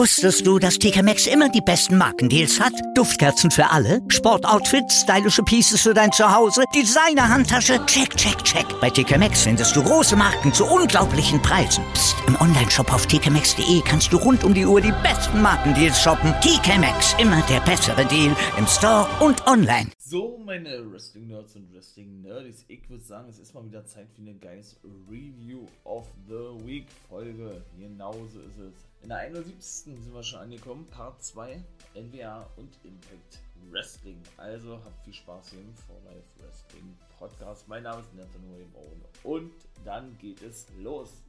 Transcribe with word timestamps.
Wusstest 0.00 0.46
du, 0.46 0.58
dass 0.58 0.78
TK 0.78 1.02
Maxx 1.02 1.26
immer 1.26 1.48
die 1.48 1.60
besten 1.60 1.98
Markendeals 1.98 2.58
hat? 2.58 2.72
Duftkerzen 2.94 3.50
für 3.50 3.68
alle, 3.68 4.00
Sportoutfits, 4.08 5.02
stylische 5.02 5.42
Pieces 5.42 5.82
für 5.82 5.92
dein 5.92 6.10
Zuhause, 6.12 6.62
Designer-Handtasche, 6.74 7.84
check, 7.86 8.16
check, 8.16 8.42
check. 8.44 8.64
Bei 8.80 8.88
TK 8.88 9.18
Maxx 9.18 9.42
findest 9.42 9.74
du 9.76 9.82
große 9.82 10.16
Marken 10.16 10.54
zu 10.54 10.64
unglaublichen 10.64 11.42
Preisen. 11.42 11.84
Psst. 11.92 12.16
im 12.26 12.40
Onlineshop 12.40 12.92
auf 12.92 13.06
tkmaxx.de 13.06 13.82
kannst 13.84 14.12
du 14.12 14.16
rund 14.16 14.44
um 14.44 14.54
die 14.54 14.64
Uhr 14.64 14.80
die 14.80 14.94
besten 15.02 15.42
Markendeals 15.42 16.00
shoppen. 16.00 16.32
TK 16.40 16.78
Maxx, 16.78 17.14
immer 17.18 17.42
der 17.42 17.60
bessere 17.60 18.06
Deal 18.06 18.34
im 18.56 18.66
Store 18.66 19.06
und 19.20 19.46
online. 19.46 19.90
So, 19.98 20.40
meine 20.44 20.90
Wrestling-Nerds 20.90 21.56
und 21.56 21.72
Wrestling-Nerds, 21.74 22.64
ich 22.68 22.88
würde 22.88 23.04
sagen, 23.04 23.28
es 23.28 23.38
ist 23.38 23.54
mal 23.54 23.64
wieder 23.64 23.84
Zeit 23.84 24.08
für 24.14 24.22
eine 24.22 24.34
Guys 24.34 24.76
Review 25.10 25.66
of 25.84 26.06
the 26.26 26.66
Week 26.66 26.86
Folge. 27.08 27.62
Genauso 27.78 28.40
ist 28.40 28.58
es. 28.58 28.89
In 29.02 29.08
der 29.08 29.18
71. 29.18 29.96
sind 29.96 30.12
wir 30.12 30.22
schon 30.22 30.40
angekommen, 30.40 30.86
Part 30.86 31.22
2, 31.22 31.64
NWA 31.94 32.46
und 32.56 32.78
Impact 32.84 33.40
Wrestling. 33.70 34.22
Also 34.36 34.76
habt 34.84 35.04
viel 35.04 35.14
Spaß 35.14 35.50
hier 35.50 35.60
im 35.60 35.74
For 35.74 35.96
Life 36.04 36.28
Wrestling 36.38 36.98
Podcast. 37.18 37.66
Mein 37.66 37.82
Name 37.84 38.02
ist 38.02 38.14
Nathan 38.14 38.50
William 38.50 38.74
Owen 38.74 39.02
und 39.24 39.52
dann 39.86 40.18
geht 40.18 40.42
es 40.42 40.66
los. 40.76 41.22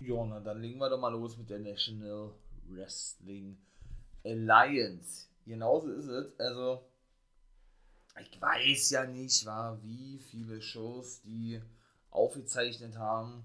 Ja, 0.00 0.26
na 0.26 0.40
dann 0.40 0.60
legen 0.60 0.78
wir 0.78 0.90
doch 0.90 1.00
mal 1.00 1.12
los 1.12 1.38
mit 1.38 1.48
der 1.48 1.60
National 1.60 2.30
Wrestling 2.68 3.56
Alliance. 4.24 5.28
Genauso 5.46 5.90
ist 5.90 6.06
es. 6.06 6.38
Also, 6.38 6.84
ich 8.20 8.38
weiß 8.38 8.90
ja 8.90 9.06
nicht, 9.06 9.46
war, 9.46 9.82
wie 9.82 10.18
viele 10.18 10.60
Shows 10.60 11.22
die 11.22 11.62
aufgezeichnet 12.10 12.98
haben 12.98 13.42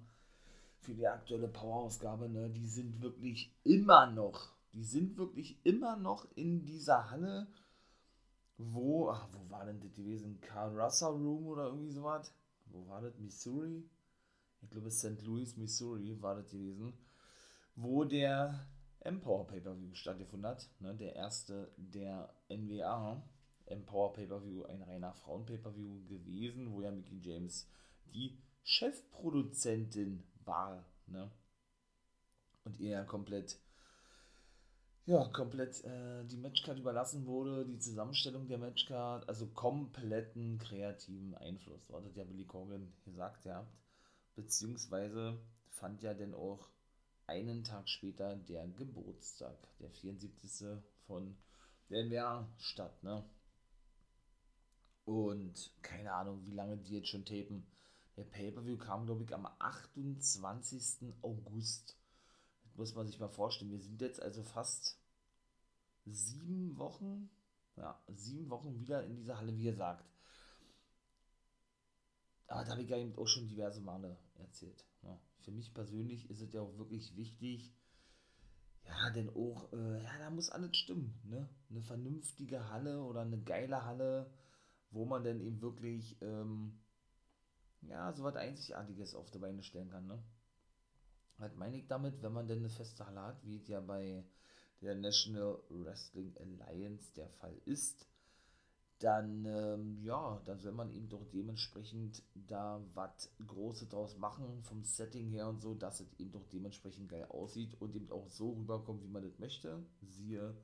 für 0.84 0.94
die 0.94 1.08
aktuelle 1.08 1.48
Power-Ausgabe, 1.48 2.30
ne, 2.30 2.50
die 2.50 2.68
sind 2.68 3.02
wirklich 3.02 3.56
immer 3.64 4.08
noch, 4.08 4.52
die 4.74 4.84
sind 4.84 5.18
wirklich 5.18 5.58
immer 5.64 5.96
noch 5.96 6.28
in 6.36 6.66
dieser 6.66 7.10
Halle, 7.10 7.48
wo, 8.58 9.10
ach, 9.10 9.28
wo 9.32 9.50
war 9.50 9.66
denn 9.66 9.80
das 9.80 9.94
gewesen? 9.94 10.40
Carl 10.42 10.80
Russell 10.80 11.10
Room 11.10 11.48
oder 11.48 11.66
irgendwie 11.66 11.92
sowas? 11.92 12.34
Wo 12.66 12.88
war 12.88 13.02
das? 13.02 13.18
Missouri? 13.18 13.90
Ich 14.62 14.70
glaube, 14.70 14.92
St. 14.92 15.22
Louis, 15.24 15.58
Missouri 15.58 16.22
war 16.22 16.36
das 16.36 16.50
gewesen, 16.50 16.94
wo 17.76 18.04
der 18.04 18.68
Empower 19.00 19.48
Pay-Per-View 19.48 19.94
stattgefunden 19.94 20.50
hat. 20.50 20.70
Ne, 20.80 20.96
der 20.96 21.16
erste 21.16 21.72
der 21.78 22.34
NWA. 22.50 23.22
Empower 23.66 24.14
Pay-Per-View, 24.14 24.64
ein 24.66 24.82
reiner 24.82 25.14
Frauen-Pay-Per-View 25.14 26.06
gewesen, 26.06 26.74
wo 26.74 26.82
ja 26.82 26.92
Mickey 26.92 27.20
James 27.22 27.68
die 28.14 28.38
Chefproduzentin 28.64 30.24
war, 30.46 30.86
ne? 31.08 31.32
Und 32.64 32.80
ihr 32.80 33.04
komplett, 33.04 33.60
ja, 35.06 35.26
komplett 35.30 35.84
äh, 35.84 36.24
die 36.26 36.38
Matchcard 36.38 36.80
überlassen 36.80 37.26
wurde, 37.26 37.66
die 37.66 37.80
Zusammenstellung 37.80 38.48
der 38.48 38.58
Matchcard, 38.58 39.28
also 39.28 39.48
kompletten 39.48 40.60
kreativen 40.60 41.36
Einfluss. 41.36 41.86
So 41.88 41.96
hat 41.96 42.16
ja 42.16 42.24
Billy 42.24 42.46
Corgan 42.46 42.94
gesagt, 43.04 43.46
ja. 43.46 43.68
Beziehungsweise 44.36 45.40
fand 45.70 46.02
ja 46.02 46.14
dann 46.14 46.34
auch 46.34 46.70
einen 47.28 47.64
Tag 47.64 47.90
später 47.90 48.36
der 48.36 48.68
Geburtstag, 48.68 49.58
der 49.80 49.90
74. 49.90 50.82
von 51.06 51.38
der 51.90 52.06
NWA 52.06 52.48
statt, 52.58 53.04
ne? 53.04 53.24
Und 55.06 55.72
keine 55.82 56.14
Ahnung, 56.14 56.46
wie 56.46 56.54
lange 56.54 56.78
die 56.78 56.96
jetzt 56.96 57.10
schon 57.10 57.26
tapen. 57.26 57.68
Der 58.18 58.24
Pay-Per-View 58.24 58.78
kam, 58.78 59.06
glaube 59.06 59.24
ich, 59.24 59.34
am 59.34 59.46
28. 59.46 61.14
August. 61.22 61.98
Das 62.64 62.76
muss 62.76 62.96
man 62.96 63.08
sich 63.08 63.20
mal 63.20 63.30
vorstellen. 63.30 63.72
Wir 63.72 63.80
sind 63.80 64.02
jetzt 64.02 64.22
also 64.22 64.44
fast 64.44 65.00
sieben 66.06 66.78
Wochen, 66.78 67.30
ja, 67.76 68.00
sieben 68.08 68.50
Wochen 68.50 68.76
wieder 68.76 69.04
in 69.04 69.16
dieser 69.16 69.38
Halle, 69.38 69.56
wie 69.58 69.64
ihr 69.64 69.76
sagt. 69.76 70.06
Aber 72.48 72.64
da 72.64 72.72
habe 72.72 72.84
ich 72.84 72.90
ja 72.90 72.98
eben 72.98 73.16
auch 73.18 73.28
schon 73.28 73.48
diverse 73.48 73.82
Male 73.82 74.18
erzählt. 74.36 74.86
Ja. 75.02 75.20
Für 75.40 75.52
mich 75.52 75.74
persönlich 75.74 76.30
ist 76.30 76.42
es 76.42 76.54
ja 76.54 76.62
auch 76.62 76.78
wirklich 76.78 77.16
wichtig, 77.16 77.74
ja, 78.86 79.10
denn 79.12 79.30
auch, 79.30 79.72
äh, 79.74 80.04
ja, 80.04 80.18
da 80.20 80.30
muss 80.30 80.50
alles 80.50 80.76
stimmen, 80.76 81.20
ne? 81.24 81.50
Eine 81.70 81.82
vernünftige 81.82 82.70
Halle 82.70 83.02
oder 83.02 83.22
eine 83.22 83.42
geile 83.42 83.86
Halle, 83.86 84.30
wo 84.92 85.06
man 85.06 85.24
dann 85.24 85.40
eben 85.40 85.62
wirklich, 85.62 86.22
ähm, 86.22 86.80
ja, 87.90 88.12
so 88.14 88.24
was 88.24 88.36
Einzigartiges 88.36 89.16
auf 89.16 89.30
die 89.32 89.40
Beine 89.40 89.64
stellen 89.64 89.90
kann, 89.90 90.08
ne? 90.08 90.24
Was 91.38 91.56
meine 91.56 91.78
ich 91.78 91.88
damit, 91.88 92.22
wenn 92.22 92.34
man 92.34 92.48
denn 92.48 92.60
eine 92.60 92.70
feste 92.70 93.06
Halle 93.06 93.22
hat, 93.22 93.44
wie 93.44 93.58
es 93.58 93.68
ja 93.68 93.82
bei 93.82 94.24
der 94.82 94.96
National 94.96 95.60
Wrestling 95.70 96.36
Alliance 96.38 97.12
der 97.16 97.30
Fall 97.30 97.58
ist, 97.66 98.08
dann, 99.00 99.46
ähm, 99.46 100.02
ja, 100.02 100.42
dann 100.46 100.60
soll 100.60 100.72
man 100.72 100.92
eben 100.92 101.10
doch 101.10 101.26
dementsprechend 101.26 102.24
da 102.34 102.82
was 102.94 103.30
Großes 103.46 103.90
draus 103.90 104.18
machen, 104.18 104.64
vom 104.64 104.84
Setting 104.84 105.30
her 105.30 105.50
und 105.50 105.62
so, 105.62 105.74
dass 105.74 106.00
es 106.00 106.14
eben 106.20 106.32
doch 106.32 106.46
dementsprechend 106.48 107.10
geil 107.10 107.26
aussieht 107.26 107.76
und 107.82 107.96
eben 107.96 108.10
auch 108.12 108.30
so 108.30 108.52
rüberkommt, 108.52 109.04
wie 109.04 109.10
man 109.10 109.24
das 109.24 109.38
möchte. 109.40 109.86
Siehe 110.02 110.56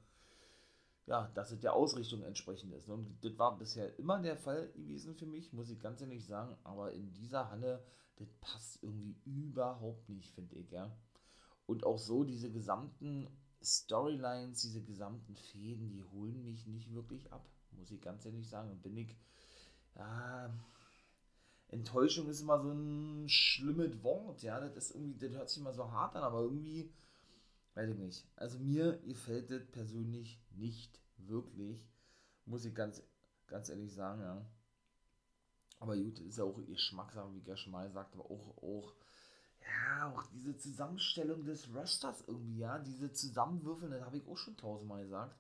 ja, 1.09 1.27
dass 1.33 1.51
es 1.51 1.59
der 1.59 1.73
Ausrichtung 1.73 2.21
entsprechend 2.21 2.71
ist. 2.73 2.87
Und 2.87 3.17
das 3.23 3.37
war 3.39 3.57
bisher 3.57 3.97
immer 3.97 4.21
der 4.21 4.37
Fall 4.37 4.71
gewesen 4.73 5.15
für 5.15 5.25
mich, 5.25 5.51
muss 5.53 5.71
ich 5.71 5.79
ganz 5.79 6.01
ehrlich 6.01 6.23
sagen. 6.23 6.55
Aber 6.63 6.93
in 6.93 7.11
dieser 7.13 7.49
Halle, 7.49 7.83
das 8.17 8.31
passt 8.39 8.83
irgendwie 8.83 9.15
überhaupt 9.25 10.07
nicht, 10.07 10.31
finde 10.35 10.55
ich, 10.55 10.69
ja. 10.69 10.95
Und 11.65 11.83
auch 11.83 11.97
so 11.97 12.23
diese 12.23 12.51
gesamten 12.51 13.27
Storylines, 13.59 14.61
diese 14.61 14.83
gesamten 14.83 15.35
Fäden, 15.35 15.89
die 15.89 16.03
holen 16.03 16.43
mich 16.43 16.67
nicht 16.67 16.93
wirklich 16.93 17.33
ab, 17.33 17.43
muss 17.71 17.89
ich 17.89 18.01
ganz 18.01 18.23
ehrlich 18.25 18.47
sagen. 18.47 18.69
Und 18.69 18.83
bin 18.83 18.95
ich, 18.95 19.17
ja, 19.95 20.53
Enttäuschung 21.69 22.27
ist 22.27 22.41
immer 22.41 22.61
so 22.61 22.71
ein 22.71 23.27
schlimmes 23.29 24.03
Wort, 24.03 24.43
ja. 24.43 24.59
Das 24.59 24.75
ist 24.75 24.95
irgendwie, 24.95 25.17
das 25.17 25.31
hört 25.31 25.49
sich 25.49 25.59
immer 25.59 25.73
so 25.73 25.91
hart 25.91 26.15
an, 26.15 26.21
aber 26.21 26.41
irgendwie 26.41 26.93
weiß 27.79 27.91
ich 27.91 27.97
nicht. 27.97 28.27
Also 28.35 28.59
mir 28.59 28.97
gefällt 29.05 29.51
das 29.51 29.65
persönlich 29.71 30.41
nicht 30.51 30.99
wirklich. 31.17 31.87
Muss 32.45 32.65
ich 32.65 32.75
ganz, 32.75 33.01
ganz 33.47 33.69
ehrlich 33.69 33.93
sagen, 33.93 34.21
ja. 34.21 34.45
Aber 35.79 35.95
gut, 35.95 36.19
ist 36.19 36.37
ja 36.37 36.43
auch 36.43 36.59
Geschmackssache, 36.65 37.33
wie 37.33 37.51
ich 37.51 37.59
schon 37.59 37.71
mal 37.71 37.89
sagt, 37.89 38.13
aber 38.15 38.25
auch, 38.25 38.57
auch, 38.57 38.93
ja, 39.61 40.11
auch 40.11 40.23
diese 40.33 40.57
Zusammenstellung 40.57 41.45
des 41.45 41.73
Rosters 41.73 42.21
irgendwie, 42.27 42.57
ja, 42.57 42.79
diese 42.79 43.13
Zusammenwürfeln, 43.13 43.91
das 43.91 44.01
habe 44.01 44.17
ich 44.17 44.27
auch 44.27 44.37
schon 44.37 44.57
tausendmal 44.57 45.03
gesagt. 45.03 45.37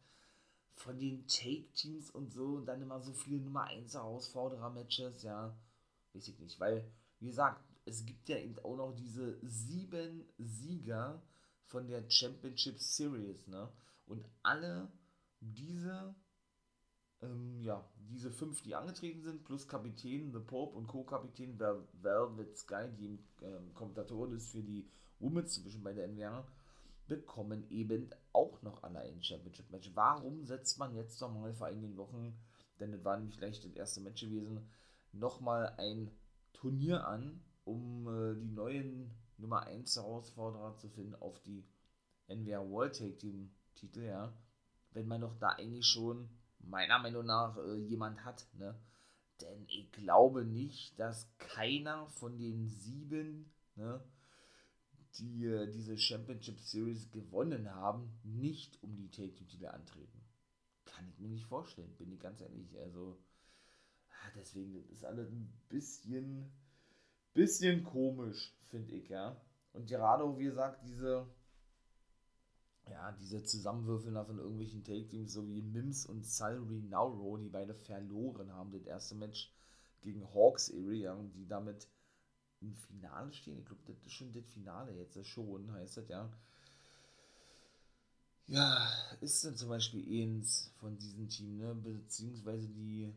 Von 0.75 0.97
den 0.97 1.27
Take-Teams 1.27 2.09
und 2.11 2.31
so 2.31 2.55
und 2.55 2.67
dann 2.67 2.81
immer 2.81 3.01
so 3.01 3.11
viele 3.11 3.41
Nummer 3.41 3.65
1 3.65 3.95
Herausforderer-Matches, 3.95 5.23
ja, 5.23 5.57
weiß 6.13 6.29
ich 6.29 6.39
nicht, 6.39 6.57
weil, 6.57 6.89
wie 7.19 7.27
gesagt, 7.27 7.65
es 7.83 8.05
gibt 8.05 8.29
ja 8.29 8.37
eben 8.37 8.57
auch 8.59 8.77
noch 8.77 8.95
diese 8.95 9.37
sieben 9.45 10.23
Sieger, 10.37 11.21
von 11.69 11.87
der 11.87 12.03
Championship 12.09 12.79
Series, 12.79 13.47
ne? 13.47 13.71
Und 14.05 14.27
alle 14.41 14.91
diese, 15.39 16.15
ähm, 17.21 17.61
ja, 17.61 17.87
diese 18.09 18.31
fünf, 18.31 18.61
die 18.63 18.75
angetreten 18.75 19.21
sind, 19.21 19.43
plus 19.43 19.67
Kapitän, 19.67 20.33
The 20.33 20.39
Pope 20.39 20.75
und 20.75 20.87
Co-Kapitän 20.87 21.57
Vel 21.57 21.87
Velvet 21.93 22.57
Sky, 22.57 22.89
die 22.97 23.19
ähm, 23.43 23.73
Kommentatorin 23.75 24.33
ist 24.33 24.51
für 24.51 24.63
die 24.63 24.89
Women's 25.19 25.55
Division 25.55 25.83
bei 25.83 25.93
der 25.93 26.07
NWA, 26.07 26.47
bekommen 27.07 27.69
eben 27.69 28.09
auch 28.33 28.61
noch 28.63 28.83
alle 28.83 28.99
ein 28.99 29.21
Championship 29.21 29.69
Match. 29.69 29.91
Warum 29.93 30.45
setzt 30.45 30.79
man 30.79 30.95
jetzt 30.95 31.21
nochmal 31.21 31.53
vor 31.53 31.67
einigen 31.67 31.97
Wochen, 31.97 32.35
denn 32.79 32.91
das 32.91 33.03
war 33.03 33.17
nämlich 33.17 33.37
gleich 33.37 33.61
das 33.61 33.73
erste 33.73 34.01
Match 34.01 34.21
gewesen, 34.21 34.67
nochmal 35.11 35.75
ein 35.77 36.11
Turnier 36.53 37.05
an, 37.07 37.43
um 37.63 38.07
äh, 38.07 38.35
die 38.35 38.49
neuen 38.49 39.11
Nummer 39.39 39.63
1 39.63 39.95
Herausforderer 39.95 40.77
zu 40.77 40.89
finden 40.89 41.15
auf 41.15 41.41
die 41.41 41.65
NWA 42.27 42.69
World 42.69 42.95
Take 42.97 43.17
Team 43.17 43.51
Titel, 43.75 44.03
ja. 44.03 44.33
Wenn 44.91 45.07
man 45.07 45.21
doch 45.21 45.37
da 45.39 45.49
eigentlich 45.49 45.85
schon 45.85 46.29
meiner 46.59 46.99
Meinung 46.99 47.25
nach 47.25 47.57
äh, 47.57 47.75
jemand 47.75 48.23
hat, 48.23 48.47
ne? 48.53 48.79
Denn 49.41 49.65
ich 49.67 49.91
glaube 49.91 50.43
nicht, 50.43 50.99
dass 50.99 51.29
keiner 51.37 52.07
von 52.07 52.37
den 52.37 52.67
sieben, 52.67 53.53
ne, 53.75 54.03
die 55.17 55.45
äh, 55.45 55.71
diese 55.71 55.97
Championship 55.97 56.59
Series 56.59 57.09
gewonnen 57.11 57.73
haben, 57.73 58.19
nicht 58.23 58.81
um 58.83 58.97
die 58.97 59.09
Take 59.09 59.33
Team 59.33 59.47
Titel 59.47 59.67
antreten. 59.67 60.21
Kann 60.85 61.07
ich 61.07 61.19
mir 61.19 61.29
nicht 61.29 61.45
vorstellen, 61.45 61.95
bin 61.97 62.11
ich 62.11 62.19
ganz 62.19 62.41
ehrlich. 62.41 62.77
Also, 62.79 63.17
ah, 64.09 64.31
deswegen, 64.35 64.73
das 64.73 64.89
ist 64.89 65.05
alles 65.05 65.31
ein 65.31 65.53
bisschen 65.69 66.51
bisschen 67.39 67.85
komisch, 67.85 68.53
finde 68.65 68.95
ich, 68.95 69.07
ja. 69.07 69.39
Und 69.71 69.87
gerade, 69.87 70.25
wie 70.37 70.43
gesagt, 70.43 70.83
diese, 70.83 71.25
ja, 72.89 73.13
diese 73.13 73.41
Zusammenwürfeln 73.43 74.17
von 74.25 74.39
irgendwelchen 74.39 74.83
Take-Teams, 74.83 75.31
so 75.31 75.47
wie 75.47 75.61
Mims 75.61 76.05
und 76.05 76.25
Salary 76.25 76.81
Nauro, 76.81 77.37
die 77.37 77.47
beide 77.47 77.73
verloren 77.73 78.51
haben, 78.51 78.71
das 78.71 78.85
erste 78.85 79.15
Match 79.15 79.53
gegen 80.01 80.27
Hawks 80.33 80.69
Area 80.69 81.15
die 81.33 81.47
damit 81.47 81.87
im 82.59 82.75
Finale 82.75 83.31
stehen. 83.31 83.59
Ich 83.59 83.65
glaube, 83.65 83.83
das 83.85 84.03
ist 84.03 84.11
schon 84.11 84.33
das 84.33 84.45
Finale 84.47 84.93
jetzt 84.93 85.25
schon, 85.25 85.71
heißt 85.71 85.95
das 85.95 86.09
ja. 86.09 86.29
Ja, 88.47 88.89
ist 89.21 89.45
denn 89.45 89.55
zum 89.55 89.69
Beispiel 89.69 90.03
eins 90.23 90.73
von 90.79 90.97
diesem 90.97 91.29
Team, 91.29 91.57
ne? 91.57 91.73
Beziehungsweise 91.73 92.67
die 92.67 93.13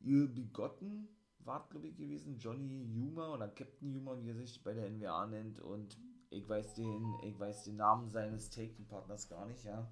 ihr 0.00 0.26
Begotten 0.26 1.08
war, 1.46 1.68
glaube 1.68 1.88
ich, 1.88 1.96
gewesen, 1.96 2.38
Johnny 2.38 2.84
Yuma 2.92 3.32
oder 3.34 3.48
Captain 3.48 3.92
Yuma, 3.92 4.18
wie 4.20 4.28
er 4.28 4.36
sich 4.36 4.62
bei 4.62 4.72
der 4.74 4.90
NWA 4.90 5.26
nennt. 5.26 5.60
Und 5.60 5.98
ich 6.30 6.48
weiß 6.48 6.74
den, 6.74 7.14
ich 7.24 7.38
weiß 7.38 7.64
den 7.64 7.76
Namen 7.76 8.08
seines 8.08 8.50
Taking-Partners 8.50 9.28
gar 9.28 9.46
nicht, 9.46 9.64
ja. 9.64 9.90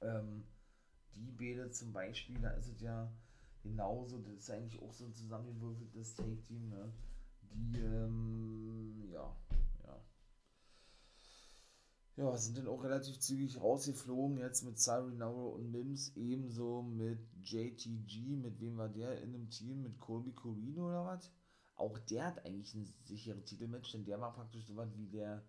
Ähm, 0.00 0.44
die 1.14 1.30
Bede 1.30 1.70
zum 1.70 1.92
Beispiel, 1.92 2.38
da 2.40 2.50
ist 2.50 2.68
es 2.68 2.80
ja 2.80 3.12
genauso, 3.62 4.18
das 4.18 4.34
ist 4.34 4.50
eigentlich 4.50 4.82
auch 4.82 4.92
so 4.92 5.06
ein 5.06 5.14
zusammengewürfeltes 5.14 6.14
Take-Team, 6.14 6.68
ne? 6.68 6.92
Die, 7.52 7.78
ähm, 7.78 9.08
ja, 9.12 9.36
ja, 12.16 12.36
sind 12.36 12.58
dann 12.58 12.68
auch 12.68 12.84
relativ 12.84 13.18
zügig 13.18 13.60
rausgeflogen, 13.60 14.38
jetzt 14.38 14.62
mit 14.62 14.78
Cyril 14.78 15.14
Nauro 15.14 15.48
und 15.50 15.70
Mims, 15.72 16.12
ebenso 16.16 16.82
mit 16.82 17.18
JTG, 17.42 18.36
mit 18.36 18.60
wem 18.60 18.76
war 18.76 18.88
der 18.88 19.20
in 19.20 19.34
einem 19.34 19.50
Team, 19.50 19.82
mit 19.82 19.98
Colby 19.98 20.32
Corino 20.32 20.88
oder 20.88 21.04
was? 21.04 21.32
Auch 21.74 21.98
der 21.98 22.26
hat 22.26 22.46
eigentlich 22.46 22.72
ein 22.74 22.86
sicheres 23.04 23.44
Titelmatch, 23.44 23.90
denn 23.92 24.04
der 24.04 24.20
war 24.20 24.32
praktisch 24.32 24.64
so 24.64 24.76
was 24.76 24.96
wie 24.96 25.08
der 25.08 25.44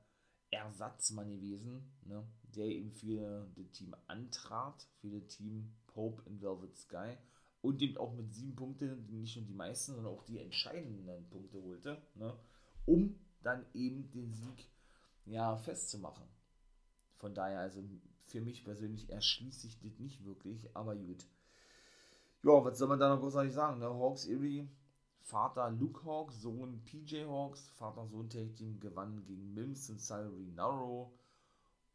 Ersatzmann 0.50 1.30
gewesen, 1.30 1.94
ne? 2.04 2.28
der 2.56 2.66
eben 2.66 2.92
für 2.92 3.48
das 3.56 3.72
Team 3.72 3.96
antrat, 4.08 4.88
für 5.02 5.10
das 5.10 5.28
Team 5.28 5.76
Pope 5.88 6.24
in 6.28 6.42
Velvet 6.42 6.76
Sky 6.76 7.16
und 7.62 7.82
eben 7.82 7.98
auch 7.98 8.14
mit 8.14 8.34
sieben 8.34 8.56
Punkten, 8.56 9.06
nicht 9.20 9.36
nur 9.36 9.46
die 9.46 9.54
meisten, 9.54 9.94
sondern 9.94 10.14
auch 10.14 10.24
die 10.24 10.40
entscheidenden 10.40 11.30
Punkte 11.30 11.62
holte, 11.62 12.02
ne? 12.16 12.36
um 12.86 13.20
dann 13.44 13.66
eben 13.74 14.10
den 14.12 14.34
Sieg 14.34 14.68
ja, 15.26 15.58
festzumachen. 15.58 16.35
Von 17.18 17.34
daher, 17.34 17.60
also 17.60 17.84
für 18.26 18.42
mich 18.42 18.64
persönlich 18.64 19.10
erschließt 19.10 19.62
sich 19.62 19.80
das 19.80 20.00
nicht 20.00 20.26
wirklich, 20.26 20.70
aber 20.76 20.96
gut. 20.96 21.26
Ja, 22.44 22.64
was 22.64 22.78
soll 22.78 22.88
man 22.88 23.00
da 23.00 23.10
noch 23.10 23.22
großartig 23.22 23.54
sagen? 23.54 23.80
Ne? 23.80 23.86
Hawks 23.86 24.26
Erie, 24.26 24.68
Vater 25.20 25.72
Luke 25.72 26.06
Hawks, 26.06 26.42
Sohn 26.42 26.84
PJ 26.86 27.26
Hawks, 27.26 27.70
Vater-Sohn-Tag-Team 27.78 28.80
gewann 28.80 29.26
gegen 29.26 29.54
Mims 29.54 29.90
und 29.90 30.00
Salary 30.00 30.52
Narrow. 30.56 31.12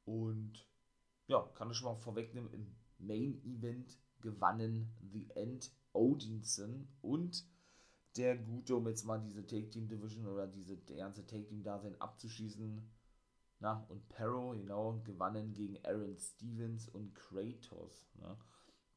Und 0.04 0.66
ja, 1.28 1.40
kann 1.54 1.70
ich 1.70 1.76
schon 1.76 1.86
mal 1.86 1.94
vorwegnehmen, 1.94 2.52
im 2.52 2.74
Main 2.98 3.40
Event 3.44 3.96
gewannen 4.20 4.92
The 5.12 5.30
End 5.36 5.70
Odinson 5.92 6.88
und 7.02 7.44
der 8.16 8.36
Gute, 8.36 8.74
um 8.74 8.88
jetzt 8.88 9.04
mal 9.04 9.20
diese 9.20 9.46
Take-Team 9.46 9.86
Division 9.88 10.26
oder 10.26 10.48
diese 10.48 10.76
ganze 10.76 11.24
Take-Team-Dasein 11.24 12.00
abzuschießen, 12.00 12.82
na, 13.60 13.84
und 13.88 14.08
Perro, 14.08 14.52
genau, 14.52 15.00
gewannen 15.04 15.52
gegen 15.52 15.78
Aaron 15.84 16.16
Stevens 16.16 16.88
und 16.88 17.14
Kratos. 17.14 18.08
Ne? 18.18 18.36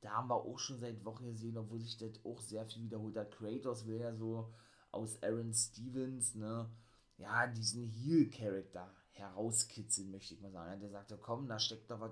Da 0.01 0.11
haben 0.11 0.29
wir 0.29 0.35
auch 0.35 0.57
schon 0.57 0.79
seit 0.79 1.03
Wochen 1.03 1.25
gesehen, 1.25 1.57
obwohl 1.57 1.79
sich 1.79 1.97
das 1.97 2.23
auch 2.25 2.39
sehr 2.39 2.65
viel 2.65 2.83
wiederholt 2.83 3.17
hat. 3.17 3.31
Kratos 3.31 3.85
will 3.85 3.99
ja 3.99 4.15
so 4.15 4.53
aus 4.91 5.21
Aaron 5.21 5.53
Stevens, 5.53 6.35
ne, 6.35 6.69
ja, 7.17 7.47
diesen 7.47 7.87
Heel-Charakter 7.87 8.93
herauskitzeln, 9.11 10.11
möchte 10.11 10.33
ich 10.33 10.41
mal 10.41 10.51
sagen. 10.51 10.79
Der 10.79 10.89
sagt, 10.89 11.13
komm, 11.21 11.47
da 11.47 11.59
steckt 11.59 11.91
doch 11.91 11.99
was 11.99 12.11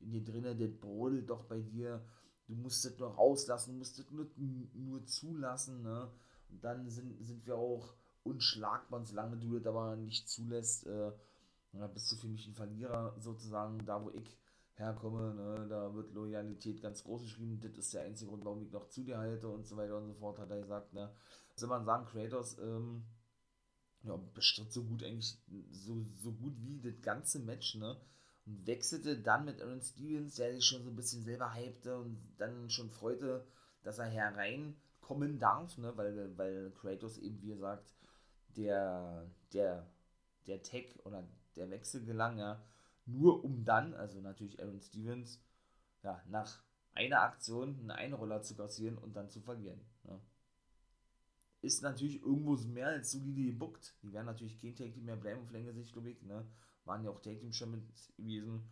in 0.00 0.10
dir 0.10 0.24
drin, 0.24 0.44
das 0.44 0.80
brodelt 0.80 1.30
doch 1.30 1.44
bei 1.44 1.60
dir. 1.60 2.04
Du 2.48 2.54
musst 2.54 2.84
das 2.84 2.98
nur 2.98 3.14
rauslassen, 3.14 3.72
du 3.72 3.78
musst 3.78 3.98
das 3.98 4.10
nur, 4.10 4.28
nur 4.74 5.04
zulassen, 5.04 5.82
ne? 5.82 6.10
Und 6.48 6.62
dann 6.62 6.88
sind, 6.88 7.24
sind 7.26 7.46
wir 7.46 7.56
auch 7.56 7.94
unschlagbar, 8.22 9.04
solange 9.04 9.36
du 9.36 9.58
das 9.58 9.66
aber 9.66 9.96
nicht 9.96 10.28
zulässt, 10.28 10.86
äh, 10.86 11.12
da 11.72 11.86
bist 11.86 12.10
du 12.10 12.16
für 12.16 12.28
mich 12.28 12.46
ein 12.46 12.54
Verlierer 12.54 13.14
sozusagen, 13.18 13.84
da 13.84 14.02
wo 14.02 14.10
ich 14.10 14.38
herkomme, 14.74 15.34
ne, 15.34 15.66
da 15.68 15.94
wird 15.94 16.12
Loyalität 16.12 16.82
ganz 16.82 17.02
groß 17.02 17.22
geschrieben, 17.22 17.60
das 17.60 17.76
ist 17.78 17.94
der 17.94 18.02
einzige 18.02 18.30
Grund, 18.30 18.44
warum 18.44 18.62
ich 18.62 18.70
noch 18.70 18.88
zu 18.88 19.02
dir 19.02 19.18
halte 19.18 19.48
und 19.48 19.66
so 19.66 19.76
weiter 19.76 19.96
und 19.96 20.06
so 20.06 20.14
fort, 20.14 20.38
hat 20.38 20.50
er 20.50 20.60
gesagt, 20.60 20.92
ne. 20.92 21.10
Soll 21.54 21.70
man 21.70 21.86
sagen, 21.86 22.04
Kratos, 22.06 22.58
ähm, 22.58 23.04
ja, 24.02 24.16
bestritt 24.34 24.72
so 24.72 24.84
gut 24.84 25.02
eigentlich, 25.02 25.38
so, 25.70 26.04
so 26.22 26.32
gut 26.32 26.54
wie 26.60 26.80
das 26.80 27.00
ganze 27.00 27.38
Match, 27.38 27.76
ne, 27.76 27.98
und 28.44 28.66
wechselte 28.66 29.18
dann 29.18 29.46
mit 29.46 29.60
Aaron 29.60 29.80
Stevens, 29.80 30.36
der 30.36 30.54
sich 30.54 30.64
schon 30.64 30.84
so 30.84 30.90
ein 30.90 30.96
bisschen 30.96 31.24
selber 31.24 31.54
hypte 31.54 31.98
und 31.98 32.18
dann 32.36 32.70
schon 32.70 32.90
freute, 32.90 33.46
dass 33.82 33.98
er 33.98 34.06
hereinkommen 34.06 35.38
darf, 35.38 35.78
ne, 35.78 35.96
weil, 35.96 36.36
weil 36.36 36.70
Kratos 36.72 37.18
eben, 37.18 37.40
wie 37.40 37.48
gesagt, 37.48 37.94
der, 38.56 39.26
der, 39.52 39.86
der 40.46 40.62
Tech 40.62 40.94
oder 41.04 41.26
der 41.56 41.70
Wechsel 41.70 42.04
gelang, 42.04 42.38
ja, 42.38 42.62
nur 43.06 43.44
um 43.44 43.64
dann, 43.64 43.94
also 43.94 44.20
natürlich 44.20 44.60
Aaron 44.60 44.80
Stevens, 44.80 45.42
ja, 46.02 46.22
nach 46.28 46.62
einer 46.92 47.22
Aktion 47.22 47.78
einen 47.78 47.90
Einroller 47.90 48.42
zu 48.42 48.54
kassieren 48.56 48.98
und 48.98 49.14
dann 49.14 49.28
zu 49.28 49.40
verlieren. 49.40 49.80
Ja. 50.04 50.20
Ist 51.62 51.82
natürlich 51.82 52.22
irgendwo 52.22 52.56
mehr 52.68 52.88
als 52.88 53.12
solide 53.12 53.44
gebuckt. 53.44 53.94
Die 54.02 54.12
werden 54.12 54.26
natürlich 54.26 54.60
kein 54.60 54.74
Take 54.74 54.92
Team 54.92 55.04
mehr 55.04 55.16
bleiben 55.16 55.42
auf 55.42 55.50
längere 55.50 55.74
Sicht, 55.74 55.92
glaube 55.92 56.10
ich. 56.10 56.22
Ne? 56.22 56.46
Waren 56.84 57.04
ja 57.04 57.10
auch 57.10 57.20
Take 57.20 57.38
Team 57.38 57.52
schon 57.52 57.72
mit 57.72 57.82
gewesen. 58.16 58.68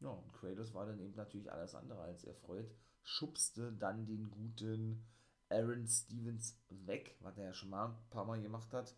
Ja, 0.00 0.08
und 0.08 0.32
Kratos 0.32 0.74
war 0.74 0.86
dann 0.86 0.98
eben 0.98 1.14
natürlich 1.14 1.50
alles 1.52 1.74
andere 1.74 2.00
als 2.00 2.24
erfreut. 2.24 2.74
Schubste 3.02 3.72
dann 3.72 4.06
den 4.06 4.30
guten 4.30 5.04
Aaron 5.48 5.86
Stevens 5.86 6.58
weg, 6.68 7.16
was 7.20 7.38
er 7.38 7.46
ja 7.46 7.54
schon 7.54 7.70
mal 7.70 7.88
ein 7.88 8.10
paar 8.10 8.24
Mal 8.24 8.42
gemacht 8.42 8.72
hat. 8.72 8.94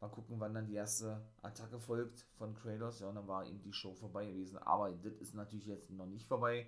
Mal 0.00 0.08
gucken, 0.08 0.38
wann 0.38 0.52
dann 0.52 0.66
die 0.66 0.74
erste 0.74 1.26
Attacke 1.42 1.80
folgt 1.80 2.26
von 2.36 2.54
Kratos. 2.54 3.00
Ja, 3.00 3.08
und 3.08 3.14
dann 3.14 3.28
war 3.28 3.46
eben 3.46 3.62
die 3.62 3.72
Show 3.72 3.94
vorbei 3.94 4.26
gewesen. 4.26 4.58
Aber 4.58 4.92
das 4.92 5.14
ist 5.14 5.34
natürlich 5.34 5.66
jetzt 5.66 5.90
noch 5.90 6.06
nicht 6.06 6.26
vorbei. 6.26 6.66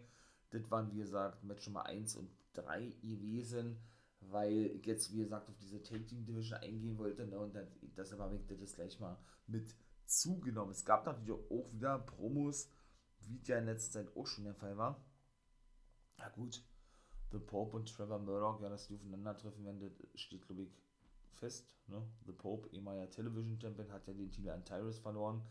Das 0.50 0.70
waren, 0.70 0.90
wie 0.92 0.98
gesagt, 0.98 1.44
Match 1.44 1.66
Nummer 1.66 1.84
1 1.84 2.16
und 2.16 2.30
3 2.54 2.86
gewesen, 3.02 3.78
weil 4.20 4.66
ich 4.66 4.86
jetzt, 4.86 5.12
wie 5.12 5.19
gesagt, 5.19 5.50
auf 5.50 5.58
diese 5.58 5.82
Take 5.82 6.06
Team 6.06 6.25
Division 6.25 6.58
eingehen 6.58 6.96
wollte. 6.96 7.26
Ne, 7.26 7.38
und 7.38 7.54
dann, 7.54 7.69
deshalb 7.96 8.20
habe 8.20 8.36
ich 8.36 8.46
das 8.46 8.75
gleich 8.75 8.98
mal 8.98 9.19
mit 9.46 9.74
zugenommen. 10.06 10.72
Es 10.72 10.86
gab 10.86 11.04
natürlich 11.04 11.32
auch 11.50 11.70
wieder 11.72 11.98
Promos, 11.98 12.70
wie 13.20 13.40
ja 13.44 13.58
in 13.58 13.66
letzter 13.66 14.04
Zeit 14.04 14.16
auch 14.16 14.26
schon 14.26 14.44
der 14.44 14.54
Fall 14.54 14.78
war. 14.78 15.04
Na 16.16 16.31
gut, 16.31 16.64
The 17.31 17.38
Pope 17.38 17.76
und 17.76 17.94
Trevor 17.94 18.19
Murdoch, 18.19 18.60
ja, 18.62 18.70
dass 18.70 18.86
die 18.86 18.94
aufeinandertreffen 18.94 19.64
werden, 19.64 19.81
das 19.81 20.20
steht, 20.20 20.46
glaube 20.46 20.62
ich, 20.62 20.72
fest. 21.38 21.67
Ne? 21.87 22.02
The 22.26 22.32
Pope, 22.32 22.69
ehemaliger 22.70 23.11
Television 23.11 23.61
Champion, 23.61 23.93
hat 23.93 24.06
ja 24.06 24.14
den 24.14 24.31
Titel 24.31 24.50
an 24.50 24.64
Tyrus 24.64 24.99
verloren. 24.99 25.43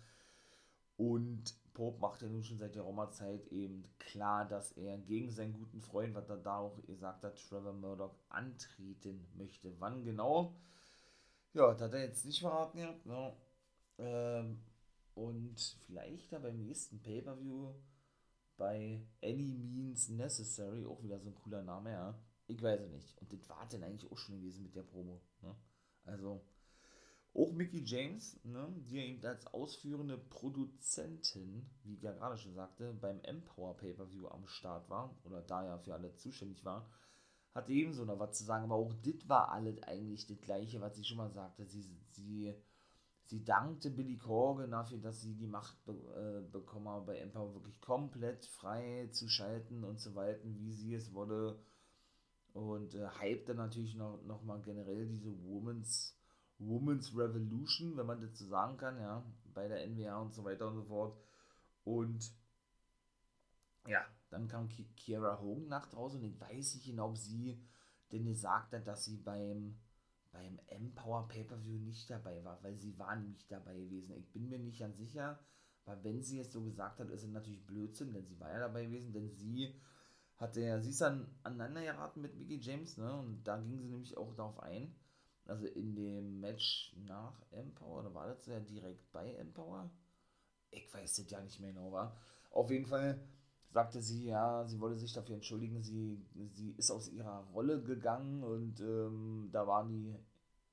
Und 0.97 1.56
Pope 1.73 2.00
macht 2.00 2.21
ja 2.23 2.28
nun 2.28 2.44
schon 2.44 2.57
seit 2.57 2.76
der 2.76 2.81
Roma-Zeit 2.81 3.47
eben 3.52 3.85
klar, 4.00 4.47
dass 4.47 4.71
er 4.71 4.97
gegen 4.97 5.30
seinen 5.30 5.54
guten 5.54 5.80
Freund, 5.80 6.16
was 6.16 6.28
er 6.30 6.38
da 6.38 6.57
auch 6.57 6.81
gesagt 6.85 7.23
hat, 7.23 7.38
Trevor 7.38 7.73
Murdoch, 7.73 8.16
antreten 8.30 9.28
möchte. 9.35 9.80
Wann 9.80 10.04
genau? 10.04 10.56
Ja, 11.54 11.71
das 11.71 11.81
hat 11.81 11.94
er 11.94 12.02
jetzt 12.02 12.26
nicht 12.26 12.40
verraten 12.40 12.80
gehabt. 12.80 13.06
Ne? 13.06 13.33
Ähm, 14.00 14.59
und 15.14 15.59
vielleicht 15.85 16.33
da 16.33 16.40
beim 16.40 16.57
nächsten 16.57 17.00
Pay-Per-View 17.02 17.73
bei 18.57 19.06
Any 19.23 19.57
Means 19.57 20.09
Necessary, 20.09 20.85
auch 20.85 21.02
wieder 21.04 21.19
so 21.19 21.30
ein 21.30 21.35
cooler 21.35 21.61
Name, 21.61 21.92
ja. 21.92 22.19
Ich 22.47 22.61
weiß 22.61 22.81
es 22.81 22.92
nicht. 22.92 23.21
Und 23.21 23.31
das 23.31 23.47
war 23.50 23.68
dann 23.69 23.83
eigentlich 23.83 24.11
auch 24.11 24.18
schon 24.18 24.35
gewesen 24.35 24.64
mit 24.64 24.76
der 24.76 24.83
Promo. 24.83 25.21
Ne? 25.42 25.56
Also 26.07 26.42
auch 27.37 27.52
Mickey 27.52 27.83
James, 27.83 28.40
ne, 28.44 28.68
die 28.90 28.97
eben 28.97 29.23
als 29.23 29.45
ausführende 29.47 30.18
Produzentin, 30.18 31.69
wie 31.83 31.94
ich 31.94 32.02
ja 32.02 32.11
gerade 32.11 32.37
schon 32.37 32.56
sagte, 32.56 32.94
beim 32.94 33.19
Empower 33.21 33.78
Pay-Per-View 33.78 34.28
am 34.30 34.47
Start 34.47 34.90
war, 34.90 35.16
oder 35.23 35.42
da 35.42 35.64
ja 35.64 35.78
für 35.78 35.94
alle 35.94 36.16
zuständig 36.16 36.66
war, 36.66 36.90
hatte 37.54 37.73
ebenso 37.73 38.06
noch 38.06 38.19
was 38.19 38.37
zu 38.37 38.44
sagen, 38.44 38.66
aber 38.66 38.76
auch 38.76 38.94
das 39.04 39.30
war 39.30 39.52
alles 39.52 39.81
eigentlich 39.83 40.26
das 40.26 40.42
gleiche, 40.42 40.81
was 40.81 40.95
sie 40.95 41.04
schon 41.04 41.18
mal 41.18 41.30
sagte. 41.30 41.66
Sie, 41.66 41.83
sie, 42.09 42.56
sie 43.26 43.44
dankte 43.44 43.92
Billy 43.92 44.18
Corgan 44.18 44.71
dafür, 44.71 44.97
dass 44.97 45.21
sie 45.21 45.35
die 45.35 45.47
Macht 45.47 45.83
be 45.85 45.94
äh, 45.94 46.52
bekommen 46.52 46.87
habe, 46.87 47.06
bei 47.06 47.18
Empower 47.19 47.54
wirklich 47.54 47.80
komplett 47.81 48.45
frei 48.45 49.09
zu 49.11 49.28
schalten 49.28 49.83
und 49.83 49.99
zu 49.99 50.16
walten, 50.16 50.57
wie 50.57 50.71
sie 50.71 50.95
es 50.95 51.14
wolle 51.14 51.59
und 52.57 52.95
äh, 52.95 53.07
hype 53.19 53.45
dann 53.45 53.57
natürlich 53.57 53.95
noch, 53.95 54.23
noch 54.23 54.44
mal 54.44 54.59
generell 54.61 55.06
diese 55.07 55.31
Women's, 55.44 56.18
Women's 56.57 57.16
Revolution, 57.16 57.95
wenn 57.95 58.07
man 58.07 58.19
das 58.19 58.37
so 58.37 58.47
sagen 58.47 58.78
kann, 58.78 58.99
ja, 58.99 59.23
bei 59.54 59.68
der 59.68 59.87
NWA 59.87 60.18
und 60.18 60.33
so 60.33 60.44
weiter 60.44 60.68
und 60.68 60.76
so 60.76 60.83
fort. 60.83 61.18
Und 61.83 62.31
ja, 63.85 64.04
dann 64.30 64.47
kam 64.47 64.68
Kiera 64.69 65.40
Hogan 65.40 65.68
nach 65.68 65.87
draußen 65.87 66.19
und 66.19 66.26
ich 66.26 66.40
weiß 66.40 66.76
nicht 66.76 66.87
genau, 66.87 67.09
ob 67.09 67.18
sie 67.18 67.61
denn 68.11 68.26
gesagt 68.26 68.73
hat, 68.73 68.87
dass 68.87 69.06
sie 69.06 69.18
beim, 69.18 69.78
beim 70.31 70.59
Empower 70.68 71.28
Pay-Per-View 71.28 71.78
nicht 71.78 72.09
dabei 72.09 72.44
war, 72.44 72.61
weil 72.64 72.76
sie 72.76 72.97
war 72.97 73.16
nicht 73.16 73.52
dabei 73.52 73.78
gewesen. 73.78 74.16
Ich 74.18 74.31
bin 74.31 74.49
mir 74.49 74.59
nicht 74.59 74.80
ganz 74.80 74.97
sicher, 74.97 75.40
weil 75.85 76.04
wenn 76.04 76.23
sie 76.23 76.40
es 76.40 76.52
so 76.52 76.64
gesagt 76.64 76.99
hat, 76.99 77.09
ist 77.11 77.23
es 77.23 77.30
natürlich 77.30 77.66
Blödsinn, 77.66 78.14
denn 78.14 78.26
sie 78.26 78.40
war 78.40 78.52
ja 78.52 78.59
dabei 78.59 78.85
gewesen, 78.85 79.14
denn 79.14 79.30
sie 79.30 79.80
hatte 80.37 80.61
ja, 80.61 80.79
sie 80.79 80.91
ist 80.91 81.01
dann 81.01 81.27
aneinander 81.44 81.81
geraten 81.83 82.21
mit 82.21 82.35
Mickey 82.35 82.59
James, 82.59 82.97
ne? 82.97 83.11
Und 83.19 83.44
da 83.44 83.57
ging 83.57 83.79
sie 83.79 83.87
nämlich 83.89 84.17
auch 84.17 84.33
darauf 84.35 84.59
ein. 84.59 84.95
also 85.45 85.65
in 85.65 85.95
dem 85.95 86.39
Match 86.39 86.94
nach 87.06 87.41
Empower, 87.51 87.99
oder 87.99 88.13
war 88.13 88.27
das 88.27 88.45
ja 88.45 88.59
direkt 88.59 89.11
bei 89.11 89.33
Empower? 89.35 89.89
Ich 90.71 90.94
weiß 90.94 91.15
das 91.15 91.29
ja 91.31 91.41
nicht 91.41 91.59
mehr 91.59 91.71
genau, 91.73 91.91
war. 91.91 92.15
Auf 92.51 92.69
jeden 92.69 92.85
Fall 92.85 93.19
sagte 93.69 94.01
sie, 94.01 94.25
ja, 94.25 94.65
sie 94.65 94.79
wollte 94.79 94.99
sich 94.99 95.13
dafür 95.13 95.35
entschuldigen, 95.35 95.81
sie, 95.83 96.25
sie 96.53 96.71
ist 96.77 96.91
aus 96.91 97.09
ihrer 97.09 97.44
Rolle 97.53 97.81
gegangen 97.81 98.44
und 98.44 98.79
ähm, 98.79 99.49
da 99.51 99.67
waren 99.67 99.89
die, 99.89 100.15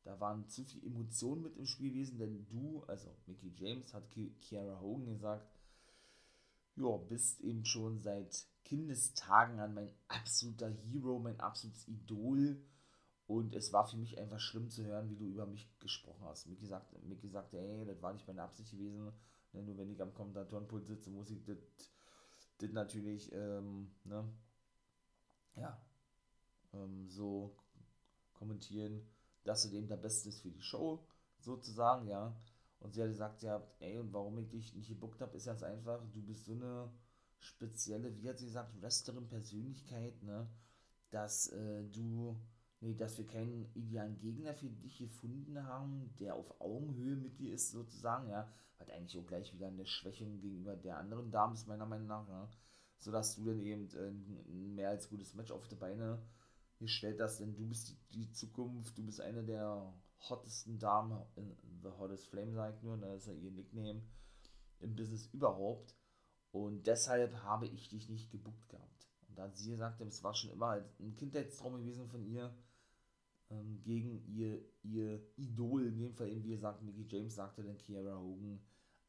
da 0.04 0.18
waren 0.20 0.48
zu 0.48 0.64
viel 0.64 0.84
Emotionen 0.86 1.42
mit 1.42 1.56
im 1.56 1.66
Spiel 1.66 1.90
gewesen, 1.90 2.18
denn 2.18 2.46
du, 2.46 2.82
also 2.86 3.08
Mickey 3.26 3.52
James, 3.56 3.94
hat 3.94 4.04
Kiara 4.40 4.80
Hogan 4.80 5.06
gesagt, 5.06 5.46
ja, 6.76 6.96
bist 7.08 7.40
eben 7.40 7.64
schon 7.64 8.00
seit 8.00 8.46
Kindestagen 8.64 9.60
an 9.60 9.74
mein 9.74 9.90
absoluter 10.08 10.70
Hero, 10.70 11.18
mein 11.18 11.38
absolutes 11.40 11.86
Idol. 11.86 12.62
Und 13.26 13.54
es 13.54 13.72
war 13.72 13.88
für 13.88 13.96
mich 13.96 14.18
einfach 14.18 14.40
schlimm 14.40 14.70
zu 14.70 14.84
hören, 14.84 15.08
wie 15.08 15.16
du 15.16 15.24
über 15.24 15.46
mich 15.46 15.70
gesprochen 15.78 16.24
hast. 16.24 16.46
Mickey 16.46 16.66
sagte, 16.66 16.98
Mickey 17.00 17.28
sagte 17.28 17.58
ey, 17.58 17.86
das 17.86 18.02
war 18.02 18.12
nicht 18.12 18.26
meine 18.26 18.42
Absicht 18.42 18.70
gewesen. 18.72 19.12
Ne, 19.52 19.62
nur 19.62 19.78
wenn 19.78 19.90
ich 19.90 20.02
am 20.02 20.12
Kommentatorenpult 20.12 20.86
sitze, 20.86 21.10
muss 21.10 21.30
ich 21.30 21.42
das 21.44 22.70
natürlich, 22.72 23.32
ähm, 23.32 23.90
ne, 24.04 24.28
ja, 25.56 25.80
ähm, 26.72 27.08
so 27.08 27.56
kommentieren, 28.34 29.06
dass 29.44 29.62
du 29.62 29.74
eben 29.76 29.88
der 29.88 29.96
Beste 29.96 30.28
ist 30.28 30.40
für 30.40 30.50
die 30.50 30.62
Show, 30.62 31.06
sozusagen, 31.38 32.08
ja. 32.08 32.36
Und 32.80 32.92
sie 32.94 33.02
hat 33.02 33.08
gesagt, 33.08 33.42
ja, 33.42 33.62
ey, 33.78 33.98
und 33.98 34.12
warum 34.12 34.38
ich 34.38 34.48
dich 34.48 34.74
nicht 34.74 34.88
gebuckt 34.88 35.20
habe, 35.20 35.36
ist 35.36 35.46
ganz 35.46 35.62
einfach, 35.62 36.02
du 36.12 36.22
bist 36.22 36.44
so 36.44 36.52
eine 36.52 36.90
spezielle, 37.44 38.16
wie 38.16 38.28
hat 38.28 38.38
sie 38.38 38.46
gesagt, 38.46 38.80
Wrestlerin 38.80 39.28
Persönlichkeit, 39.28 40.22
ne, 40.22 40.48
dass 41.10 41.48
äh, 41.48 41.84
du, 41.84 42.36
nee, 42.80 42.94
dass 42.94 43.18
wir 43.18 43.26
keinen 43.26 43.70
idealen 43.74 44.18
Gegner 44.18 44.54
für 44.54 44.68
dich 44.68 44.98
gefunden 44.98 45.62
haben, 45.64 46.14
der 46.18 46.34
auf 46.34 46.60
Augenhöhe 46.60 47.16
mit 47.16 47.38
dir 47.38 47.54
ist, 47.54 47.70
sozusagen, 47.70 48.28
ja, 48.28 48.50
hat 48.78 48.90
eigentlich 48.90 49.18
auch 49.18 49.26
gleich 49.26 49.52
wieder 49.54 49.68
eine 49.68 49.86
Schwächung 49.86 50.40
gegenüber 50.40 50.76
der 50.76 50.98
anderen 50.98 51.30
Damen, 51.30 51.54
ist 51.54 51.68
meiner 51.68 51.86
Meinung 51.86 52.08
nach, 52.08 52.28
ja, 52.28 52.48
sodass 52.98 53.36
du 53.36 53.44
dann 53.44 53.60
eben 53.60 53.88
äh, 53.94 54.08
ein 54.08 54.74
mehr 54.74 54.90
als 54.90 55.08
gutes 55.08 55.34
Match 55.34 55.52
auf 55.52 55.68
die 55.68 55.76
Beine 55.76 56.22
gestellt 56.78 57.20
hast, 57.20 57.38
denn 57.40 57.54
du 57.54 57.66
bist 57.68 57.90
die, 57.90 57.98
die 58.12 58.30
Zukunft, 58.32 58.98
du 58.98 59.04
bist 59.04 59.20
eine 59.20 59.44
der 59.44 59.94
hottesten 60.28 60.78
Damen, 60.78 61.20
in 61.36 61.54
The 61.82 61.90
Hottest 61.98 62.28
Flame 62.28 62.54
sagt 62.54 62.82
nur, 62.82 62.96
das 62.96 63.22
ist 63.22 63.26
ja 63.26 63.32
ihr 63.34 63.50
Nickname 63.50 64.02
im 64.80 64.94
Business 64.94 65.26
überhaupt 65.32 65.94
und 66.54 66.86
deshalb 66.86 67.34
habe 67.42 67.66
ich 67.66 67.88
dich 67.88 68.08
nicht 68.08 68.30
gebuckt 68.30 68.68
gehabt. 68.68 69.08
Und 69.28 69.36
da 69.36 69.50
sie 69.50 69.72
gesagt, 69.72 70.00
es 70.02 70.22
war 70.22 70.34
schon 70.34 70.52
immer 70.52 70.80
ein 71.00 71.16
Kindheitstraum 71.16 71.78
gewesen 71.78 72.06
von 72.06 72.24
ihr, 72.24 72.56
ähm, 73.50 73.82
gegen 73.82 74.24
ihr, 74.28 74.64
ihr 74.84 75.20
Idol, 75.34 75.88
in 75.88 75.98
dem 75.98 76.14
Fall 76.14 76.28
eben, 76.28 76.44
wie 76.44 76.50
gesagt, 76.50 76.80
Mickey 76.80 77.06
James 77.08 77.34
sagte 77.34 77.64
dann 77.64 77.76
Kiara 77.76 78.16
Hogan, 78.16 78.60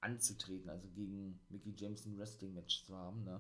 anzutreten, 0.02 0.72
also 0.72 0.88
gegen 0.90 1.40
Mickey 1.50 1.75
James 1.78 2.08
ein 2.08 2.18
Wrestling-Match 2.18 2.84
zu 2.86 2.98
haben. 2.98 3.24
Ne? 3.24 3.40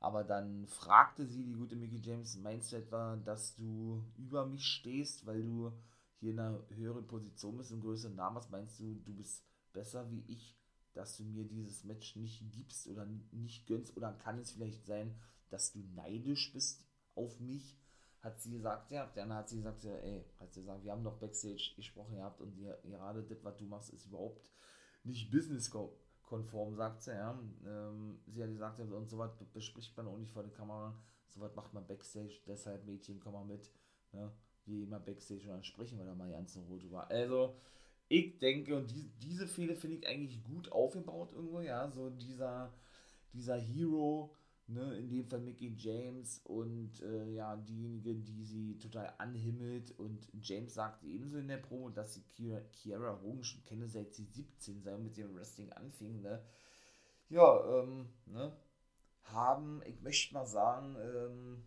Aber 0.00 0.22
dann 0.22 0.66
fragte 0.66 1.26
sie, 1.26 1.42
die 1.42 1.54
gute 1.54 1.76
Mickey 1.76 2.02
James, 2.02 2.36
meinst 2.36 2.72
du 2.72 2.76
etwa, 2.76 3.16
dass 3.16 3.54
du 3.54 4.04
über 4.18 4.44
mich 4.44 4.66
stehst, 4.66 5.24
weil 5.24 5.42
du 5.42 5.72
hier 6.18 6.32
in 6.32 6.40
einer 6.40 6.62
höheren 6.68 7.06
Position 7.06 7.56
bist, 7.56 7.72
einen 7.72 7.80
größeren 7.80 8.16
Namen 8.16 8.36
hast? 8.36 8.50
Meinst 8.50 8.78
du, 8.80 8.96
du 8.96 9.14
bist 9.14 9.46
besser 9.72 10.10
wie 10.10 10.24
ich, 10.28 10.59
dass 10.94 11.16
du 11.16 11.24
mir 11.24 11.44
dieses 11.44 11.84
Match 11.84 12.16
nicht 12.16 12.42
gibst 12.52 12.86
oder 12.86 13.06
nicht 13.32 13.66
gönnst? 13.66 13.96
Oder 13.96 14.12
kann 14.12 14.38
es 14.38 14.52
vielleicht 14.52 14.86
sein, 14.86 15.14
dass 15.48 15.72
du 15.72 15.80
neidisch 15.94 16.52
bist 16.52 16.86
auf 17.14 17.40
mich? 17.40 17.80
hat 18.22 18.40
sie 18.40 18.50
gesagt, 18.50 18.90
ja, 18.90 19.10
dann 19.14 19.32
hat 19.32 19.48
sie 19.48 19.56
gesagt, 19.56 19.82
ja, 19.82 19.94
ey, 19.94 20.24
hat 20.38 20.52
sie 20.52 20.60
gesagt, 20.60 20.84
wir 20.84 20.92
haben 20.92 21.04
doch 21.04 21.18
Backstage 21.18 21.72
gesprochen 21.74 22.16
gehabt 22.16 22.40
und 22.40 22.54
die, 22.54 22.70
gerade 22.84 23.22
das, 23.22 23.42
was 23.42 23.56
du 23.56 23.64
machst, 23.64 23.90
ist 23.90 24.06
überhaupt 24.06 24.50
nicht 25.04 25.30
businesskonform, 25.30 26.74
sagt 26.76 27.02
sie, 27.02 27.12
ja. 27.12 27.38
Ähm, 27.64 28.20
sie 28.26 28.42
hat 28.42 28.50
gesagt, 28.50 28.80
und 28.80 29.08
so 29.08 29.18
was 29.18 29.32
bespricht 29.52 29.96
man 29.96 30.06
auch 30.06 30.18
nicht 30.18 30.32
vor 30.32 30.42
der 30.42 30.52
Kamera, 30.52 30.94
so 31.28 31.40
was 31.40 31.54
macht 31.54 31.72
man 31.72 31.86
Backstage, 31.86 32.40
deshalb 32.46 32.84
Mädchen, 32.84 33.20
komm 33.20 33.32
mal 33.32 33.44
mit, 33.44 33.70
ne? 34.12 34.30
wie 34.66 34.82
immer 34.82 35.00
Backstage 35.00 35.44
und 35.44 35.50
dann 35.50 35.64
sprechen 35.64 35.98
wir 35.98 36.04
da 36.04 36.14
mal 36.14 36.30
ganz 36.30 36.54
in 36.56 36.62
Ruhe 36.64 36.78
drüber. 36.78 37.10
Also, 37.10 37.56
ich 38.10 38.38
denke, 38.38 38.76
und 38.76 38.90
die, 38.90 39.08
diese 39.22 39.46
Fehler 39.46 39.76
finde 39.76 39.98
ich 39.98 40.06
eigentlich 40.08 40.42
gut 40.42 40.70
aufgebaut 40.72 41.32
irgendwo, 41.32 41.60
ja, 41.60 41.88
so 41.92 42.10
dieser, 42.10 42.74
dieser 43.32 43.56
Hero, 43.56 44.34
ne, 44.66 44.96
in 44.98 45.08
dem 45.08 45.28
Fall 45.28 45.38
Mickey 45.38 45.72
James 45.76 46.40
und 46.42 47.00
äh, 47.02 47.30
ja, 47.30 47.54
diejenige, 47.54 48.16
die 48.16 48.44
sie 48.44 48.78
total 48.78 49.14
anhimmelt 49.18 49.96
und 49.96 50.26
James 50.42 50.74
sagt 50.74 51.04
ebenso 51.04 51.38
in 51.38 51.46
der 51.46 51.58
Promo, 51.58 51.88
dass 51.88 52.14
sie 52.14 52.22
Kiara, 52.22 52.60
Kiara 52.72 53.20
Hogan 53.22 53.44
schon 53.44 53.64
kenne, 53.64 53.86
seit 53.86 54.12
sie 54.12 54.24
17 54.24 54.82
sei 54.82 54.92
und 54.92 55.04
mit 55.04 55.16
dem 55.16 55.36
Wrestling 55.36 55.72
anfing, 55.72 56.20
ne, 56.20 56.42
ja, 57.28 57.80
ähm, 57.80 58.08
ne, 58.26 58.52
haben, 59.22 59.82
ich 59.86 60.00
möchte 60.00 60.34
mal 60.34 60.46
sagen, 60.46 60.96
ähm, 61.00 61.62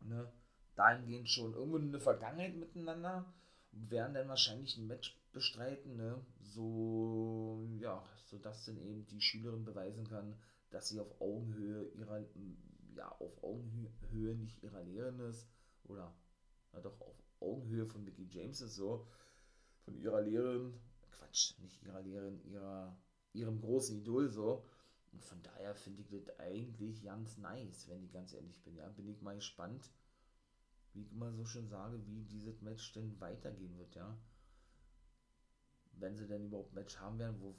ne, 0.00 0.30
dahingehend 0.74 1.30
schon 1.30 1.54
irgendwo 1.54 1.78
eine 1.78 1.98
Vergangenheit 1.98 2.56
miteinander 2.56 3.24
werden 3.72 4.14
dann 4.14 4.28
wahrscheinlich 4.28 4.76
ein 4.76 4.86
Match 4.86 5.20
bestreiten, 5.32 5.96
ne, 5.96 6.24
so, 6.40 7.66
ja, 7.78 8.04
sodass 8.26 8.64
dann 8.64 8.78
eben 8.78 9.06
die 9.06 9.20
Schülerin 9.20 9.64
beweisen 9.64 10.06
kann, 10.08 10.38
dass 10.70 10.88
sie 10.88 11.00
auf 11.00 11.20
Augenhöhe 11.20 11.88
ihrer, 11.94 12.24
ja, 12.94 13.08
auf 13.20 13.42
Augenhöhe 13.42 14.34
nicht 14.34 14.62
ihrer 14.62 14.82
Lehrerin 14.82 15.20
ist, 15.20 15.46
oder 15.84 16.14
ja, 16.72 16.80
doch 16.80 17.00
auf 17.00 17.22
Augenhöhe 17.40 17.86
von 17.86 18.04
Mickey 18.04 18.26
James 18.30 18.60
ist 18.60 18.74
so, 18.74 19.06
von 19.84 19.96
ihrer 19.96 20.20
Lehrerin, 20.20 20.74
Quatsch, 21.12 21.58
nicht 21.60 21.82
ihrer 21.82 22.02
Lehrerin, 22.02 22.40
ihrer, 22.44 22.96
ihrem 23.32 23.60
großen 23.60 23.96
Idol 23.96 24.28
so. 24.28 24.64
Und 25.12 25.24
von 25.24 25.42
daher 25.42 25.74
finde 25.74 26.02
ich 26.02 26.08
das 26.10 26.38
eigentlich 26.38 27.02
ganz 27.02 27.38
nice, 27.38 27.88
wenn 27.88 28.04
ich 28.04 28.12
ganz 28.12 28.34
ehrlich 28.34 28.62
bin. 28.62 28.76
Ja, 28.76 28.88
bin 28.90 29.08
ich 29.08 29.22
mal 29.22 29.34
gespannt, 29.34 29.90
wie 30.94 31.02
ich 31.02 31.12
immer 31.12 31.32
so 31.32 31.44
schön 31.44 31.68
sage, 31.68 32.04
wie 32.06 32.24
dieses 32.24 32.60
Match 32.60 32.92
denn 32.92 33.20
weitergehen 33.20 33.76
wird, 33.78 33.94
ja. 33.94 34.18
Wenn 35.92 36.16
sie 36.16 36.26
denn 36.26 36.46
überhaupt 36.46 36.72
ein 36.72 36.76
Match 36.76 36.98
haben 36.98 37.18
werden, 37.18 37.40
wo 37.40 37.56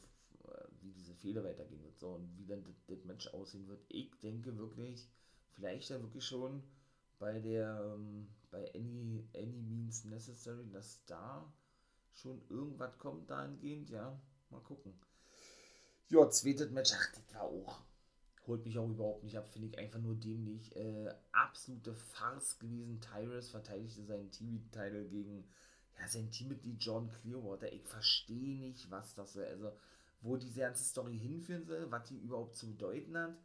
äh, 0.47 0.65
wie 0.81 0.91
diese 0.91 1.13
Fehler 1.15 1.43
weitergehen 1.43 1.83
wird. 1.83 1.97
So, 1.99 2.15
und 2.15 2.37
wie 2.37 2.45
dann 2.45 2.63
das 2.87 3.03
Match 3.05 3.27
aussehen 3.33 3.67
wird. 3.67 3.83
Ich 3.89 4.11
denke 4.21 4.57
wirklich, 4.57 5.09
vielleicht 5.51 5.89
ja 5.89 6.01
wirklich 6.01 6.25
schon 6.25 6.63
bei 7.19 7.39
der, 7.39 7.95
ähm, 7.95 8.29
bei 8.49 8.73
Any, 8.73 9.27
Any 9.35 9.61
Means 9.61 10.05
Necessary, 10.05 10.69
dass 10.71 11.03
da 11.05 11.51
schon 12.13 12.41
irgendwas 12.49 12.97
kommt 12.97 13.29
dahingehend, 13.29 13.89
ja. 13.89 14.19
Mal 14.49 14.61
gucken. 14.61 14.93
Ja, 16.07 16.29
zweites 16.29 16.71
Match, 16.71 16.91
ach, 16.95 17.11
das 17.13 17.33
war 17.33 17.43
auch. 17.43 17.81
Holt 18.49 18.65
mich 18.65 18.79
auch 18.79 18.89
überhaupt 18.89 19.23
nicht 19.23 19.37
ab, 19.37 19.47
finde 19.47 19.67
ich 19.67 19.77
einfach 19.77 19.99
nur 19.99 20.15
dämlich. 20.15 20.75
Äh, 20.75 21.13
absolute 21.31 21.93
Farce 21.93 22.57
gewesen. 22.57 22.99
Tyrus 22.99 23.49
verteidigte 23.49 24.03
seinen 24.03 24.31
TV-Titel 24.31 25.07
gegen 25.07 25.47
ja, 25.99 26.07
sein 26.07 26.31
Teammitglied 26.31 26.83
John 26.83 27.11
Clearwater. 27.11 27.71
Ich 27.71 27.83
verstehe 27.83 28.57
nicht, 28.57 28.89
was 28.89 29.13
das 29.13 29.33
soll. 29.33 29.45
Also, 29.45 29.71
wo 30.21 30.35
diese 30.35 30.61
ganze 30.61 30.83
Story 30.83 31.15
hinführen 31.15 31.67
soll, 31.67 31.91
was 31.91 32.09
die 32.09 32.17
überhaupt 32.17 32.55
zu 32.55 32.71
bedeuten 32.71 33.15
hat, 33.15 33.37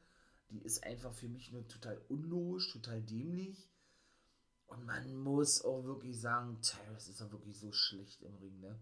die 0.48 0.62
ist 0.62 0.82
einfach 0.84 1.12
für 1.12 1.28
mich 1.28 1.52
nur 1.52 1.68
total 1.68 2.00
unlogisch, 2.08 2.72
total 2.72 3.02
dämlich. 3.02 3.68
Und 4.68 4.86
man 4.86 5.16
muss 5.18 5.62
auch 5.66 5.84
wirklich 5.84 6.18
sagen, 6.18 6.62
Tyrus 6.62 7.08
ist 7.08 7.20
doch 7.20 7.30
wirklich 7.30 7.58
so 7.58 7.72
schlecht 7.72 8.22
im 8.22 8.36
Ring, 8.36 8.58
ne? 8.58 8.80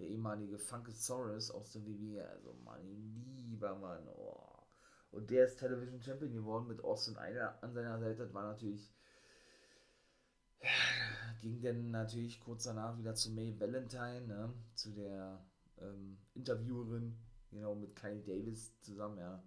Der 0.00 0.08
ehemalige 0.08 0.58
Funkasaurus 0.58 1.52
aus 1.52 1.70
der 1.70 1.86
WWE, 1.86 2.28
also 2.28 2.52
mein 2.64 2.84
lieber 3.36 3.78
Mann, 3.78 4.08
oh. 4.08 4.51
Und 5.12 5.30
der 5.30 5.44
ist 5.46 5.58
Television 5.58 6.00
Champion 6.00 6.32
geworden 6.32 6.66
mit 6.66 6.82
Austin 6.82 7.16
Eiler 7.18 7.62
an 7.62 7.72
seiner 7.72 7.98
Seite. 7.98 8.24
Das 8.24 8.34
war 8.34 8.44
natürlich. 8.44 8.92
Ging 11.40 11.60
dann 11.60 11.90
natürlich 11.90 12.40
kurz 12.40 12.64
danach 12.64 12.96
wieder 12.98 13.14
zu 13.14 13.30
May 13.32 13.58
Valentine, 13.58 14.26
ne? 14.26 14.54
Zu 14.74 14.92
der 14.92 15.44
ähm, 15.80 16.18
Interviewerin, 16.34 17.16
genau, 17.50 17.74
mit 17.74 17.96
Kyle 17.96 18.22
Davis 18.22 18.78
zusammen, 18.80 19.18
ja. 19.18 19.42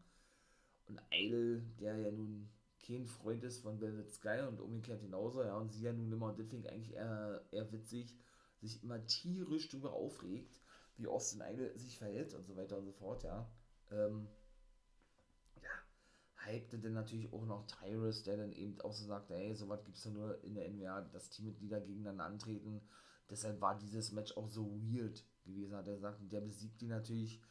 Und 0.88 1.01
Idol, 1.12 1.63
der 1.79 1.98
ja 1.98 2.12
nun 2.12 2.50
kein 2.86 3.05
Freund 3.05 3.43
ist 3.43 3.60
von 3.60 3.81
Velvet 3.81 4.12
Sky 4.12 4.41
und 4.48 4.60
umgekehrt 4.60 5.01
genauso, 5.01 5.41
ja, 5.41 5.57
und 5.57 5.72
sie 5.72 5.84
ja 5.84 5.93
nun 5.93 6.12
immer, 6.12 6.27
und 6.27 6.39
das 6.39 6.48
finde 6.48 6.67
ich 6.67 6.74
eigentlich 6.74 6.93
eher, 6.93 7.41
eher 7.51 7.72
witzig, 7.72 8.15
sich 8.60 8.84
immer 8.84 9.03
tierisch 9.07 9.69
darüber 9.69 9.93
aufregt, 9.93 10.62
wie 10.98 11.07
Austin 11.07 11.41
Idol 11.41 11.72
sich 11.77 11.98
verhält 11.98 12.34
und 12.34 12.45
so 12.45 12.55
weiter 12.55 12.77
und 12.77 12.86
so 12.86 12.91
fort, 12.91 13.24
ja. 13.24 13.50
Ähm, 13.91 14.27
ja, 14.27 14.45
hypte 16.46 16.80
dann 16.80 16.94
natürlich 16.94 17.32
auch 17.34 17.46
noch 17.46 17.68
Tyrus, 17.68 18.24
der 18.24 18.38
dann 18.38 18.52
eben 18.52 18.82
auch 18.82 18.94
so 18.94 19.06
sagt, 19.06 19.30
ey, 19.32 19.56
sowas 19.56 19.84
gibt 19.84 19.98
es 19.98 20.06
ja 20.06 20.12
nur 20.12 20.44
in 20.44 20.56
der 20.56 20.70
NWA, 20.70 21.02
dass 21.02 21.30
Teammitglieder 21.30 21.82
gegeneinander 21.82 22.25
antreten. 22.25 22.82
Deshalb 23.30 23.62
war 23.62 23.78
dieses 23.78 24.12
Match 24.12 24.36
auch 24.38 24.48
so 24.48 24.72
weird 24.82 25.24
gewesen, 25.44 25.75
hat 25.75 25.88
er 25.88 25.96
gesagt. 25.96 26.22
Und 26.22 26.32
der 26.32 26.42
besiegt 26.42 26.82
die 26.82 26.88
natürlich 26.88 27.42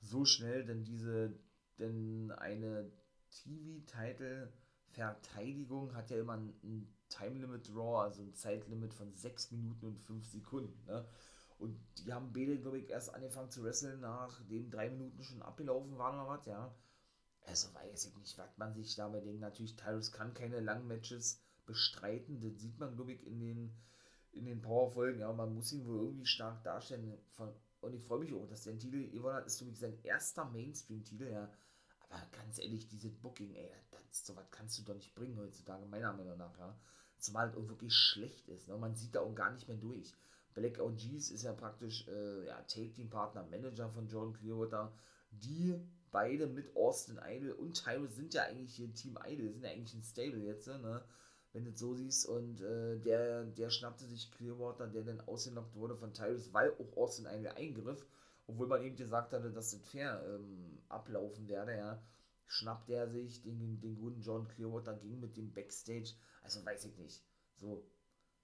so 0.00 0.24
schnell, 0.24 0.64
denn 0.64 0.84
diese, 0.84 1.38
denn 1.78 2.30
eine 2.32 2.90
TV-Title-Verteidigung 3.30 5.94
hat 5.94 6.10
ja 6.10 6.18
immer 6.18 6.32
einen 6.34 6.94
Time 7.08 7.38
Limit 7.38 7.68
Draw, 7.68 8.02
also 8.02 8.22
ein 8.22 8.34
Zeitlimit 8.34 8.92
von 8.94 9.14
6 9.14 9.52
Minuten 9.52 9.86
und 9.86 10.00
5 10.00 10.26
Sekunden. 10.26 10.84
Ne? 10.86 11.06
Und 11.58 11.78
die 11.98 12.12
haben 12.12 12.32
beide, 12.32 12.58
glaube 12.58 12.78
ich, 12.78 12.90
erst 12.90 13.14
angefangen 13.14 13.50
zu 13.50 13.62
wresteln, 13.62 14.00
nachdem 14.00 14.70
drei 14.70 14.90
Minuten 14.90 15.22
schon 15.22 15.42
abgelaufen 15.42 15.96
waren 15.96 16.20
oder 16.20 16.28
was, 16.28 16.44
ja. 16.46 16.74
Also 17.44 17.74
weiß 17.74 18.06
ich 18.06 18.16
nicht, 18.16 18.38
was 18.38 18.56
man 18.56 18.74
sich 18.74 18.94
dabei 18.94 19.20
denkt. 19.20 19.40
Natürlich, 19.40 19.76
Tyrus 19.76 20.12
kann 20.12 20.34
keine 20.34 20.60
langen 20.60 20.86
Matches 20.86 21.40
bestreiten. 21.66 22.40
Das 22.40 22.60
sieht 22.60 22.78
man, 22.78 22.94
glaube 22.94 23.12
ich, 23.12 23.26
in 23.26 23.40
den, 23.40 23.76
in 24.32 24.44
den 24.44 24.62
Powerfolgen. 24.62 25.20
Ja, 25.20 25.32
man 25.32 25.54
muss 25.54 25.72
ihn 25.72 25.86
wohl 25.86 26.00
irgendwie 26.00 26.26
stark 26.26 26.62
darstellen. 26.62 27.18
Von, 27.30 27.52
und 27.80 27.94
ich 27.94 28.02
freue 28.02 28.20
mich 28.20 28.32
auch, 28.32 28.46
dass 28.46 28.62
der 28.62 28.78
Titel 28.78 29.10
gewonnen 29.10 29.36
hat. 29.36 29.46
Ist, 29.46 29.58
glaube 29.58 29.72
ich, 29.72 29.78
sein 29.78 29.98
erster 30.04 30.44
Mainstream-Titel, 30.44 31.28
ja. 31.28 31.52
Aber 32.08 32.26
ganz 32.32 32.58
ehrlich, 32.58 32.86
dieses 32.88 33.14
Booking, 33.14 33.54
ey, 33.54 33.70
das, 33.90 34.26
so 34.26 34.36
was 34.36 34.50
kannst 34.50 34.78
du 34.78 34.82
doch 34.82 34.94
nicht 34.94 35.14
bringen 35.14 35.38
heutzutage, 35.38 35.86
meiner 35.86 36.12
Meinung 36.12 36.38
nach, 36.38 36.56
ja. 36.58 36.78
Zumal 37.18 37.48
es 37.48 37.56
auch 37.56 37.68
wirklich 37.68 37.94
schlecht 37.94 38.48
ist. 38.48 38.68
Ne? 38.68 38.76
Man 38.76 38.94
sieht 38.94 39.14
da 39.14 39.20
auch 39.20 39.34
gar 39.34 39.52
nicht 39.52 39.68
mehr 39.68 39.76
durch. 39.76 40.14
Black 40.54 40.80
OGs 40.80 41.30
ist 41.30 41.42
ja 41.42 41.52
praktisch 41.52 42.06
äh, 42.08 42.46
ja, 42.46 42.60
Take-Team-Partner, 42.62 43.44
Manager 43.44 43.88
von 43.88 44.08
Jordan 44.08 44.34
Clearwater, 44.34 44.92
die 45.30 45.80
beide 46.12 46.46
mit 46.46 46.76
Austin 46.76 47.18
Idol 47.26 47.52
und 47.52 47.82
Tyrus 47.82 48.14
sind 48.14 48.34
ja 48.34 48.44
eigentlich 48.44 48.74
hier 48.74 48.92
Team 48.94 49.18
Idol, 49.26 49.50
sind 49.50 49.64
ja 49.64 49.70
eigentlich 49.70 49.94
ein 49.94 50.04
Stable 50.04 50.40
jetzt, 50.40 50.68
ne? 50.68 51.02
wenn 51.52 51.64
du 51.64 51.70
es 51.70 51.78
so 51.78 51.94
siehst. 51.94 52.26
Und 52.26 52.60
äh, 52.60 52.98
der, 52.98 53.44
der 53.44 53.70
schnappte 53.70 54.06
sich 54.06 54.30
Clearwater, 54.30 54.86
der 54.86 55.02
dann 55.02 55.20
ausgenockt 55.22 55.74
wurde 55.74 55.96
von 55.96 56.14
Tyrus, 56.14 56.52
weil 56.52 56.72
auch 56.72 56.96
Austin 56.96 57.26
Idol 57.26 57.52
eingriff, 57.52 58.06
obwohl 58.46 58.66
man 58.66 58.82
eben 58.82 58.96
gesagt 58.96 59.32
hatte, 59.32 59.50
dass 59.50 59.72
das 59.72 59.80
fair 59.82 60.22
ähm, 60.26 60.78
ablaufen 60.88 61.48
werde, 61.48 61.76
ja. 61.76 62.02
Schnappt 62.46 62.90
er 62.90 63.08
sich 63.08 63.40
den, 63.42 63.80
den 63.80 63.96
guten 63.96 64.20
John 64.20 64.46
Clearwater, 64.46 64.94
ging 64.94 65.20
mit 65.20 65.38
dem 65.38 65.52
Backstage, 65.54 66.12
also 66.42 66.62
weiß 66.64 66.84
ich 66.84 66.98
nicht. 66.98 67.22
So, 67.56 67.82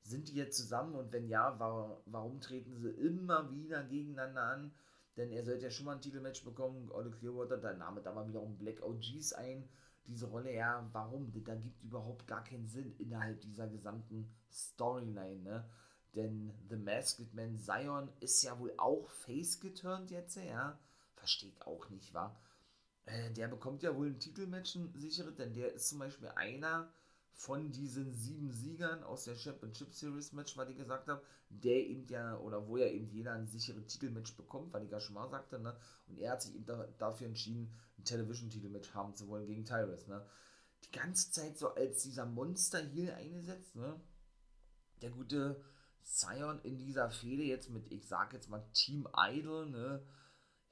sind 0.02 0.28
die 0.28 0.34
jetzt 0.34 0.56
zusammen 0.56 0.94
und 0.94 1.12
wenn 1.12 1.28
ja, 1.28 1.58
war, 1.60 2.00
warum 2.06 2.40
treten 2.40 2.75
sie 2.78 2.88
immer 2.88 3.50
wieder 3.50 3.84
gegeneinander 3.84 4.42
an? 4.42 4.72
Denn 5.18 5.32
er 5.32 5.44
sollte 5.44 5.64
ja 5.64 5.70
schon 5.70 5.87
mal 5.87 5.96
ein 5.96 6.00
Titelmatch 6.00 6.44
bekommen, 6.44 6.90
Olle 6.92 7.10
Clearwater, 7.10 7.58
da 7.58 7.75
nahm 7.75 7.98
er 7.98 8.12
mal 8.14 8.28
wiederum 8.28 8.56
Black 8.56 8.80
OGs 8.82 9.32
ein. 9.32 9.68
Diese 10.06 10.26
Rolle, 10.26 10.54
ja, 10.54 10.88
warum? 10.92 11.32
Da 11.44 11.56
gibt 11.56 11.82
überhaupt 11.82 12.26
gar 12.28 12.44
keinen 12.44 12.68
Sinn 12.68 12.94
innerhalb 12.98 13.40
dieser 13.40 13.66
gesamten 13.66 14.32
Storyline, 14.50 15.42
ne? 15.42 15.68
Denn 16.14 16.54
The 16.70 16.76
Masked 16.76 17.34
Man 17.34 17.58
Zion 17.58 18.08
ist 18.20 18.42
ja 18.42 18.58
wohl 18.58 18.72
auch 18.78 19.10
face 19.10 19.60
geturnt 19.60 20.10
jetzt, 20.12 20.37
ja? 20.37 20.78
Verstehe 21.16 21.50
ich 21.50 21.66
auch 21.66 21.90
nicht, 21.90 22.14
wa? 22.14 22.34
Äh, 23.04 23.32
der 23.32 23.48
bekommt 23.48 23.82
ja 23.82 23.94
wohl 23.96 24.06
ein 24.06 24.20
Titelmatch 24.20 24.76
ein 24.76 24.92
sicheres, 24.94 25.34
denn 25.34 25.52
der 25.52 25.75
ist 25.75 25.88
zum 25.88 25.98
Beispiel 25.98 26.28
einer 26.28 26.88
von 27.38 27.71
diesen 27.71 28.12
sieben 28.12 28.50
Siegern 28.50 29.04
aus 29.04 29.23
der 29.23 29.37
Championship 29.37 29.95
Series 29.95 30.33
Match, 30.33 30.57
was 30.57 30.68
ich 30.71 30.76
gesagt 30.76 31.07
habe, 31.07 31.23
der 31.50 31.87
eben 31.87 32.04
ja, 32.09 32.37
oder 32.38 32.66
wo 32.66 32.76
ja 32.76 32.87
eben 32.87 33.09
jeder 33.12 33.33
ein 33.33 33.47
sicheres 33.47 33.87
Titelmatch 33.87 34.37
bekommt, 34.37 34.73
weil 34.73 34.83
ich 34.83 34.90
ja 34.90 34.99
schon 34.99 35.14
mal 35.14 35.30
sagte, 35.30 35.61
ne? 35.61 35.76
Und 36.09 36.18
er 36.18 36.33
hat 36.33 36.42
sich 36.42 36.57
eben 36.57 36.66
da, 36.66 36.88
dafür 36.99 37.28
entschieden, 37.28 37.73
ein 37.97 38.04
Television-Titelmatch 38.04 38.92
haben 38.92 39.14
zu 39.14 39.28
wollen 39.28 39.47
gegen 39.47 39.64
Tyrus, 39.64 40.09
ne? 40.09 40.26
Die 40.85 40.90
ganze 40.90 41.30
Zeit 41.30 41.57
so 41.57 41.73
als 41.75 42.02
dieser 42.02 42.26
Monster 42.26 42.80
hier 42.80 43.14
eingesetzt, 43.14 43.76
ne? 43.76 44.00
Der 45.00 45.11
gute 45.11 45.62
Zion 46.02 46.61
in 46.64 46.76
dieser 46.76 47.09
Fehde 47.09 47.45
jetzt 47.45 47.71
mit, 47.71 47.92
ich 47.92 48.09
sag 48.09 48.33
jetzt 48.33 48.50
mal 48.50 48.66
Team 48.73 49.07
Idol, 49.16 49.71
ne? 49.71 50.02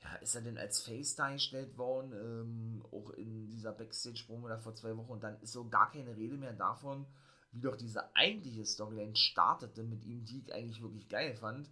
Ja, 0.02 0.14
ist 0.16 0.34
er 0.34 0.42
denn 0.42 0.58
als 0.58 0.82
Face 0.82 1.14
dargestellt 1.14 1.76
worden, 1.78 2.12
ähm, 2.12 2.84
auch 2.92 3.10
in 3.10 3.48
dieser 3.48 3.72
Backstage-Promo 3.72 4.48
da 4.48 4.58
vor 4.58 4.74
zwei 4.74 4.96
Wochen 4.96 5.12
und 5.12 5.22
dann 5.22 5.40
ist 5.40 5.52
so 5.52 5.68
gar 5.68 5.90
keine 5.90 6.16
Rede 6.16 6.36
mehr 6.36 6.52
davon, 6.52 7.06
wie 7.52 7.60
doch 7.60 7.76
diese 7.76 8.14
eigentliche 8.14 8.64
Storyline 8.64 9.16
startete 9.16 9.82
mit 9.82 10.04
ihm, 10.04 10.24
die 10.24 10.40
ich 10.40 10.52
eigentlich 10.52 10.82
wirklich 10.82 11.08
geil 11.08 11.34
fand, 11.34 11.70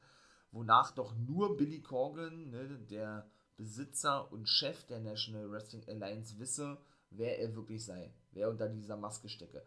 wonach 0.53 0.93
doch 0.93 1.15
nur 1.17 1.57
Billy 1.57 1.83
Corgan, 1.83 2.51
ne, 2.51 2.79
der 2.91 3.29
Besitzer 3.57 4.33
und 4.33 4.49
Chef 4.49 4.85
der 4.87 5.01
National 5.01 5.51
Wrestling 5.51 5.87
Alliance, 5.89 6.39
wisse, 6.39 6.79
wer 7.11 7.39
er 7.39 7.55
wirklich 7.55 7.85
sei, 7.85 8.13
wer 8.33 8.49
unter 8.49 8.69
dieser 8.69 8.97
Maske 8.97 9.29
stecke. 9.29 9.65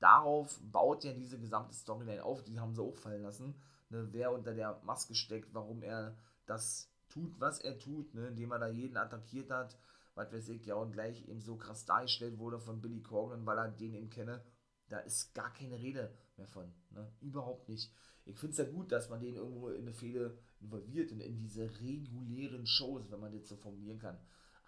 Darauf 0.00 0.58
baut 0.62 1.04
ja 1.04 1.12
diese 1.12 1.38
gesamte 1.38 1.74
Storyline 1.74 2.24
auf, 2.24 2.42
die 2.42 2.58
haben 2.58 2.74
sie 2.74 2.82
auch 2.82 2.96
fallen 2.96 3.22
lassen, 3.22 3.54
ne, 3.90 4.08
wer 4.12 4.32
unter 4.32 4.54
der 4.54 4.80
Maske 4.82 5.14
steckt, 5.14 5.54
warum 5.54 5.82
er 5.82 6.16
das 6.46 6.89
tut, 7.10 7.38
was 7.38 7.60
er 7.60 7.78
tut, 7.78 8.14
ne, 8.14 8.28
indem 8.28 8.52
er 8.52 8.58
da 8.58 8.68
jeden 8.68 8.96
attackiert 8.96 9.50
hat, 9.50 9.76
was 10.14 10.32
weiß 10.32 10.48
ich, 10.48 10.64
ja, 10.66 10.74
und 10.74 10.92
gleich 10.92 11.28
eben 11.28 11.40
so 11.40 11.56
krass 11.56 11.84
dargestellt 11.84 12.38
wurde 12.38 12.58
von 12.58 12.80
Billy 12.80 13.02
Corgan, 13.02 13.44
weil 13.46 13.58
er 13.58 13.68
den 13.68 13.94
eben 13.94 14.10
kenne, 14.10 14.42
da 14.88 14.98
ist 15.00 15.34
gar 15.34 15.52
keine 15.52 15.78
Rede 15.78 16.16
mehr 16.36 16.48
von, 16.48 16.72
ne, 16.90 17.12
überhaupt 17.20 17.68
nicht. 17.68 17.92
Ich 18.24 18.38
finde 18.38 18.52
es 18.52 18.58
ja 18.58 18.64
gut, 18.64 18.92
dass 18.92 19.08
man 19.08 19.20
den 19.20 19.34
irgendwo 19.34 19.70
in 19.70 19.82
eine 19.82 19.92
Fehde 19.92 20.38
involviert 20.60 21.10
und 21.12 21.20
in 21.20 21.36
diese 21.36 21.70
regulären 21.80 22.66
Shows, 22.66 23.10
wenn 23.10 23.20
man 23.20 23.32
das 23.32 23.48
so 23.48 23.56
formulieren 23.56 23.98
kann. 23.98 24.18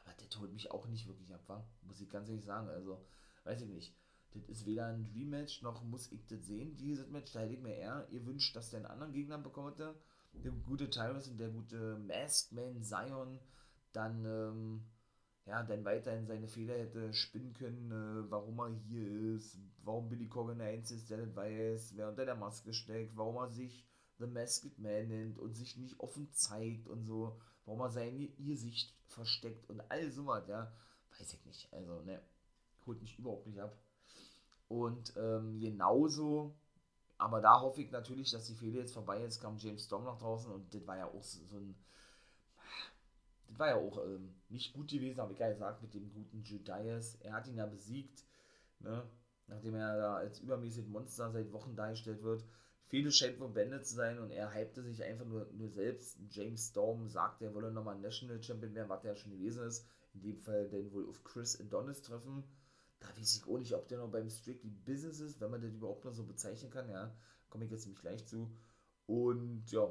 Aber 0.05 0.15
der 0.15 0.41
holt 0.41 0.53
mich 0.53 0.71
auch 0.71 0.87
nicht 0.89 1.07
wirklich 1.07 1.33
ab, 1.33 1.43
wa? 1.47 1.65
muss 1.83 2.01
ich 2.01 2.09
ganz 2.09 2.29
ehrlich 2.29 2.45
sagen. 2.45 2.69
Also, 2.69 3.05
weiß 3.45 3.63
ich 3.63 3.69
nicht. 3.69 3.95
Das 4.33 4.49
ist 4.49 4.65
weder 4.65 4.87
ein 4.87 5.05
Dream-Match, 5.05 5.63
noch 5.63 5.83
muss 5.85 6.11
ich 6.11 6.27
das 6.27 6.47
sehen, 6.47 6.77
dieses 6.77 7.09
Match. 7.09 7.33
Da 7.33 7.41
hätte 7.41 7.53
ich 7.53 7.61
mir 7.61 7.75
eher 7.75 8.09
ihr 8.11 8.25
wünscht, 8.25 8.57
dass 8.57 8.71
der 8.71 8.81
einen 8.81 8.87
anderen 8.87 9.13
Gegner 9.13 9.39
bekommt, 9.39 9.79
der 10.33 10.53
gute 10.53 10.91
Tyrus 10.91 11.29
und 11.29 11.39
der 11.39 11.51
gute 11.51 11.99
Masked 11.99 12.53
Man 12.53 12.83
Zion 12.83 13.39
dann, 13.93 14.25
ähm, 14.25 14.87
ja, 15.47 15.63
dann 15.63 15.85
weiterhin 15.85 16.27
seine 16.27 16.49
Fehler 16.49 16.75
hätte 16.75 17.13
spinnen 17.13 17.53
können, 17.53 17.91
äh, 17.91 18.31
warum 18.31 18.59
er 18.61 18.71
hier 18.71 19.35
ist, 19.37 19.59
warum 19.83 20.09
Billy 20.09 20.29
Corgan 20.29 20.59
der 20.59 20.69
Einzige 20.69 21.01
ist, 21.01 21.11
der 21.11 21.19
nicht 21.19 21.37
weiß, 21.37 21.97
wer 21.97 22.09
unter 22.09 22.25
der 22.25 22.37
Maske 22.37 22.73
steckt, 22.73 23.17
warum 23.17 23.37
er 23.37 23.51
sich 23.51 23.85
The 24.19 24.27
Masked 24.27 24.79
Man 24.79 25.09
nennt 25.09 25.39
und 25.39 25.55
sich 25.55 25.77
nicht 25.77 25.99
offen 26.01 26.31
zeigt 26.33 26.89
und 26.89 27.05
so, 27.05 27.41
warum 27.65 27.81
er 27.81 27.91
sein 27.91 28.33
Gesicht 28.39 28.95
versteckt 29.07 29.69
und 29.69 29.81
all 29.91 30.11
sowas, 30.11 30.49
ja, 30.49 30.73
weiß 31.19 31.35
ich 31.35 31.45
nicht, 31.45 31.73
also, 31.73 32.01
ne, 32.03 32.23
holt 32.87 33.01
mich 33.03 33.19
überhaupt 33.19 33.47
nicht 33.47 33.61
ab. 33.61 33.77
Und 34.69 35.13
ähm, 35.17 35.61
genauso 35.61 36.55
aber 37.23 37.41
da 37.41 37.61
hoffe 37.61 37.81
ich 37.81 37.93
natürlich, 37.93 38.33
dass 38.33 38.47
die 38.47 38.57
Fehde 38.57 38.79
jetzt 38.79 38.95
vorbei 38.95 39.23
ist. 39.23 39.41
Kam 39.41 39.57
James 39.57 39.85
Storm 39.85 40.03
nach 40.03 40.19
draußen 40.19 40.51
und 40.51 40.75
das 40.75 40.85
war 40.89 40.97
ja 40.97 41.07
auch 41.07 41.23
so 41.23 41.57
ein. 41.57 41.77
Das 43.49 43.59
war 43.61 43.69
ja 43.69 43.77
auch 43.77 44.05
ähm, 44.05 44.35
nicht 44.49 44.73
gut 44.73 44.91
gewesen, 44.91 45.21
habe 45.21 45.33
ich 45.33 45.39
ja 45.39 45.49
gesagt, 45.49 45.83
mit 45.83 45.95
dem 45.95 46.13
guten 46.13 46.43
Judas. 46.43 47.15
Er 47.21 47.35
hat 47.35 47.47
ihn 47.47 47.57
ja 47.57 47.67
besiegt, 47.67 48.25
ne? 48.81 49.05
nachdem 49.47 49.77
er 49.77 49.97
da 49.99 50.17
als 50.17 50.41
übermäßig 50.41 50.89
Monster 50.89 51.31
seit 51.31 51.53
Wochen 51.53 51.77
dargestellt 51.77 52.25
wird. 52.25 52.45
Viele 52.89 53.13
scheint 53.13 53.39
wohl 53.39 53.51
beendet 53.51 53.87
zu 53.87 53.95
sein 53.95 54.19
und 54.19 54.33
er 54.33 54.53
hypte 54.53 54.83
sich 54.83 55.05
einfach 55.05 55.27
nur, 55.27 55.47
nur 55.53 55.71
selbst. 55.71 56.19
James 56.31 56.71
Storm 56.71 57.09
sagt, 57.09 57.41
er 57.43 57.55
wolle 57.55 57.71
nochmal 57.71 57.99
National 58.01 58.43
Champion 58.43 58.75
werden, 58.75 58.89
was 58.89 59.05
er 59.05 59.13
ja 59.13 59.17
schon 59.17 59.33
gewesen 59.33 59.63
ist. 59.65 59.87
In 60.15 60.23
dem 60.23 60.41
Fall 60.41 60.69
dann 60.69 60.93
wohl 60.93 61.09
auf 61.09 61.23
Chris 61.23 61.61
Adonis 61.61 62.03
treffen 62.03 62.43
da 63.03 63.09
weiß 63.17 63.37
ich 63.37 63.49
auch 63.49 63.59
nicht, 63.59 63.75
ob 63.75 63.89
der 63.89 63.99
noch 63.99 64.11
beim 64.11 64.29
Strictly 64.29 64.71
Business 64.71 65.21
ist, 65.21 65.41
wenn 65.41 65.51
man 65.51 65.61
das 65.61 65.75
überhaupt 65.75 66.05
noch 66.05 66.13
so 66.13 66.25
bezeichnen 66.25 66.71
kann, 66.71 66.89
ja. 66.89 67.15
Komme 67.51 67.65
ich 67.65 67.71
jetzt 67.71 67.85
nämlich 67.85 68.01
gleich 68.01 68.27
zu. 68.27 68.51
Und 69.07 69.71
ja, 69.71 69.83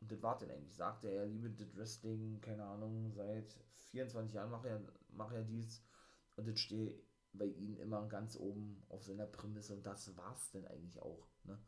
und 0.00 0.12
das 0.12 0.22
war 0.22 0.38
dann 0.38 0.50
eigentlich. 0.50 0.74
Sagt 0.74 1.04
er, 1.04 1.26
liebe 1.26 1.50
das 1.50 1.76
Wrestling, 1.76 2.40
keine 2.40 2.64
Ahnung, 2.64 3.12
seit 3.12 3.52
24 3.90 4.34
Jahren 4.34 4.50
macht 4.50 4.66
er, 4.66 4.80
macht 5.10 5.34
er 5.34 5.42
dies. 5.42 5.82
Und 6.36 6.48
das 6.48 6.58
steht 6.58 7.02
bei 7.32 7.46
ihm 7.46 7.76
immer 7.78 8.06
ganz 8.08 8.36
oben 8.36 8.82
auf 8.88 9.02
seiner 9.04 9.26
Prämisse. 9.26 9.74
Und 9.74 9.84
das 9.84 10.16
war's 10.16 10.50
denn 10.52 10.66
eigentlich 10.66 11.00
auch, 11.00 11.26
ne? 11.44 11.58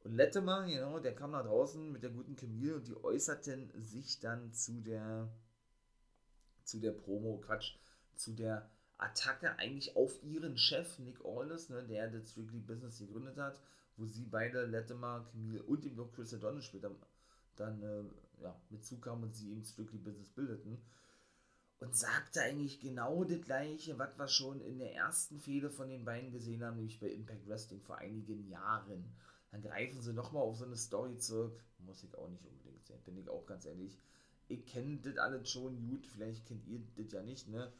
Und 0.00 0.12
Lettemer, 0.12 0.66
genau, 0.66 0.98
der 0.98 1.14
kam 1.14 1.30
nach 1.30 1.46
draußen 1.46 1.90
mit 1.90 2.02
der 2.02 2.10
guten 2.10 2.36
Camille 2.36 2.76
und 2.76 2.86
die 2.86 2.94
äußerten 2.94 3.72
sich 3.82 4.20
dann 4.20 4.52
zu 4.52 4.82
der 4.82 5.32
zu 6.64 6.78
der 6.78 6.92
Promo, 6.92 7.38
Quatsch, 7.38 7.76
zu 8.14 8.32
der 8.32 8.70
Attacke 8.98 9.58
eigentlich 9.58 9.96
auf 9.96 10.22
ihren 10.22 10.56
Chef 10.56 10.98
Nick 10.98 11.24
Aldis, 11.24 11.68
ne, 11.68 11.82
der 11.84 12.10
das 12.10 12.30
Strictly 12.30 12.60
Business 12.60 12.98
gegründet 12.98 13.36
hat, 13.38 13.60
wo 13.96 14.06
sie 14.06 14.24
beide, 14.24 14.66
Latimer, 14.66 15.26
Camille 15.30 15.62
und 15.62 15.84
eben 15.84 16.00
auch 16.00 16.12
Chris 16.12 16.34
Adonis 16.34 16.64
später 16.64 16.90
dann 17.56 17.82
äh, 17.82 18.04
ja, 18.42 18.60
mit 18.70 18.84
zukamen 18.84 19.24
und 19.24 19.34
sie 19.34 19.50
eben 19.52 19.64
Strictly 19.64 19.98
Business 19.98 20.28
bildeten. 20.30 20.78
Und 21.80 21.94
sagte 21.94 22.40
eigentlich 22.40 22.80
genau 22.80 23.24
das 23.24 23.42
gleiche, 23.42 23.98
was 23.98 24.16
wir 24.16 24.28
schon 24.28 24.60
in 24.60 24.78
der 24.78 24.94
ersten 24.94 25.38
Fehde 25.38 25.68
von 25.70 25.88
den 25.88 26.04
beiden 26.04 26.32
gesehen 26.32 26.64
haben, 26.64 26.76
nämlich 26.76 26.98
bei 26.98 27.08
Impact 27.08 27.46
Wrestling 27.46 27.82
vor 27.82 27.98
einigen 27.98 28.48
Jahren. 28.48 29.12
Dann 29.50 29.60
greifen 29.60 30.00
sie 30.00 30.14
nochmal 30.14 30.44
auf 30.44 30.56
so 30.56 30.64
eine 30.64 30.76
Story 30.76 31.18
zurück. 31.18 31.62
Muss 31.80 32.02
ich 32.02 32.14
auch 32.14 32.28
nicht 32.28 32.46
unbedingt 32.46 32.86
sehen, 32.86 33.02
bin 33.04 33.18
ich 33.18 33.28
auch 33.28 33.44
ganz 33.44 33.66
ehrlich. 33.66 33.98
Ich 34.48 34.64
kenne 34.66 34.98
das 35.02 35.18
alles 35.18 35.50
schon 35.50 35.88
gut, 35.88 36.06
vielleicht 36.06 36.46
kennt 36.46 36.66
ihr 36.66 36.80
das 36.96 37.12
ja 37.12 37.22
nicht, 37.22 37.48
ne? 37.48 37.70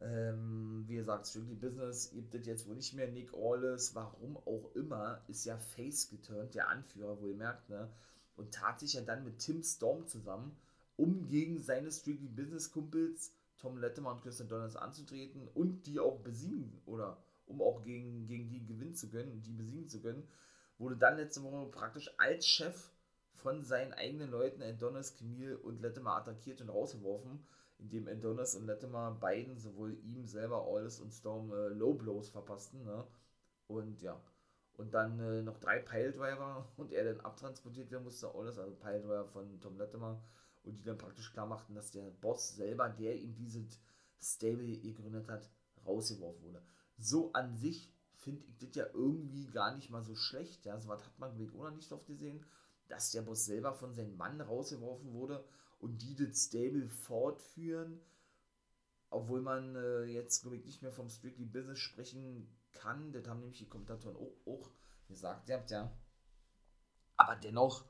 Ähm, 0.00 0.84
wie 0.86 0.96
gesagt, 0.96 1.26
Strictly 1.26 1.54
Business 1.54 2.10
gibt 2.12 2.34
es 2.34 2.46
jetzt 2.46 2.68
wohl 2.68 2.76
nicht 2.76 2.94
mehr. 2.94 3.08
Nick 3.08 3.32
Orles, 3.34 3.94
warum 3.94 4.36
auch 4.36 4.70
immer, 4.74 5.22
ist 5.26 5.44
ja 5.44 5.56
face 5.56 6.08
geturnt, 6.08 6.54
der 6.54 6.68
Anführer, 6.68 7.20
wohl 7.20 7.34
merkt, 7.34 7.68
ne? 7.68 7.90
Und 8.36 8.54
tat 8.54 8.78
sich 8.78 8.92
ja 8.92 9.00
dann 9.00 9.24
mit 9.24 9.40
Tim 9.40 9.62
Storm 9.62 10.06
zusammen, 10.06 10.56
um 10.96 11.26
gegen 11.26 11.58
seine 11.60 11.90
Strictly 11.90 12.28
Business 12.28 12.70
Kumpels 12.70 13.32
Tom 13.58 13.76
Lettemann 13.78 14.14
und 14.14 14.22
Christian 14.22 14.48
Donners 14.48 14.76
anzutreten 14.76 15.48
und 15.48 15.86
die 15.86 15.98
auch 15.98 16.20
besiegen 16.20 16.80
oder 16.86 17.18
um 17.46 17.60
auch 17.60 17.82
gegen, 17.82 18.26
gegen 18.26 18.48
die 18.48 18.64
gewinnen 18.64 18.94
zu 18.94 19.08
können 19.08 19.32
und 19.32 19.46
die 19.46 19.52
besiegen 19.52 19.88
zu 19.88 20.00
können, 20.00 20.28
wurde 20.78 20.96
dann 20.96 21.16
letzte 21.16 21.42
Woche 21.42 21.68
praktisch 21.70 22.12
als 22.18 22.46
Chef 22.46 22.90
von 23.34 23.64
seinen 23.64 23.92
eigenen 23.92 24.30
Leuten 24.30 24.62
Adonis, 24.62 25.16
Camille 25.16 25.58
und 25.58 25.80
Lettemar 25.80 26.18
attackiert 26.18 26.60
und 26.60 26.68
rausgeworfen, 26.68 27.44
indem 27.78 28.08
Adonis 28.08 28.54
und 28.54 28.66
Lettemar 28.66 29.18
beiden, 29.18 29.58
sowohl 29.58 29.98
ihm 30.04 30.26
selber, 30.26 30.66
Alles 30.66 31.00
und 31.00 31.12
Storm, 31.12 31.52
äh, 31.52 31.68
Low 31.68 31.94
Blows 31.94 32.28
verpassten. 32.28 32.84
Ne? 32.84 33.06
Und 33.66 34.02
ja, 34.02 34.20
und 34.74 34.94
dann 34.94 35.18
äh, 35.20 35.42
noch 35.42 35.58
drei 35.58 35.78
Piledriver 35.78 36.68
und 36.76 36.92
er 36.92 37.04
dann 37.04 37.20
abtransportiert 37.24 37.90
werden 37.90 38.04
musste, 38.04 38.34
Alles, 38.34 38.58
also 38.58 38.74
Piledriver 38.74 39.26
von 39.26 39.60
Tom 39.60 39.76
Lettemar 39.78 40.22
und 40.64 40.78
die 40.78 40.84
dann 40.84 40.98
praktisch 40.98 41.32
klar 41.32 41.46
machten, 41.46 41.74
dass 41.74 41.90
der 41.90 42.10
Boss 42.10 42.56
selber, 42.56 42.88
der 42.88 43.16
ihm 43.16 43.34
dieses 43.34 43.80
Stable 44.20 44.78
gegründet 44.78 45.28
hat, 45.28 45.48
rausgeworfen 45.86 46.42
wurde. 46.42 46.62
So 46.98 47.32
an 47.32 47.56
sich 47.56 47.92
finde 48.14 48.44
ich 48.44 48.58
das 48.58 48.74
ja 48.74 48.86
irgendwie 48.92 49.46
gar 49.46 49.74
nicht 49.74 49.90
mal 49.90 50.02
so 50.02 50.16
schlecht. 50.16 50.66
Ja, 50.66 50.78
so 50.80 50.88
was 50.88 51.04
hat 51.04 51.18
man, 51.18 51.30
auch 51.30 51.64
noch 51.64 51.70
nicht 51.70 51.92
oft 51.92 52.06
gesehen, 52.06 52.44
dass 52.88 53.12
der 53.12 53.22
Boss 53.22 53.44
selber 53.44 53.72
von 53.72 53.94
seinem 53.94 54.16
Mann 54.16 54.40
rausgeworfen 54.40 55.12
wurde 55.12 55.44
und 55.78 56.02
die 56.02 56.14
das 56.14 56.44
Stable 56.44 56.88
fortführen, 56.88 58.00
obwohl 59.10 59.40
man 59.40 59.76
äh, 59.76 60.04
jetzt, 60.04 60.44
ich, 60.46 60.64
nicht 60.64 60.82
mehr 60.82 60.92
vom 60.92 61.08
Strictly 61.08 61.46
Business 61.46 61.78
sprechen 61.78 62.48
kann. 62.72 63.12
Das 63.12 63.26
haben 63.26 63.40
nämlich 63.40 63.58
die 63.58 63.68
Kommentatoren 63.68 64.16
auch, 64.16 64.46
auch 64.46 64.70
gesagt, 65.06 65.48
ja, 65.48 65.64
ja. 65.68 65.90
Aber 67.16 67.36
dennoch 67.36 67.84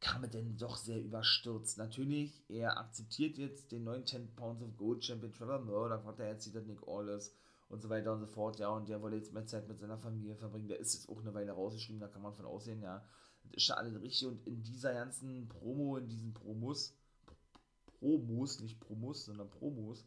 kam 0.00 0.24
er 0.24 0.28
denn 0.28 0.56
doch 0.56 0.76
sehr 0.76 1.02
überstürzt. 1.02 1.78
Natürlich, 1.78 2.44
er 2.48 2.78
akzeptiert 2.78 3.38
jetzt 3.38 3.72
den 3.72 3.84
neuen 3.84 4.04
10 4.04 4.34
Pounds 4.34 4.62
of 4.62 4.76
Gold 4.76 5.02
Champion 5.02 5.32
Trevor 5.32 5.60
Murdoch, 5.60 6.04
hat 6.04 6.20
er 6.20 6.28
jetzt 6.28 6.46
wieder 6.46 6.60
Nick 6.60 6.86
Aldis 6.86 7.34
und 7.68 7.80
so 7.80 7.88
weiter 7.88 8.12
und 8.12 8.20
so 8.20 8.26
fort, 8.26 8.58
ja, 8.58 8.68
und 8.68 8.88
der 8.88 9.00
wollte 9.00 9.16
jetzt 9.16 9.32
mehr 9.32 9.46
Zeit 9.46 9.66
mit 9.66 9.78
seiner 9.78 9.96
Familie 9.96 10.36
verbringen. 10.36 10.68
Der 10.68 10.78
ist 10.78 10.94
jetzt 10.94 11.08
auch 11.08 11.20
eine 11.20 11.32
Weile 11.32 11.52
rausgeschrieben, 11.52 12.00
da 12.00 12.08
kann 12.08 12.22
man 12.22 12.34
von 12.34 12.44
aussehen, 12.44 12.82
ja. 12.82 13.02
Das 13.44 13.54
ist 13.54 13.64
schon 13.64 13.76
alles 13.76 14.00
richtig 14.00 14.28
und 14.28 14.46
in 14.46 14.62
dieser 14.62 14.94
ganzen 14.94 15.48
Promo, 15.48 15.96
in 15.96 16.08
diesen 16.08 16.34
Promos, 16.34 16.96
Promos, 18.00 18.60
nicht 18.60 18.80
Promos, 18.80 19.24
sondern 19.24 19.50
Promos, 19.50 20.04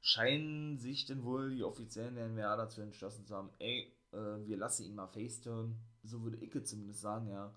scheinen 0.00 0.78
sich 0.78 1.06
denn 1.06 1.24
wohl 1.24 1.50
die 1.50 1.64
offiziellen 1.64 2.16
NWA 2.34 2.56
dazu 2.56 2.80
entschlossen 2.80 3.26
zu 3.26 3.34
haben, 3.34 3.50
ey, 3.58 3.92
äh, 4.12 4.46
wir 4.46 4.56
lassen 4.56 4.84
ihn 4.84 4.94
mal 4.94 5.08
faceturn, 5.08 5.76
so 6.02 6.22
würde 6.22 6.38
ich 6.38 6.64
zumindest 6.64 7.00
sagen, 7.00 7.28
ja. 7.28 7.54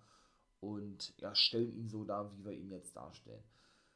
Und 0.59 1.13
ja, 1.17 1.35
stellen 1.35 1.73
ihn 1.73 1.89
so 1.89 2.05
dar, 2.05 2.31
wie 2.33 2.45
wir 2.45 2.53
ihn 2.53 2.71
jetzt 2.71 2.95
darstellen. 2.95 3.43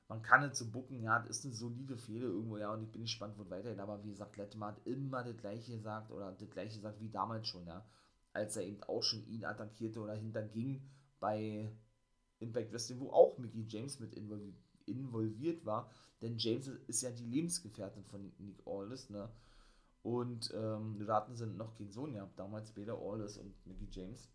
Man 0.10 0.22
kann 0.22 0.44
es 0.44 0.58
so 0.58 0.70
bucken, 0.70 1.02
ja, 1.02 1.20
das 1.20 1.40
ist 1.40 1.46
eine 1.46 1.54
solide 1.54 1.98
Fehde 1.98 2.28
irgendwo, 2.28 2.58
ja, 2.58 2.74
und 2.74 2.84
ich 2.84 2.92
bin 2.92 3.02
gespannt, 3.02 3.38
wo 3.38 3.44
es 3.44 3.50
weitergeht, 3.50 3.80
aber 3.80 4.04
wie 4.04 4.10
gesagt, 4.10 4.38
Lettemann 4.38 4.76
hat 4.76 4.88
immer 4.88 5.24
das 5.24 5.36
gleiche 5.38 5.74
gesagt 5.74 6.12
oder 6.12 6.32
das 6.32 6.50
gleiche 6.50 6.78
gesagt 6.78 7.02
wie 7.02 7.10
damals 7.10 7.48
schon, 7.48 7.66
ja, 7.66 7.86
als 8.32 8.56
er 8.56 8.64
eben 8.64 8.82
auch 8.84 9.04
schon 9.04 9.26
ihn 9.28 9.44
attackierte 9.44 10.00
oder 10.00 10.14
hinterging 10.14 10.82
bei 11.20 11.72
Impact 12.40 12.72
Wrestling, 12.72 13.00
wo 13.00 13.10
auch 13.12 13.38
Mickey 13.38 13.66
James 13.68 14.00
mit 14.00 14.14
involviert 14.86 15.66
war, 15.66 15.90
denn 16.22 16.38
James 16.38 16.68
ist 16.88 17.02
ja 17.02 17.12
die 17.12 17.26
Lebensgefährtin 17.26 18.04
von 18.06 18.32
Nick 18.40 18.66
Aldis, 18.66 19.10
ne, 19.10 19.30
und 20.04 20.54
ähm, 20.56 20.96
die 20.98 21.06
Daten 21.06 21.36
sind 21.36 21.58
noch 21.58 21.76
kein 21.76 21.92
Sohn 21.92 22.14
ja, 22.14 22.30
damals 22.38 22.70
später 22.70 22.98
Aldis 22.98 23.38
und 23.38 23.54
Mickey 23.66 23.88
James. 23.92 24.30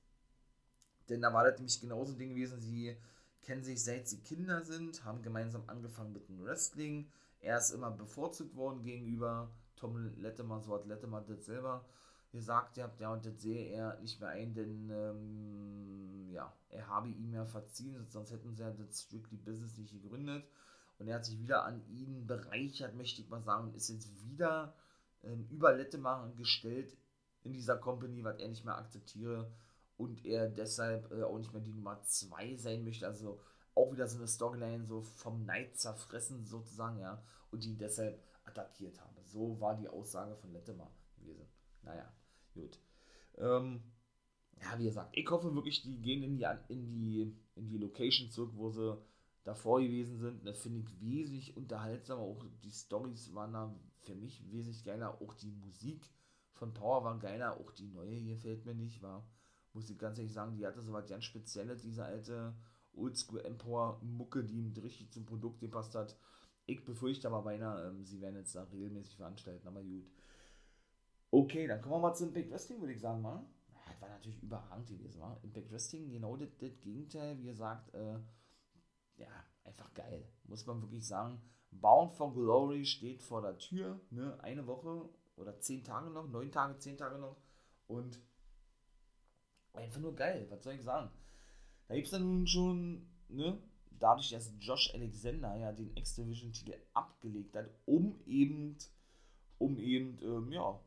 Denn 1.08 1.22
da 1.22 1.32
war 1.32 1.44
das 1.44 1.56
nämlich 1.56 1.80
genauso 1.80 2.12
ein 2.12 2.18
Ding 2.18 2.30
gewesen, 2.30 2.60
sie 2.60 2.96
kennen 3.40 3.64
sich 3.64 3.82
seit 3.82 4.06
sie 4.06 4.20
Kinder 4.20 4.62
sind, 4.64 5.04
haben 5.04 5.22
gemeinsam 5.22 5.64
angefangen 5.68 6.12
mit 6.12 6.28
dem 6.28 6.44
Wrestling. 6.44 7.10
Er 7.40 7.58
ist 7.58 7.70
immer 7.70 7.90
bevorzugt 7.90 8.54
worden 8.54 8.82
gegenüber 8.82 9.50
Tom 9.76 9.96
Lettemann, 10.20 10.62
so 10.62 10.74
hat 10.74 10.86
Lettemann 10.86 11.26
das 11.26 11.46
selber 11.46 11.84
gesagt, 12.32 12.76
ihr 12.76 12.84
habt 12.84 13.00
ja, 13.00 13.12
und 13.12 13.24
das 13.24 13.40
sehe 13.40 13.66
er 13.68 14.00
nicht 14.00 14.20
mehr 14.20 14.30
ein, 14.30 14.54
denn 14.54 14.90
ähm, 14.90 16.30
ja, 16.32 16.52
er 16.70 16.88
habe 16.88 17.08
ihm 17.08 17.32
ja 17.32 17.44
verziehen, 17.44 18.06
sonst 18.08 18.32
hätten 18.32 18.54
sie 18.54 18.62
ja 18.62 18.70
das 18.70 19.02
Strictly 19.02 19.36
Business 19.36 19.76
nicht 19.76 19.92
gegründet. 19.92 20.44
Und 20.98 21.08
er 21.08 21.16
hat 21.16 21.24
sich 21.24 21.38
wieder 21.38 21.64
an 21.64 21.82
ihn 21.88 22.26
bereichert, 22.26 22.94
möchte 22.94 23.20
ich 23.20 23.28
mal 23.28 23.42
sagen, 23.42 23.74
ist 23.74 23.88
jetzt 23.88 24.24
wieder 24.24 24.74
ähm, 25.22 25.46
über 25.50 25.74
Lettemann 25.74 26.36
gestellt 26.36 26.96
in 27.42 27.52
dieser 27.52 27.76
Company, 27.76 28.24
was 28.24 28.38
er 28.38 28.48
nicht 28.48 28.64
mehr 28.64 28.78
akzeptiere 28.78 29.50
und 29.96 30.24
er 30.24 30.48
deshalb 30.48 31.10
äh, 31.12 31.22
auch 31.22 31.38
nicht 31.38 31.52
mehr 31.52 31.62
die 31.62 31.72
Nummer 31.72 32.02
2 32.02 32.56
sein 32.56 32.84
möchte. 32.84 33.06
Also 33.06 33.40
auch 33.74 33.92
wieder 33.92 34.06
so 34.06 34.18
eine 34.18 34.28
Storyline 34.28 34.86
so 34.86 35.02
vom 35.02 35.44
Neid 35.44 35.78
zerfressen 35.78 36.44
sozusagen, 36.44 36.98
ja, 36.98 37.22
und 37.50 37.64
ihn 37.64 37.78
deshalb 37.78 38.22
attackiert 38.44 39.00
habe. 39.00 39.22
So 39.24 39.60
war 39.60 39.74
die 39.74 39.88
Aussage 39.88 40.36
von 40.36 40.52
Lettemer 40.52 40.90
gewesen. 41.16 41.46
Naja, 41.82 42.12
gut. 42.54 42.78
Ähm, 43.38 43.82
ja, 44.60 44.78
wie 44.78 44.84
gesagt, 44.84 45.16
ich 45.16 45.28
hoffe 45.30 45.54
wirklich, 45.54 45.82
die 45.82 46.00
gehen 46.00 46.22
in 46.22 46.36
die, 46.36 46.46
in 46.68 46.86
die, 46.86 47.36
in 47.56 47.68
die 47.68 47.78
Location 47.78 48.30
zurück, 48.30 48.52
wo 48.54 48.70
sie 48.70 48.96
davor 49.44 49.80
gewesen 49.80 50.18
sind. 50.18 50.46
Das 50.46 50.60
finde 50.60 50.80
ich 50.80 51.00
wesentlich 51.00 51.56
unterhaltsamer. 51.56 52.22
Auch 52.22 52.44
die 52.62 52.70
Stories 52.70 53.34
waren 53.34 53.52
da 53.52 53.74
für 54.00 54.14
mich 54.14 54.48
wesentlich 54.50 54.84
geiler. 54.84 55.20
Auch 55.20 55.34
die 55.34 55.50
Musik 55.50 56.08
von 56.52 56.72
Power 56.74 57.04
war 57.04 57.18
geiler. 57.18 57.58
Auch 57.58 57.72
die 57.72 57.88
neue 57.88 58.14
hier 58.14 58.36
fällt 58.36 58.64
mir 58.64 58.74
nicht, 58.74 59.02
war 59.02 59.26
muss 59.74 59.90
ich 59.90 59.98
ganz 59.98 60.18
ehrlich 60.18 60.32
sagen, 60.32 60.56
die 60.56 60.66
hatte 60.66 60.82
so 60.82 60.92
was 60.92 61.08
ganz 61.08 61.24
Spezielles, 61.24 61.82
diese 61.82 62.04
alte 62.04 62.54
Oldschool 62.94 63.40
Empower 63.40 64.00
Mucke, 64.02 64.44
die 64.44 64.58
ihm 64.58 64.72
richtig 64.82 65.10
zum 65.12 65.24
Produkt 65.24 65.60
gepasst 65.60 65.94
hat. 65.94 66.16
Ich 66.66 66.84
befürchte 66.84 67.28
aber 67.28 67.42
beinahe, 67.42 67.88
ähm, 67.88 68.04
sie 68.04 68.20
werden 68.20 68.36
jetzt 68.36 68.54
da 68.54 68.64
regelmäßig 68.64 69.16
veranstalten, 69.16 69.66
aber 69.66 69.82
gut. 69.82 70.06
Okay, 71.34 71.66
dann 71.66 71.80
kommen 71.80 71.94
wir 71.94 71.98
mal 72.00 72.14
zum 72.14 72.28
Impact 72.28 72.50
Wrestling, 72.50 72.80
würde 72.80 72.92
ich 72.92 73.00
sagen, 73.00 73.22
mal. 73.22 73.42
Das 73.86 74.02
war 74.02 74.10
natürlich 74.10 74.42
überragend 74.42 74.86
gewesen, 74.86 75.18
war. 75.18 75.42
Impact 75.42 75.72
Wrestling, 75.72 76.10
genau 76.10 76.36
das, 76.36 76.50
das 76.58 76.78
Gegenteil, 76.82 77.38
wie 77.38 77.44
gesagt, 77.44 77.94
äh, 77.94 78.18
ja, 79.16 79.28
einfach 79.64 79.94
geil, 79.94 80.28
muss 80.44 80.66
man 80.66 80.82
wirklich 80.82 81.06
sagen. 81.06 81.40
Bound 81.70 82.12
for 82.12 82.34
Glory 82.34 82.84
steht 82.84 83.22
vor 83.22 83.40
der 83.40 83.56
Tür, 83.56 83.98
ne, 84.10 84.38
eine 84.42 84.66
Woche 84.66 85.08
oder 85.36 85.58
zehn 85.58 85.82
Tage 85.82 86.10
noch, 86.10 86.28
neun 86.28 86.52
Tage, 86.52 86.76
zehn 86.76 86.98
Tage 86.98 87.18
noch 87.18 87.38
und 87.86 88.20
einfach 89.72 90.00
nur 90.00 90.14
geil, 90.14 90.46
was 90.50 90.62
soll 90.62 90.74
ich 90.74 90.82
sagen? 90.82 91.10
Da 91.88 91.94
gibt 91.94 92.08
es 92.08 92.10
dann 92.10 92.24
nun 92.24 92.46
schon, 92.46 93.06
ne, 93.28 93.58
dadurch, 93.90 94.28
dass 94.28 94.52
Josh 94.60 94.92
Alexander 94.92 95.56
ja 95.56 95.72
den 95.72 95.96
X-Division-Titel 95.96 96.74
abgelegt 96.92 97.56
hat, 97.56 97.70
um 97.86 98.20
eben, 98.26 98.76
um 99.56 99.78
eben, 99.78 100.18
ähm, 100.22 100.52
ja, 100.52 100.78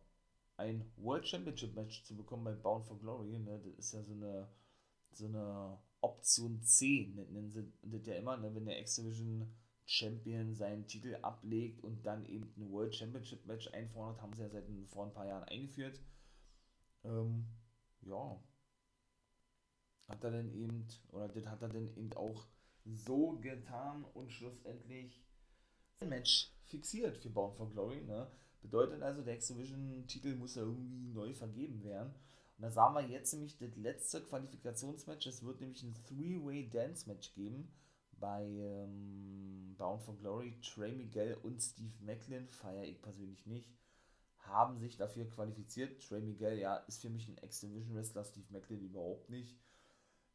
ein 0.57 0.91
World 0.97 1.27
Championship 1.27 1.75
Match 1.75 2.03
zu 2.03 2.15
bekommen 2.15 2.43
bei 2.43 2.53
Bound 2.53 2.85
for 2.85 2.99
Glory, 2.99 3.39
ne, 3.39 3.59
das 3.63 3.73
ist 3.75 3.93
ja 3.93 4.03
so 4.03 4.13
eine, 4.13 4.47
so 5.11 5.25
eine 5.25 5.77
Option 6.01 6.61
C, 6.61 7.11
ne, 7.15 7.25
nennen 7.25 7.51
sie 7.51 7.71
das 7.83 8.05
ja 8.05 8.15
immer, 8.15 8.37
ne, 8.37 8.53
wenn 8.53 8.65
der 8.65 8.79
X-Division 8.79 9.53
Champion 9.85 10.55
seinen 10.55 10.87
Titel 10.87 11.15
ablegt 11.21 11.83
und 11.83 12.05
dann 12.05 12.25
eben 12.25 12.51
ein 12.57 12.71
World 12.71 12.95
Championship 12.95 13.45
Match 13.45 13.67
einfordert, 13.71 14.21
haben 14.21 14.33
sie 14.33 14.41
ja 14.41 14.49
seit 14.49 14.65
vor 14.87 15.05
ein 15.05 15.13
paar 15.13 15.27
Jahren 15.27 15.43
eingeführt. 15.43 15.99
Ähm, 17.03 17.45
ja, 18.01 18.43
hat 20.07 20.23
er 20.23 20.31
denn 20.31 20.51
eben, 20.53 20.87
oder 21.09 21.27
das 21.27 21.45
hat 21.45 21.61
er 21.61 21.69
denn 21.69 21.87
eben 21.95 22.13
auch 22.13 22.47
so 22.83 23.37
getan 23.39 24.03
und 24.13 24.31
schlussendlich 24.31 25.23
ein 25.99 26.09
Match 26.09 26.51
fixiert 26.63 27.17
für 27.17 27.29
Bound 27.29 27.55
for 27.55 27.69
Glory. 27.69 28.01
Ne? 28.01 28.31
Bedeutet 28.65 29.01
also, 29.01 29.21
der 29.21 29.35
X-Division-Titel 29.35 30.35
muss 30.35 30.55
ja 30.55 30.63
irgendwie 30.63 31.07
neu 31.13 31.33
vergeben 31.33 31.83
werden. 31.83 32.13
Und 32.57 32.63
da 32.63 32.71
sahen 32.71 32.95
wir 32.95 33.07
jetzt 33.07 33.33
nämlich 33.33 33.57
das 33.57 33.75
letzte 33.75 34.21
Qualifikationsmatch. 34.21 35.27
Es 35.27 35.43
wird 35.43 35.61
nämlich 35.61 35.83
ein 35.83 35.95
Three-Way-Dance-Match 36.07 37.33
geben 37.33 37.71
bei 38.19 38.43
ähm, 38.43 39.75
Bound 39.77 40.01
for 40.03 40.17
Glory. 40.17 40.59
Trey 40.61 40.93
Miguel 40.93 41.37
und 41.43 41.61
Steve 41.61 41.93
Macklin, 42.01 42.47
feiere 42.47 42.85
ich 42.85 43.01
persönlich 43.01 43.45
nicht, 43.45 43.69
haben 44.39 44.79
sich 44.79 44.97
dafür 44.97 45.29
qualifiziert. 45.29 46.01
Trey 46.01 46.21
Miguel, 46.21 46.57
ja, 46.57 46.77
ist 46.87 47.01
für 47.01 47.09
mich 47.09 47.27
ein 47.27 47.37
X-Division-Wrestler, 47.43 48.23
Steve 48.23 48.47
Macklin 48.51 48.81
überhaupt 48.81 49.29
nicht 49.29 49.57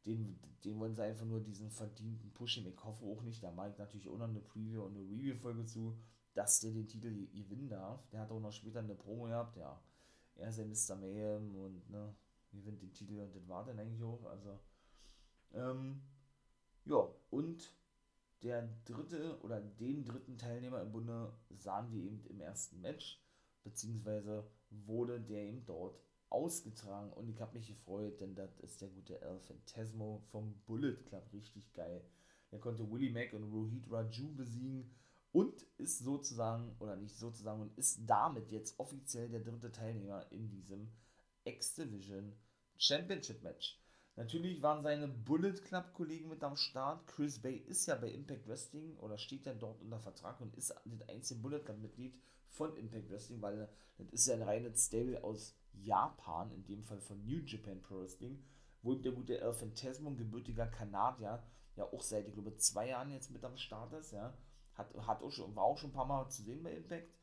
den, 0.05 0.39
den 0.63 0.79
wollen 0.79 0.95
sie 0.95 1.03
einfach 1.03 1.25
nur 1.25 1.41
diesen 1.41 1.69
verdienten 1.69 2.31
Push 2.31 2.57
Ich 2.57 2.83
hoffe 2.83 3.05
auch 3.05 3.21
nicht, 3.21 3.43
da 3.43 3.51
mache 3.51 3.69
ich 3.69 3.77
natürlich 3.77 4.07
auch 4.09 4.17
noch 4.17 4.27
eine 4.27 4.39
Preview 4.39 4.83
und 4.83 4.95
eine 4.95 5.05
Review-Folge 5.05 5.65
zu, 5.65 5.97
dass 6.33 6.59
der 6.59 6.71
den 6.71 6.87
Titel 6.87 7.27
gewinnen 7.33 7.69
darf. 7.69 8.07
Der 8.09 8.21
hat 8.21 8.31
auch 8.31 8.39
noch 8.39 8.51
später 8.51 8.79
eine 8.79 8.95
Promo 8.95 9.25
gehabt, 9.25 9.57
ja. 9.57 9.81
Er 10.35 10.49
ist 10.49 10.57
ja 10.57 10.65
Mr. 10.65 10.99
Mayhem 10.99 11.55
und 11.55 11.89
ne, 11.89 12.15
gewinnt 12.51 12.81
den 12.81 12.93
Titel 12.93 13.19
und 13.19 13.35
das 13.35 13.47
war 13.47 13.65
dann 13.65 13.79
eigentlich 13.79 14.03
auch. 14.03 14.23
Also, 14.25 14.59
ähm, 15.53 16.01
ja, 16.85 17.07
und 17.29 17.73
der 18.43 18.67
dritte 18.85 19.39
oder 19.41 19.61
den 19.61 20.03
dritten 20.03 20.37
Teilnehmer 20.37 20.81
im 20.81 20.91
Bunde 20.91 21.33
sahen 21.49 21.91
wir 21.91 22.01
eben 22.01 22.25
im 22.25 22.41
ersten 22.41 22.81
Match, 22.81 23.21
beziehungsweise 23.63 24.49
wurde 24.69 25.19
der 25.19 25.43
eben 25.43 25.63
dort 25.65 25.99
ausgetragen 26.29 27.11
und 27.11 27.29
ich 27.29 27.41
habe 27.41 27.57
mich 27.57 27.67
gefreut, 27.67 28.21
denn 28.21 28.35
das 28.35 28.57
ist 28.59 28.81
der 28.81 28.87
gute 28.89 29.21
El 29.21 29.39
Fantasmo 29.39 30.21
vom 30.31 30.55
Bullet 30.65 30.95
Club, 31.05 31.31
richtig 31.33 31.73
geil. 31.73 32.03
Er 32.51 32.59
konnte 32.59 32.89
Willie 32.89 33.11
Mack 33.11 33.33
und 33.33 33.51
Rohit 33.51 33.89
Raju 33.91 34.33
besiegen 34.35 34.89
und 35.31 35.61
ist 35.77 35.99
sozusagen, 35.99 36.75
oder 36.79 36.95
nicht 36.95 37.17
sozusagen, 37.17 37.61
und 37.61 37.77
ist 37.77 38.01
damit 38.05 38.51
jetzt 38.51 38.79
offiziell 38.79 39.29
der 39.29 39.41
dritte 39.41 39.71
Teilnehmer 39.71 40.31
in 40.31 40.49
diesem 40.49 40.91
X-Division 41.43 42.33
Championship 42.77 43.41
Match. 43.43 43.79
Natürlich 44.15 44.61
waren 44.61 44.83
seine 44.83 45.07
Bullet 45.07 45.53
Club 45.53 45.93
Kollegen 45.93 46.29
mit 46.29 46.43
am 46.43 46.57
Start. 46.57 47.07
Chris 47.07 47.39
Bay 47.39 47.55
ist 47.55 47.85
ja 47.85 47.95
bei 47.95 48.11
Impact 48.11 48.47
Wrestling 48.47 48.97
oder 48.97 49.17
steht 49.17 49.45
ja 49.45 49.53
dort 49.53 49.81
unter 49.81 49.99
Vertrag 49.99 50.41
und 50.41 50.55
ist 50.55 50.69
das 50.69 51.09
einzige 51.09 51.39
Bullet 51.39 51.59
Club 51.59 51.79
Mitglied 51.79 52.19
von 52.49 52.75
Impact 52.75 53.09
Wrestling, 53.09 53.41
weil 53.41 53.69
das 53.97 54.09
ist 54.09 54.27
ja 54.27 54.35
ein 54.35 54.41
reines 54.41 54.87
Stable 54.87 55.23
aus 55.23 55.55
Japan, 55.73 56.51
in 56.51 56.65
dem 56.65 56.83
Fall 56.83 56.99
von 56.99 57.23
New 57.23 57.39
Japan 57.45 57.81
Pro 57.81 58.01
Wrestling, 58.01 58.43
wo 58.81 58.95
der 58.95 59.13
gute 59.13 59.39
El 59.39 59.53
Phantasmo, 59.53 60.13
gebürtiger 60.13 60.67
Kanadier, 60.67 61.41
ja 61.77 61.85
auch 61.85 62.01
seit, 62.01 62.27
ich 62.27 62.33
glaube, 62.33 62.55
zwei 62.57 62.89
Jahren 62.89 63.11
jetzt 63.11 63.31
mit 63.31 63.43
am 63.45 63.55
Start 63.57 63.93
ist, 63.93 64.11
ja. 64.11 64.37
Hat, 64.73 64.93
hat 65.07 65.21
auch 65.21 65.31
schon, 65.31 65.55
war 65.55 65.63
auch 65.63 65.77
schon 65.77 65.89
ein 65.89 65.93
paar 65.93 66.05
Mal 66.05 66.29
zu 66.29 66.43
sehen 66.43 66.63
bei 66.63 66.73
Impact. 66.73 67.13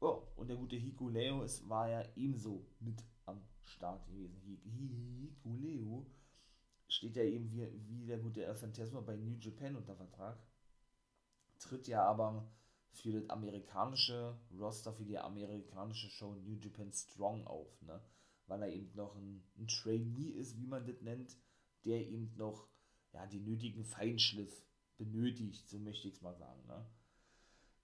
Oh, 0.00 0.22
und 0.36 0.48
der 0.48 0.56
gute 0.56 0.76
Hikuleo 0.76 1.42
ist, 1.42 1.68
war 1.68 1.88
ja 1.88 2.04
ebenso 2.14 2.64
mit 2.78 3.02
am 3.26 3.42
Start 3.64 4.06
gewesen. 4.06 4.40
Hikuleo 4.40 6.06
steht 6.88 7.16
ja 7.16 7.24
eben 7.24 7.50
wie, 7.50 7.66
wie 7.88 8.06
der 8.06 8.18
gute 8.18 8.44
El 8.44 8.54
Phantasmo 8.54 9.02
bei 9.02 9.16
New 9.16 9.36
Japan 9.38 9.76
unter 9.76 9.96
Vertrag. 9.96 10.38
Tritt 11.58 11.88
ja 11.88 12.04
aber 12.04 12.48
für 12.92 13.12
das 13.12 13.28
amerikanische 13.28 14.38
Roster, 14.56 14.92
für 14.92 15.04
die 15.04 15.18
amerikanische 15.18 16.08
Show 16.08 16.34
New 16.34 16.56
Japan 16.56 16.92
Strong 16.92 17.46
auf, 17.46 17.82
ne? 17.82 18.00
Weil 18.46 18.62
er 18.62 18.72
eben 18.72 18.94
noch 18.94 19.14
ein, 19.16 19.44
ein 19.58 19.66
Trainee 19.66 20.30
ist, 20.30 20.56
wie 20.56 20.66
man 20.66 20.86
das 20.86 21.02
nennt, 21.02 21.36
der 21.84 22.06
eben 22.06 22.34
noch 22.36 22.66
ja, 23.12 23.26
den 23.26 23.44
nötigen 23.44 23.84
Feinschliff 23.84 24.64
benötigt, 24.98 25.68
so 25.68 25.78
möchte 25.78 26.08
ich 26.08 26.14
es 26.14 26.22
mal 26.22 26.34
sagen. 26.34 26.66
Ne? 26.66 26.84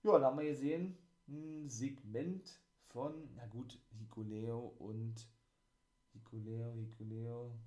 Ja, 0.03 0.19
da 0.19 0.27
haben 0.27 0.37
wir 0.37 0.49
gesehen, 0.49 0.97
ein 1.27 1.69
Segment 1.69 2.59
von, 2.89 3.13
na 3.35 3.45
gut, 3.47 3.79
Hikuleo 3.97 4.75
und 4.79 5.27
Hikuleo, 6.13 6.73
Hikuleo 6.75 7.57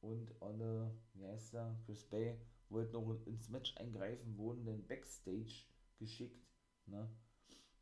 und 0.00 0.40
Olle, 0.40 0.94
wie 1.14 1.26
heißt 1.26 1.54
er, 1.54 1.78
Chris 1.84 2.04
Bay, 2.04 2.38
wollten 2.70 2.92
noch 2.92 3.26
ins 3.26 3.48
Match 3.50 3.76
eingreifen, 3.76 4.36
wurden 4.38 4.64
dann 4.64 4.86
Backstage 4.86 5.66
geschickt, 5.98 6.46
ne? 6.86 7.08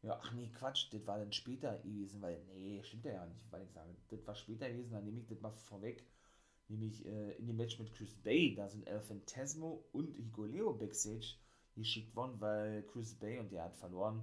Ja, 0.02 0.18
ach 0.22 0.32
nee, 0.32 0.48
Quatsch, 0.48 0.92
das 0.92 1.06
war 1.06 1.18
dann 1.18 1.32
später 1.32 1.76
gewesen, 1.78 2.22
weil, 2.22 2.40
nee, 2.54 2.82
stimmt 2.84 3.04
ja 3.04 3.26
nicht, 3.26 3.50
weil 3.50 3.64
ich 3.64 3.72
sage, 3.72 3.94
das 4.08 4.26
war 4.26 4.34
später 4.36 4.68
gewesen, 4.70 4.92
dann 4.92 5.04
nehme 5.04 5.20
ich 5.20 5.26
das 5.26 5.40
mal 5.40 5.50
vorweg, 5.50 6.04
nämlich 6.68 7.04
äh, 7.06 7.32
in 7.32 7.46
dem 7.46 7.56
Match 7.56 7.78
mit 7.78 7.92
Chris 7.92 8.14
Bay, 8.14 8.54
da 8.54 8.68
sind 8.68 8.86
El 8.86 9.00
Phantasmo 9.00 9.84
und 9.92 10.14
Hikuleo 10.16 10.72
Backstage 10.72 11.36
geschickt 11.74 12.14
worden, 12.14 12.40
weil 12.40 12.82
Chris 12.84 13.14
Bay, 13.14 13.38
und 13.38 13.52
der 13.52 13.64
hat 13.64 13.76
verloren, 13.76 14.22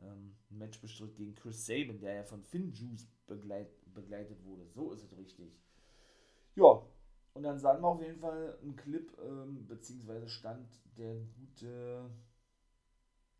ähm, 0.00 0.36
ein 0.50 0.58
Match 0.58 0.80
bestritt 0.80 1.16
gegen 1.16 1.34
Chris 1.34 1.64
Sabin, 1.64 2.00
der 2.00 2.14
ja 2.14 2.24
von 2.24 2.42
Finn 2.42 2.72
Juice 2.72 3.06
begleit, 3.26 3.68
begleitet 3.94 4.42
wurde, 4.44 4.66
so 4.68 4.92
ist 4.92 5.04
es 5.04 5.16
richtig. 5.16 5.52
Ja, 6.54 6.82
und 7.34 7.42
dann 7.42 7.58
sahen 7.58 7.82
wir 7.82 7.88
auf 7.88 8.00
jeden 8.00 8.18
Fall 8.18 8.58
einen 8.62 8.76
Clip, 8.76 9.16
ähm, 9.22 9.66
beziehungsweise 9.66 10.28
stand 10.28 10.68
der 10.96 11.16
gute, 11.38 12.10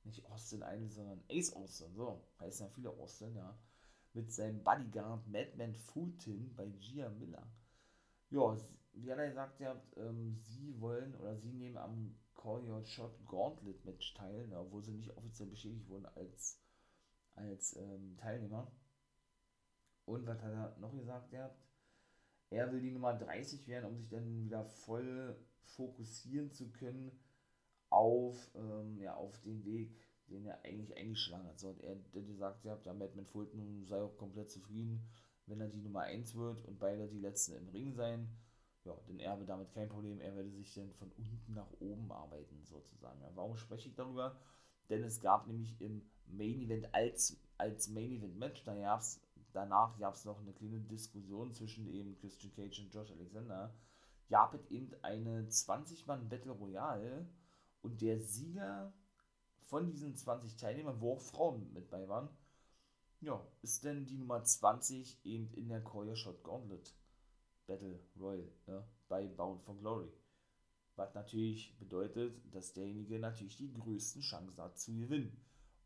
nicht 0.05 0.25
Austin 0.27 0.63
eine, 0.63 0.89
sondern 0.89 1.23
Ace 1.31 1.55
Austin, 1.55 1.95
so 1.95 2.23
heißen 2.41 2.67
ja 2.67 2.73
viele 2.73 2.91
Austin, 2.91 3.35
ja, 3.35 3.59
mit 4.13 4.33
seinem 4.33 4.63
Bodyguard 4.63 5.27
Madman 5.27 5.75
Fulton 5.75 6.55
bei 6.55 6.69
Gia 6.79 7.09
Miller. 7.11 7.47
Ja, 8.31 8.57
wie 8.93 9.11
hat 9.13 9.19
er 9.19 9.29
gesagt, 9.29 9.61
ja, 9.61 9.81
ähm, 9.97 10.39
sie 10.43 10.81
wollen 10.81 11.15
oder 11.17 11.37
sie 11.37 11.53
nehmen 11.53 11.77
am 11.77 12.17
Call 12.35 12.69
Your 12.69 12.85
Shot 12.85 13.25
Gauntlet 13.27 13.85
Match 13.85 14.15
teil, 14.15 14.47
ne, 14.49 14.59
obwohl 14.59 14.83
sie 14.83 14.93
nicht 14.93 15.17
offiziell 15.17 15.49
bestätigt 15.49 15.89
wurden 15.89 16.07
als, 16.07 16.61
als 17.35 17.77
ähm, 17.77 18.17
Teilnehmer. 18.17 18.71
Und 20.05 20.27
was 20.27 20.41
hat 20.41 20.53
er 20.53 20.77
noch 20.79 20.95
gesagt? 20.95 21.33
Ja, 21.33 21.55
er 22.51 22.73
will 22.73 22.81
die 22.81 22.93
Nummer 22.93 23.15
30 23.15 23.67
werden, 23.67 23.87
um 23.87 23.97
sich 23.97 24.09
dann 24.09 24.45
wieder 24.45 24.65
voll 24.65 25.37
fokussieren 25.65 26.53
zu 26.53 26.71
können 26.71 27.13
auf, 27.91 28.51
ähm, 28.55 28.99
ja, 29.01 29.15
auf 29.15 29.41
den 29.41 29.65
Weg, 29.65 29.97
den 30.29 30.47
er 30.47 30.65
eigentlich 30.65 30.97
eingeschlagen 30.97 31.47
hat. 31.47 31.59
So 31.59 31.71
hat 31.71 31.83
er 31.83 32.23
gesagt, 32.23 32.65
ja, 32.65 32.77
der 32.77 32.95
Madman 32.95 33.27
Fulton 33.27 33.85
sei 33.87 34.01
auch 34.01 34.17
komplett 34.17 34.51
zufrieden, 34.51 35.09
wenn 35.47 35.61
er 35.61 35.69
die 35.69 35.81
Nummer 35.81 36.03
1 36.03 36.35
wird 36.35 36.65
und 36.65 36.79
beide 36.79 37.09
die 37.09 37.21
letzten 37.21 37.55
im 37.57 37.69
Ring 37.69 37.93
sein. 37.93 38.29
Ja, 38.85 38.95
denn 39.09 39.19
er 39.19 39.33
habe 39.33 39.45
damit 39.45 39.73
kein 39.73 39.89
Problem, 39.89 40.21
er 40.21 40.37
werde 40.37 40.51
sich 40.51 40.73
dann 40.75 40.93
von 40.93 41.11
unten 41.13 41.55
nach 41.55 41.71
oben 41.81 42.11
arbeiten, 42.13 42.65
sozusagen. 42.65 43.21
Ja, 43.21 43.31
warum 43.35 43.57
spreche 43.57 43.89
ich 43.89 43.95
darüber? 43.95 44.37
Denn 44.89 45.03
es 45.03 45.21
gab 45.21 45.47
nämlich 45.47 45.81
im 45.81 46.09
Main 46.27 46.61
Event 46.61 46.95
als, 46.95 47.37
als 47.59 47.89
Main 47.89 48.13
Event 48.13 48.39
Match, 48.39 48.63
da 48.65 48.77
gab's, 48.77 49.21
danach 49.53 49.99
gab 49.99 50.15
es 50.15 50.25
noch 50.25 50.41
eine 50.41 50.53
kleine 50.53 50.81
Diskussion 50.81 51.53
zwischen 51.53 51.89
eben 51.89 52.17
Christian 52.17 52.53
Cage 52.53 52.81
und 52.81 52.95
Josh 52.95 53.11
Alexander. 53.11 53.75
Gab 54.29 54.55
es 54.55 54.65
eben 54.71 54.93
eine 55.03 55.43
20-Mann 55.49 56.29
Battle 56.29 56.53
Royale 56.53 57.29
und 57.83 58.01
der 58.01 58.21
Sieger 58.21 58.93
von 59.65 59.91
diesen 59.91 60.15
20 60.15 60.57
Teilnehmern, 60.57 61.01
wo 61.01 61.15
auch 61.15 61.21
Frauen 61.21 61.73
mit 61.73 61.91
bei 61.91 62.09
waren, 62.09 62.29
ja, 63.21 63.47
ist 63.63 63.85
denn 63.85 64.07
die 64.07 64.19
Nummer 64.19 64.43
20 64.43 65.25
eben 65.25 65.53
in 65.55 65.69
der 65.69 65.83
Koya 65.83 66.15
Shot 66.15 66.43
Gauntlet 66.43 66.95
Battle 67.67 68.01
Royale 68.19 68.53
ja, 68.67 68.87
bei 69.09 69.27
Bound 69.27 69.63
for 69.63 69.77
Glory. 69.79 70.13
Was 70.95 71.15
natürlich 71.15 71.77
bedeutet, 71.79 72.41
dass 72.55 72.73
derjenige 72.73 73.19
natürlich 73.19 73.57
die 73.57 73.73
größten 73.73 74.23
Chancen 74.23 74.57
hat 74.57 74.79
zu 74.79 74.95
gewinnen. 74.95 75.37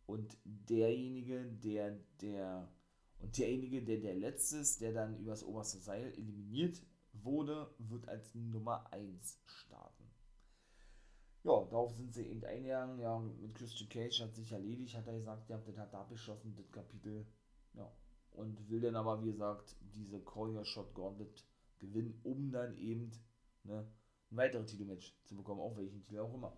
Und 0.07 0.37
derjenige, 0.45 1.45
der 1.45 1.99
der 2.21 2.69
und 3.19 3.37
derjenige, 3.37 3.83
der 3.85 3.99
der 3.99 4.14
letzte 4.14 4.59
ist, 4.59 4.81
der 4.81 4.93
dann 4.93 5.19
übers 5.19 5.45
oberste 5.45 5.79
Seil 5.79 6.12
eliminiert 6.12 6.83
wurde, 7.12 7.75
wird 7.79 8.09
als 8.09 8.35
Nummer 8.35 8.90
1 8.93 9.40
starten. 9.45 10.00
Ja, 11.42 11.64
darauf 11.70 11.92
sind 11.94 12.12
sie 12.12 12.26
eben 12.26 12.44
eingegangen. 12.44 12.98
Ja, 12.98 13.18
mit 13.18 13.55
Christian 13.55 13.88
Cage 13.88 14.20
hat 14.20 14.35
sich 14.35 14.53
erledigt, 14.53 14.94
hat 14.96 15.07
er 15.07 15.14
gesagt, 15.14 15.48
ja, 15.48 15.59
das 15.59 15.76
hat 15.76 15.94
abgeschlossen, 15.94 16.55
das 16.57 16.70
Kapitel. 16.70 17.26
Ja, 17.74 17.90
und 18.33 18.68
will 18.68 18.81
dann 18.81 18.96
aber, 18.96 19.22
wie 19.22 19.31
gesagt, 19.31 19.76
diese 19.94 20.20
Call 20.20 20.55
Your 20.55 20.64
Shot 20.64 20.94
Gauntlet 20.94 21.44
gewinnen, 21.79 22.20
um 22.24 22.50
dann 22.50 22.76
eben 22.76 23.11
ne, 23.64 23.87
ein 24.31 24.37
weiteres 24.37 24.70
Titelmatch 24.70 25.14
zu 25.24 25.37
bekommen, 25.37 25.61
auf 25.61 25.76
welchen 25.76 26.00
Titel 26.00 26.18
auch 26.18 26.35
immer. 26.35 26.57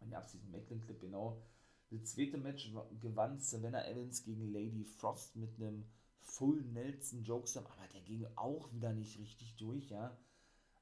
Und 0.00 0.10
ja, 0.10 0.20
diesen 0.22 0.50
Macklin 0.50 0.80
Clip 0.80 0.98
genau. 0.98 1.42
Das 1.90 2.04
zweite 2.04 2.38
Match 2.38 2.72
gewann 3.00 3.40
Savannah 3.40 3.84
Evans 3.86 4.22
gegen 4.22 4.52
Lady 4.52 4.84
Frost 4.84 5.36
mit 5.36 5.56
einem 5.56 5.84
Full 6.22 6.62
Nelson 6.62 7.24
Jokeslam, 7.24 7.66
aber 7.66 7.88
der 7.92 8.00
ging 8.02 8.26
auch 8.36 8.72
wieder 8.72 8.92
nicht 8.92 9.18
richtig 9.18 9.56
durch, 9.56 9.90
ja. 9.90 10.16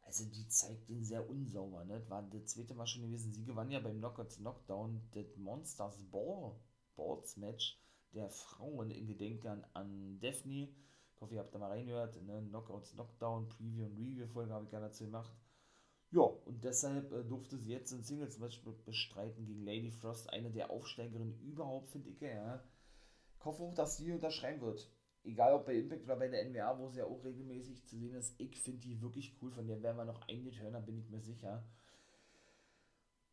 Also 0.08 0.24
die 0.24 0.48
zeigt 0.48 0.88
den 0.88 1.04
sehr 1.04 1.28
unsauber, 1.28 1.84
ne? 1.84 2.00
Das 2.00 2.08
war 2.08 2.22
das 2.22 2.46
zweite 2.46 2.72
Mal 2.72 2.86
schon 2.86 3.02
gewesen. 3.02 3.30
Sie 3.30 3.44
gewann 3.44 3.70
ja 3.70 3.78
beim 3.78 3.98
Knockouts 3.98 4.38
Knockdown 4.38 5.02
das 5.12 5.36
Monsters 5.36 6.02
Ball 6.10 6.56
Balls 6.96 7.36
Match 7.36 7.78
der 8.14 8.30
Frauen 8.30 8.90
in 8.90 9.06
Gedenken 9.06 9.66
an 9.74 10.18
Daphne. 10.18 10.70
Ich 11.14 11.20
hoffe, 11.20 11.34
ihr 11.34 11.40
habt 11.40 11.54
da 11.54 11.58
mal 11.58 11.72
reingehört. 11.72 12.22
Ne? 12.22 12.42
Knockouts 12.48 12.92
Knockdown 12.92 13.50
Preview 13.50 13.84
und 13.84 13.98
Review 13.98 14.26
Folge 14.28 14.54
habe 14.54 14.64
ich 14.64 14.70
gerade 14.70 14.86
dazu 14.86 15.04
gemacht. 15.04 15.36
Ja, 16.10 16.22
und 16.22 16.64
deshalb 16.64 17.12
äh, 17.12 17.22
durfte 17.24 17.58
sie 17.58 17.72
jetzt 17.72 17.92
ein 17.92 18.02
Singles-Match 18.02 18.62
bestreiten 18.86 19.44
gegen 19.44 19.66
Lady 19.66 19.90
Frost, 19.90 20.30
eine 20.30 20.50
der 20.50 20.70
Aufsteigerinnen 20.70 21.38
überhaupt, 21.42 21.90
finde 21.90 22.08
ich. 22.08 22.18
Ja. 22.22 22.64
Ich 23.38 23.44
hoffe 23.44 23.62
auch, 23.62 23.74
dass 23.74 23.98
sie 23.98 24.10
unterschreiben 24.10 24.62
wird 24.62 24.90
egal 25.24 25.54
ob 25.54 25.66
bei 25.66 25.74
Impact 25.74 26.04
oder 26.04 26.16
bei 26.16 26.28
der 26.28 26.44
NWA, 26.48 26.78
wo 26.78 26.88
sie 26.88 26.98
ja 26.98 27.06
auch 27.06 27.24
regelmäßig 27.24 27.84
zu 27.84 27.96
sehen 27.96 28.14
ist, 28.14 28.34
ich 28.38 28.58
finde 28.60 28.80
die 28.80 29.00
wirklich 29.00 29.36
cool. 29.40 29.50
Von 29.50 29.66
der 29.66 29.82
werden 29.82 29.96
wir 29.96 30.04
noch 30.04 30.26
einige 30.28 30.58
hören, 30.60 30.72
da 30.72 30.80
bin 30.80 30.98
ich 30.98 31.10
mir 31.10 31.20
sicher. 31.20 31.64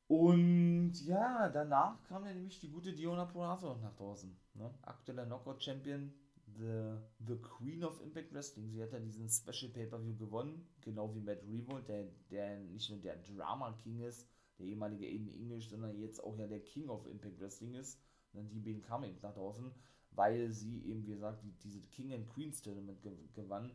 Und 0.08 0.94
ja, 1.06 1.50
danach 1.50 2.04
kam 2.04 2.24
dann 2.24 2.36
nämlich 2.36 2.60
die 2.60 2.70
gute 2.70 2.94
Diona 2.94 3.26
Purazo 3.26 3.76
nach 3.82 3.96
draußen. 3.96 4.38
Ne? 4.54 4.72
Aktueller 4.84 5.26
Knockout-Champion, 5.26 6.14
the, 6.58 6.98
the 7.26 7.38
Queen 7.38 7.84
of 7.84 8.00
Impact 8.02 8.32
Wrestling. 8.34 8.70
Sie 8.70 8.84
hat 8.84 8.94
ja 8.94 9.00
diesen 9.00 9.28
Special 9.30 9.72
Pay-Per-View 9.72 10.16
gewonnen, 10.16 10.68
genau 10.82 11.14
wie 11.16 11.22
Matt 11.22 11.42
Revolt, 11.48 11.88
der, 11.88 12.06
der 12.30 12.60
nicht 12.60 12.90
nur 12.90 13.00
der 13.00 13.18
Drama 13.18 13.72
King 13.84 14.02
ist, 14.02 14.28
der 14.60 14.68
ehemalige 14.68 15.08
Aiden 15.08 15.34
English, 15.34 15.70
sondern 15.70 15.98
jetzt 15.98 16.24
auch 16.24 16.38
ja 16.38 16.46
der 16.46 16.62
King 16.62 16.88
of 16.90 17.08
Impact 17.08 17.40
Wrestling 17.40 17.74
ist. 17.74 18.00
Und 18.32 18.40
dann 18.40 18.50
die 18.50 18.60
beiden 18.60 18.84
kamen 18.84 19.10
eben 19.10 19.20
nach 19.24 19.34
draußen 19.34 19.72
weil 20.16 20.52
sie 20.52 20.84
eben, 20.86 21.06
wie 21.06 21.14
gesagt, 21.14 21.44
die, 21.44 21.54
diese 21.64 21.82
King 21.82 22.14
and 22.14 22.30
Queens 22.30 22.62
Tournament 22.62 23.00
gewann. 23.34 23.72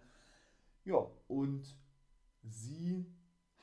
Ja, 0.84 1.06
und 1.28 1.76
sie 2.42 3.06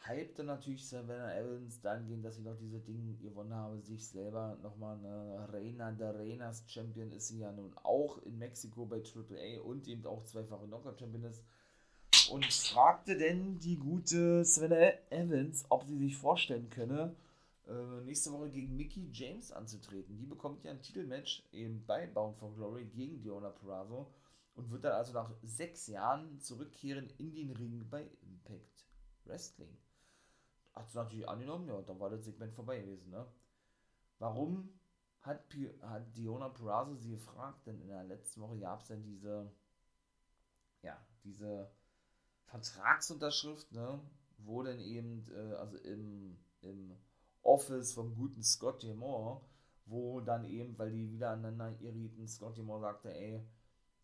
hypte 0.06 0.44
natürlich 0.44 0.88
Savannah 0.88 1.36
Evans 1.36 1.82
dahingehend, 1.82 2.24
dass 2.24 2.36
sie 2.36 2.44
noch 2.44 2.58
diese 2.58 2.80
Dinge 2.80 3.16
gewonnen 3.16 3.54
habe, 3.54 3.82
sich 3.82 4.08
selber 4.08 4.58
nochmal 4.62 4.98
eine 4.98 5.52
Reina 5.52 5.92
der 5.92 6.16
Reinas 6.16 6.64
Champion 6.68 7.12
ist 7.12 7.28
sie 7.28 7.40
ja 7.40 7.52
nun 7.52 7.74
auch 7.84 8.20
in 8.24 8.38
Mexiko 8.38 8.86
bei 8.86 8.98
AAA 8.98 9.62
und 9.62 9.88
eben 9.88 10.06
auch 10.06 10.24
zweifache 10.24 10.68
Knockout 10.68 11.00
Champion 11.00 11.24
ist. 11.24 11.44
Und 12.32 12.46
fragte 12.46 13.18
denn 13.18 13.60
die 13.60 13.78
gute 13.78 14.44
Savannah 14.44 14.94
Evans, 15.10 15.66
ob 15.70 15.86
sie 15.86 15.98
sich 15.98 16.16
vorstellen 16.16 16.70
könne, 16.70 17.16
äh, 17.68 18.02
nächste 18.02 18.32
Woche 18.32 18.50
gegen 18.50 18.76
Mickey 18.76 19.10
James 19.12 19.52
anzutreten. 19.52 20.18
Die 20.18 20.26
bekommt 20.26 20.64
ja 20.64 20.72
ein 20.72 20.82
Titelmatch 20.82 21.44
eben 21.52 21.86
bei 21.86 22.08
Bound 22.08 22.38
for 22.38 22.54
Glory 22.56 22.86
gegen 22.86 23.22
Diona 23.22 23.50
Purrazzo 23.50 24.14
und 24.56 24.72
wird 24.72 24.86
dann 24.86 24.94
also 24.94 25.14
nach 25.14 25.32
sechs 25.44 25.88
Jahren 25.88 26.40
zurückkehren 26.40 27.10
in 27.18 27.34
den 27.34 27.52
Ring 27.52 27.88
bei 27.90 28.10
Impact 28.22 28.88
Wrestling. 29.26 29.78
Hat 30.74 30.90
sie 30.90 30.98
natürlich 30.98 31.28
angenommen, 31.28 31.68
ja, 31.68 31.82
dann 31.82 32.00
war 32.00 32.10
das 32.10 32.26
Segment 32.26 32.54
vorbei 32.54 32.80
gewesen, 32.80 33.10
ne? 33.10 33.26
Warum 34.20 34.70
hat, 35.22 35.50
P 35.50 35.74
hat 35.82 36.16
Diona 36.16 36.50
Purrazzo 36.50 36.96
sie 36.96 37.12
gefragt? 37.12 37.68
Denn 37.68 37.82
in 37.82 37.88
der 37.88 38.04
letzten 38.04 38.42
Woche 38.42 38.60
gab 38.60 38.82
es 38.82 38.88
dann 38.88 39.04
diese, 39.04 39.52
ja, 40.82 40.98
diese 41.24 41.70
Vertragsunterschrift, 42.46 43.72
ne? 43.74 44.00
Wo 44.38 44.64
dann 44.64 44.80
eben, 44.80 45.26
äh, 45.32 45.56
also 45.56 45.78
im, 45.78 46.38
im 46.62 46.98
Office 47.48 47.94
vom 47.94 48.14
guten 48.14 48.44
Scotty 48.44 48.94
Moore, 48.94 49.42
wo 49.86 50.20
dann 50.20 50.44
eben, 50.44 50.78
weil 50.78 50.92
die 50.92 51.12
wieder 51.12 51.32
aneinander 51.32 51.80
irriten, 51.80 52.28
Scotty 52.28 52.62
Moore 52.62 52.82
sagte, 52.82 53.14
ey, 53.14 53.42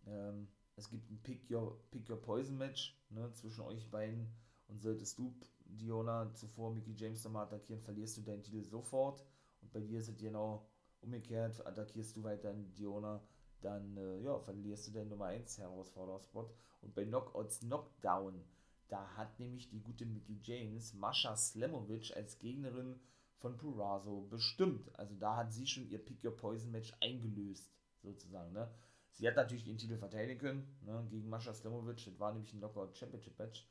ähm, 0.08 0.47
es 0.77 0.89
gibt 0.89 1.12
ein 1.12 1.21
Pick 1.21 1.51
Your, 1.51 1.77
Pick 1.91 2.10
Your 2.10 2.21
Poison 2.21 2.58
Match 2.58 2.97
ne, 3.10 3.32
zwischen 3.34 3.62
euch 3.62 3.91
beiden 3.91 4.34
und 4.69 4.82
solltest 4.82 5.19
du, 5.19 5.36
Diona, 5.65 6.34
zuvor 6.36 6.73
Mickey 6.73 6.93
James 6.95 7.23
nochmal 7.23 7.45
attackieren, 7.45 7.82
verlierst 7.82 8.17
du 8.17 8.21
deinen 8.21 8.43
Titel 8.43 8.63
sofort. 8.63 9.25
Und 9.62 9.71
bei 9.73 9.82
dir 9.82 9.99
ist 9.99 10.08
es 10.08 10.17
genau 10.17 10.65
umgekehrt, 11.01 11.65
attackierst 11.65 12.15
du 12.15 12.23
weiter 12.23 12.53
Diona, 12.53 13.21
dann 13.62 13.97
äh, 13.97 14.21
ja, 14.21 14.39
verlierst 14.39 14.88
du 14.88 14.91
den 14.91 15.10
Nummer 15.10 15.25
1 15.25 15.58
Herausfordererspot. 15.58 16.53
Und 16.82 16.95
bei 16.95 17.06
Knockouts 17.06 17.60
Knockdown, 17.60 18.43
da 18.88 19.06
hat 19.15 19.39
nämlich 19.39 19.69
die 19.69 19.82
gute 19.82 20.06
Mickey 20.06 20.39
James 20.43 20.93
Mascha 20.93 21.36
Slamovic 21.36 22.15
als 22.15 22.39
Gegnerin 22.39 22.99
von 23.38 23.58
Purazo 23.58 24.28
bestimmt. 24.30 24.89
Also 24.98 25.15
da 25.15 25.38
hat 25.38 25.54
sie 25.54 25.67
schon 25.67 25.89
ihr 25.89 26.04
Pick 26.04 26.24
Your 26.24 26.36
Poison 26.36 26.72
Match 26.72 26.93
eingelöst, 27.02 27.72
sozusagen. 28.02 28.54
Ne? 28.54 28.69
Sie 29.13 29.28
hat 29.28 29.36
natürlich 29.36 29.63
den 29.63 29.78
Titel 29.78 29.98
verteidigen 29.98 30.39
können 30.39 30.78
ne, 30.82 31.06
gegen 31.10 31.30
Mascha 31.30 31.54
Slimovic. 31.54 32.04
Das 32.06 32.19
war 32.19 32.34
nämlich 32.34 32.54
ein 32.54 32.60
Knockout 32.60 32.98
Championship 32.98 33.38
Match. 33.38 33.67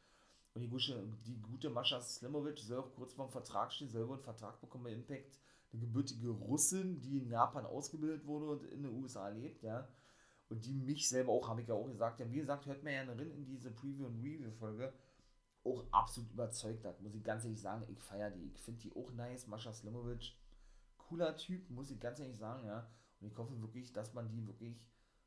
Und 0.55 0.61
die 0.61 0.69
gute, 0.69 1.03
die 1.27 1.41
gute 1.41 1.71
Mascha 1.71 2.01
Slimovic 2.01 2.59
soll 2.59 2.81
auch 2.81 2.93
kurz 2.95 3.15
vorm 3.15 3.31
Vertrag 3.31 3.73
stehen, 3.73 3.89
selber 3.89 4.15
einen 4.15 4.23
Vertrag 4.23 4.61
bekommen 4.61 4.85
bei 4.85 4.93
Impact. 4.93 5.39
Eine 5.73 5.81
gebürtige 5.81 6.29
Russin, 6.29 7.01
die 7.01 7.19
in 7.19 7.31
Japan 7.31 7.65
ausgebildet 7.65 8.27
wurde 8.27 8.47
und 8.47 8.65
in 8.65 8.83
den 8.83 8.93
USA 8.93 9.29
lebt, 9.29 9.63
ja. 9.63 9.89
Und 10.51 10.67
die 10.67 10.75
mich 10.75 11.09
selber 11.09 11.33
auch, 11.33 11.49
habe 11.49 11.63
ich 11.63 11.69
ja 11.69 11.75
auch 11.75 11.89
gesagt, 11.89 12.21
ja, 12.21 12.31
wie 12.31 12.37
gesagt, 12.37 12.67
hört 12.67 12.83
mir 12.83 12.93
ja 12.93 13.03
in 13.03 13.47
diese 13.47 13.71
Preview- 13.71 14.05
und 14.05 14.19
Review-Folge 14.19 14.93
auch 15.65 15.85
absolut 15.93 16.31
überzeugt 16.33 16.85
hat, 16.85 17.01
muss 17.01 17.15
ich 17.15 17.23
ganz 17.23 17.45
ehrlich 17.45 17.61
sagen. 17.61 17.85
Ich 17.89 18.01
feiere 18.01 18.31
die. 18.31 18.51
Ich 18.55 18.61
finde 18.61 18.81
die 18.81 18.93
auch 18.95 19.11
nice. 19.13 19.47
Mascha 19.47 19.73
Slimovic, 19.73 20.35
cooler 20.99 21.37
Typ, 21.37 21.69
muss 21.71 21.91
ich 21.91 22.01
ganz 22.01 22.19
ehrlich 22.19 22.37
sagen, 22.37 22.67
ja. 22.67 22.91
Und 23.21 23.29
ich 23.29 23.39
hoffe 23.39 23.61
wirklich, 23.61 23.93
dass 23.93 24.15
man 24.15 24.29
die 24.29 24.47
wirklich 24.47 24.77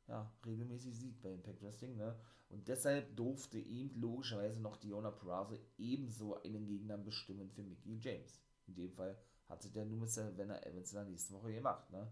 ja, 0.08 0.30
regelmäßig 0.44 0.96
sieht 0.96 1.22
bei 1.22 1.32
Impact 1.32 1.62
Wrestling, 1.62 1.96
ne? 1.96 2.18
Und 2.48 2.68
deshalb 2.68 3.16
durfte 3.16 3.58
eben 3.58 4.00
logischerweise 4.00 4.60
noch 4.60 4.76
Diona 4.76 5.10
Purrazzo 5.10 5.56
ebenso 5.78 6.40
einen 6.42 6.66
Gegner 6.66 6.96
bestimmen 6.96 7.50
für 7.50 7.62
Mickey 7.62 7.98
James. 7.98 8.40
In 8.68 8.74
dem 8.74 8.92
Fall 8.92 9.18
hat 9.48 9.62
sich 9.62 9.72
der 9.72 9.84
nur 9.84 9.98
mit 9.98 10.10
Savannah 10.10 10.62
Evans 10.64 10.92
in 10.92 10.96
der 10.96 11.04
nächsten 11.06 11.34
Woche 11.34 11.52
gemacht, 11.52 11.90
ne? 11.90 12.10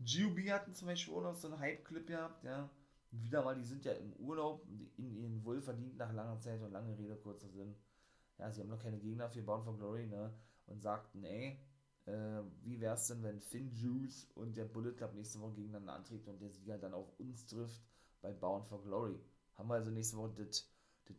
GUB 0.00 0.48
hatten 0.50 0.74
zum 0.74 0.88
Beispiel 0.88 1.14
auch 1.14 1.22
noch 1.22 1.34
so 1.34 1.46
einen 1.46 1.60
Hype-Clip 1.60 2.06
gehabt, 2.06 2.42
ja 2.44 2.68
wieder 3.12 3.42
mal, 3.42 3.54
die 3.54 3.64
sind 3.64 3.84
ja 3.84 3.92
im 3.92 4.12
Urlaub, 4.14 4.66
in 4.96 5.14
ihren 5.14 5.44
wohlverdient 5.44 5.96
nach 5.98 6.12
langer 6.12 6.40
Zeit 6.40 6.60
und 6.62 6.72
lange 6.72 6.96
Rede, 6.96 7.16
kurzer 7.16 7.48
Sinn. 7.50 7.74
Ja, 8.38 8.50
sie 8.50 8.62
haben 8.62 8.70
noch 8.70 8.82
keine 8.82 8.98
Gegner 8.98 9.28
für 9.28 9.42
Bound 9.42 9.64
for 9.64 9.76
Glory, 9.76 10.06
ne? 10.06 10.32
Und 10.66 10.80
sagten, 10.80 11.22
ey, 11.24 11.60
äh, 12.06 12.42
wie 12.62 12.80
wär's 12.80 13.08
denn, 13.08 13.22
wenn 13.22 13.40
Finn 13.40 13.70
Juice 13.74 14.28
und 14.34 14.56
der 14.56 14.64
Bullet 14.64 14.92
Club 14.92 15.14
nächste 15.14 15.40
Woche 15.40 15.54
gegeneinander 15.54 15.92
antreten 15.92 16.30
und 16.30 16.40
der 16.40 16.50
Sieger 16.50 16.78
dann 16.78 16.94
auf 16.94 17.08
uns 17.18 17.46
trifft 17.46 17.82
bei 18.22 18.32
Bound 18.32 18.66
for 18.66 18.82
Glory? 18.82 19.20
Haben 19.54 19.68
wir 19.68 19.74
also 19.74 19.90
nächste 19.90 20.16
Woche 20.16 20.32
das 20.34 20.68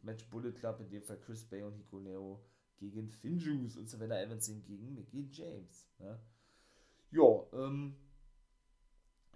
Match 0.02 0.28
Bullet 0.30 0.54
Club, 0.54 0.80
in 0.80 0.90
dem 0.90 1.04
Fall 1.04 1.20
Chris 1.20 1.46
Bay 1.46 1.62
und 1.62 1.76
Hikuleo 1.76 2.44
gegen 2.78 3.10
Finn 3.10 3.38
Juice 3.38 3.78
und 3.78 3.90
Savannah 3.90 4.22
Evans 4.22 4.48
gegen 4.66 4.94
Mickey 4.94 5.30
James. 5.32 5.88
Ne? 6.00 6.20
Ja, 7.12 7.44
ähm, 7.54 7.96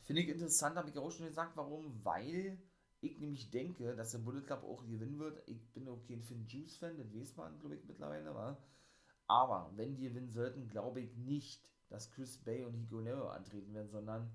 Finde 0.07 0.21
ich 0.21 0.29
interessant, 0.29 0.77
habe 0.77 0.89
ich 0.89 0.97
auch 0.97 1.11
schon 1.11 1.25
gesagt, 1.25 1.57
warum, 1.57 1.99
weil 2.05 2.57
ich 3.01 3.19
nämlich 3.19 3.51
denke, 3.51 3.93
dass 3.93 4.13
der 4.13 4.19
Bullet 4.19 4.41
Club 4.41 4.63
auch 4.63 4.85
gewinnen 4.85 5.19
wird. 5.19 5.43
Ich 5.47 5.73
bin 5.73 5.89
auch 5.89 6.01
kein 6.07 6.23
Finn 6.23 6.47
Juice-Fan, 6.47 6.97
das 6.97 7.13
weiß 7.13 7.35
man, 7.35 7.59
glaube 7.59 7.75
ich, 7.75 7.83
mittlerweile, 7.83 8.33
war. 8.33 8.57
Aber 9.27 9.69
wenn 9.75 9.97
die 9.97 10.07
gewinnen 10.07 10.31
sollten, 10.31 10.69
glaube 10.69 11.01
ich 11.01 11.17
nicht, 11.17 11.69
dass 11.89 12.09
Chris 12.09 12.37
Bay 12.37 12.63
und 12.63 12.75
Hikuleo 12.75 13.27
antreten 13.27 13.73
werden, 13.73 13.89
sondern 13.89 14.31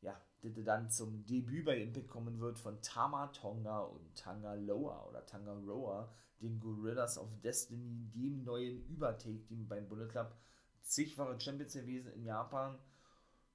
ja, 0.00 0.16
das 0.42 0.52
dann 0.64 0.88
zum 0.90 1.26
Debüt 1.26 1.64
bei 1.64 1.82
Impact 1.82 2.06
kommen 2.06 2.38
wird 2.38 2.56
von 2.56 2.80
Tama 2.80 3.26
Tonga 3.32 3.80
und 3.80 4.14
Tanga 4.14 4.54
Loa 4.54 5.08
oder 5.08 5.26
Tanga 5.26 5.54
Roa, 5.54 6.14
den 6.40 6.60
Gorillas 6.60 7.18
of 7.18 7.28
Destiny, 7.40 8.08
dem 8.14 8.44
neuen 8.44 8.86
Übertake-Team 8.86 9.66
beim 9.66 9.88
Bullet 9.88 10.06
Club, 10.06 10.36
zigfache 10.82 11.40
Champions 11.40 11.72
gewesen 11.72 12.12
in 12.12 12.24
Japan 12.24 12.78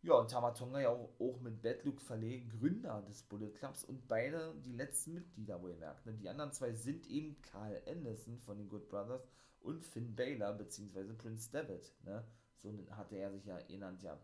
ja, 0.06 0.14
und 0.14 0.30
Tamatonga 0.30 0.80
ja 0.80 0.90
auch, 0.90 1.10
auch 1.20 1.40
mit 1.42 1.64
Bad 1.64 1.84
Luke 1.84 2.00
Verlee, 2.00 2.46
Gründer 2.60 3.02
des 3.02 3.24
Bullet 3.24 3.50
Clubs 3.50 3.84
und 3.84 4.08
beide 4.08 4.54
die 4.64 4.74
letzten 4.74 5.16
Mitglieder, 5.16 5.60
wo 5.62 5.68
ihr 5.68 5.78
merkt. 5.78 6.06
Ne? 6.06 6.14
Die 6.14 6.30
anderen 6.30 6.52
zwei 6.52 6.74
sind 6.74 7.08
eben 7.08 7.42
Carl 7.42 7.82
Anderson 7.88 8.38
von 8.38 8.58
den 8.58 8.70
Good 8.70 8.88
Brothers 8.88 9.28
und 9.62 9.84
Finn 9.84 10.16
Baylor, 10.16 10.54
beziehungsweise 10.54 11.16
Prince 11.16 11.50
David. 11.52 11.92
Ne? 12.04 12.24
So 12.62 12.72
hatte 12.92 13.16
er 13.16 13.32
sich 13.32 13.46
ja 13.46 13.60
genannt, 13.62 14.04
ja. 14.04 14.20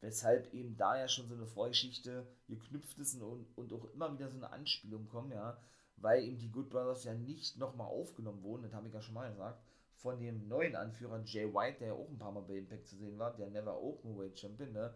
Weshalb 0.00 0.52
eben 0.54 0.76
da 0.76 0.98
ja 0.98 1.06
schon 1.06 1.28
so 1.28 1.34
eine 1.34 1.46
Vorgeschichte 1.46 2.26
geknüpft 2.48 2.98
ist 2.98 3.14
und, 3.20 3.46
und 3.56 3.72
auch 3.72 3.84
immer 3.92 4.12
wieder 4.12 4.28
so 4.30 4.36
eine 4.36 4.50
Anspielung 4.50 5.08
kommt, 5.08 5.32
ja. 5.34 5.58
Weil 5.96 6.24
eben 6.24 6.38
die 6.38 6.50
Good 6.50 6.70
Brothers 6.70 7.04
ja 7.04 7.12
nicht 7.12 7.58
nochmal 7.58 7.86
aufgenommen 7.86 8.42
wurden, 8.42 8.62
das 8.62 8.72
habe 8.72 8.88
ich 8.88 8.94
ja 8.94 9.02
schon 9.02 9.14
mal 9.14 9.30
gesagt 9.30 9.62
von 10.02 10.18
dem 10.18 10.48
neuen 10.48 10.74
Anführer 10.74 11.22
Jay 11.24 11.46
White, 11.52 11.78
der 11.78 11.88
ja 11.88 11.94
auch 11.94 12.08
ein 12.08 12.18
paar 12.18 12.32
Mal 12.32 12.42
bei 12.42 12.58
Impact 12.58 12.88
zu 12.88 12.96
sehen 12.96 13.18
war, 13.18 13.34
der 13.36 13.50
Never 13.50 13.80
Openweight 13.80 14.38
Champion, 14.38 14.72
ne? 14.72 14.92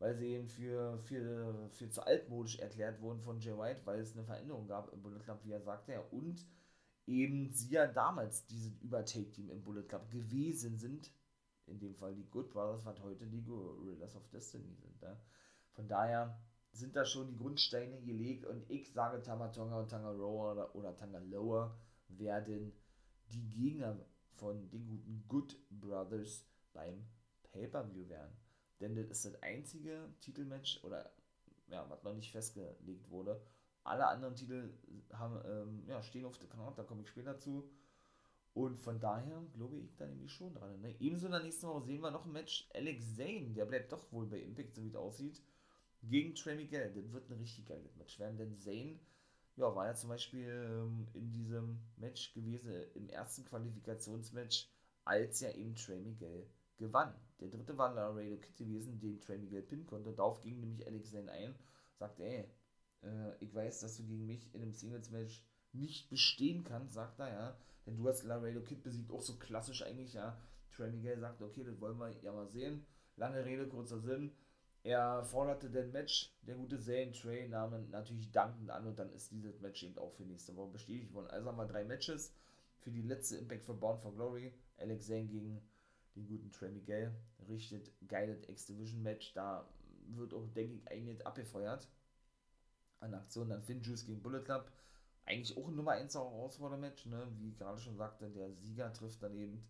weil 0.00 0.16
sie 0.16 0.26
eben 0.34 0.48
für, 0.48 0.98
für, 0.98 1.68
für 1.70 1.88
zu 1.88 2.04
altmodisch 2.04 2.58
erklärt 2.58 3.00
wurden 3.00 3.20
von 3.20 3.38
Jay 3.38 3.56
White, 3.56 3.82
weil 3.84 4.00
es 4.00 4.14
eine 4.14 4.24
Veränderung 4.24 4.66
gab 4.66 4.92
im 4.92 5.00
Bullet 5.00 5.20
Club, 5.20 5.38
wie 5.44 5.52
er 5.52 5.60
sagte, 5.60 5.92
ja, 5.92 6.00
und 6.10 6.44
eben 7.06 7.52
sie 7.52 7.70
ja 7.70 7.86
damals 7.86 8.44
dieses 8.46 8.76
Übertake-Team 8.80 9.50
im 9.50 9.62
Bullet 9.62 9.84
Club 9.84 10.10
gewesen 10.10 10.76
sind, 10.76 11.12
in 11.66 11.78
dem 11.78 11.94
Fall 11.94 12.14
die 12.14 12.28
Good 12.28 12.50
Brothers, 12.50 12.84
was 12.84 13.00
heute 13.00 13.26
die 13.26 13.44
Gorillas 13.44 14.16
of 14.16 14.28
Destiny 14.30 14.74
sind. 14.74 15.00
Ne? 15.00 15.16
Von 15.70 15.86
daher 15.86 16.36
sind 16.72 16.96
da 16.96 17.04
schon 17.04 17.28
die 17.28 17.36
Grundsteine 17.36 18.00
gelegt 18.02 18.44
und 18.44 18.68
ich 18.68 18.92
sage 18.92 19.22
Tamatonga 19.22 19.80
und 19.80 19.90
Tangaroa 19.90 20.52
oder, 20.52 20.74
oder 20.74 20.96
Tangaloa 20.96 21.76
werden 22.08 22.72
die 23.28 23.48
Gegner 23.48 23.98
von 24.36 24.68
den 24.70 24.86
guten 24.86 25.24
Good 25.28 25.58
Brothers 25.70 26.44
beim 26.72 27.06
Pay-Per-View 27.52 28.08
werden. 28.08 28.36
Denn 28.80 28.94
das 28.94 29.08
ist 29.08 29.24
das 29.24 29.42
einzige 29.42 30.12
Titelmatch 30.20 30.82
oder 30.84 31.12
ja, 31.68 31.88
was 31.88 32.02
noch 32.02 32.14
nicht 32.14 32.32
festgelegt 32.32 33.10
wurde. 33.10 33.40
Alle 33.84 34.06
anderen 34.06 34.36
Titel 34.36 34.72
haben, 35.12 35.40
ähm, 35.44 35.84
ja, 35.88 36.02
stehen 36.02 36.24
auf 36.24 36.38
der 36.38 36.48
Karte, 36.48 36.76
da 36.76 36.84
komme 36.84 37.02
ich 37.02 37.08
später 37.08 37.38
zu. 37.38 37.70
Und 38.54 38.78
von 38.78 39.00
daher 39.00 39.42
glaube 39.54 39.78
ich 39.78 39.96
da 39.96 40.06
nämlich 40.06 40.32
schon 40.32 40.54
dran. 40.54 40.80
Ne? 40.80 40.94
Ebenso 41.00 41.26
in 41.26 41.32
der 41.32 41.42
nächsten 41.42 41.66
Woche 41.66 41.86
sehen 41.86 42.02
wir 42.02 42.10
noch 42.10 42.26
ein 42.26 42.32
Match. 42.32 42.68
Alex 42.74 43.16
Zane, 43.16 43.54
der 43.54 43.64
bleibt 43.64 43.92
doch 43.92 44.12
wohl 44.12 44.26
bei 44.26 44.40
Impact, 44.40 44.74
so 44.74 44.82
wie 44.82 44.88
es 44.88 44.94
aussieht, 44.94 45.40
gegen 46.02 46.34
Trey 46.34 46.56
Miguel. 46.56 46.92
Das 46.92 47.12
wird 47.12 47.30
ein 47.30 47.38
richtig 47.38 47.66
geiles 47.66 47.96
Match 47.96 48.18
werden, 48.18 48.36
denn 48.36 48.58
Zane 48.58 48.98
ja, 49.56 49.74
war 49.74 49.86
ja 49.86 49.94
zum 49.94 50.10
Beispiel 50.10 50.48
ähm, 50.48 51.06
in 51.14 51.30
diesem 51.30 51.80
Match 51.96 52.32
gewesen, 52.32 52.72
im 52.94 53.08
ersten 53.08 53.44
Qualifikationsmatch, 53.44 54.68
als 55.04 55.40
ja 55.40 55.50
eben 55.50 55.74
Trey 55.74 56.00
Miguel 56.00 56.46
gewann. 56.78 57.14
Der 57.40 57.48
dritte 57.48 57.76
war 57.76 57.94
Laredo 57.94 58.36
Kid 58.36 58.56
gewesen, 58.56 58.98
den 59.00 59.20
Trey 59.20 59.38
Miguel 59.38 59.62
pinnen 59.62 59.86
konnte. 59.86 60.12
Darauf 60.12 60.40
ging 60.42 60.60
nämlich 60.60 60.86
Alex 60.86 61.10
Zane 61.10 61.30
ein, 61.30 61.54
sagte, 61.98 62.24
ey, 62.24 62.48
äh, 63.02 63.36
ich 63.40 63.54
weiß, 63.54 63.80
dass 63.80 63.96
du 63.96 64.04
gegen 64.04 64.26
mich 64.26 64.54
in 64.54 64.62
einem 64.62 64.72
Singles-Match 64.72 65.44
nicht 65.72 66.08
bestehen 66.08 66.64
kannst, 66.64 66.94
sagt 66.94 67.18
er, 67.18 67.28
ja. 67.28 67.58
Denn 67.86 67.96
du 67.96 68.08
hast 68.08 68.22
Laredo 68.22 68.60
Kid 68.62 68.82
besiegt, 68.82 69.10
auch 69.10 69.22
so 69.22 69.36
klassisch 69.38 69.82
eigentlich, 69.82 70.14
ja. 70.14 70.40
Trey 70.70 70.90
Miguel 70.90 71.18
sagt, 71.18 71.42
okay, 71.42 71.64
das 71.64 71.80
wollen 71.80 71.98
wir 71.98 72.10
ja 72.22 72.32
mal 72.32 72.48
sehen. 72.48 72.86
Lange 73.16 73.44
Rede, 73.44 73.68
kurzer 73.68 74.00
Sinn. 74.00 74.32
Er 74.84 75.22
forderte 75.24 75.70
den 75.70 75.92
Match, 75.92 76.34
der 76.42 76.56
gute 76.56 76.80
Zane 76.80 77.12
Trey 77.12 77.48
nahm 77.48 77.88
natürlich 77.90 78.32
dankend 78.32 78.68
an 78.70 78.86
und 78.86 78.98
dann 78.98 79.12
ist 79.12 79.30
dieses 79.30 79.60
Match 79.60 79.84
eben 79.84 79.96
auch 79.96 80.12
für 80.12 80.24
nächste 80.24 80.56
Woche 80.56 80.72
bestätigt 80.72 81.12
worden. 81.12 81.28
Also 81.28 81.48
haben 81.48 81.56
wir 81.56 81.66
drei 81.66 81.84
Matches 81.84 82.34
für 82.80 82.90
die 82.90 83.02
letzte 83.02 83.36
Impact 83.36 83.64
for 83.64 83.78
Bound 83.78 84.00
for 84.00 84.12
Glory. 84.12 84.52
Alex 84.78 85.06
Zane 85.06 85.26
gegen 85.26 85.62
den 86.16 86.26
guten 86.26 86.50
Trey 86.50 86.70
Miguel. 86.70 87.14
Richtet 87.48 87.92
geiles 88.08 88.48
X-Division-Match. 88.48 89.34
Da 89.34 89.68
wird 90.08 90.34
auch, 90.34 90.48
denke 90.48 90.74
ich, 90.74 90.90
einiges 90.90 91.24
abgefeuert 91.24 91.88
an 92.98 93.14
Aktionen. 93.14 93.50
Dann 93.50 93.62
Finn 93.62 93.82
Juice 93.82 94.04
gegen 94.04 94.20
Bullet 94.20 94.42
Club. 94.42 94.70
Eigentlich 95.24 95.56
auch 95.56 95.68
ein 95.68 95.76
Nummer 95.76 95.92
1 95.92 96.14
Herausforder-Match, 96.16 97.06
ne? 97.06 97.28
Wie 97.38 97.50
ich 97.50 97.56
gerade 97.56 97.78
schon 97.78 97.96
sagte, 97.96 98.28
der 98.30 98.52
Sieger 98.54 98.92
trifft 98.92 99.22
dann 99.22 99.36
eben 99.36 99.64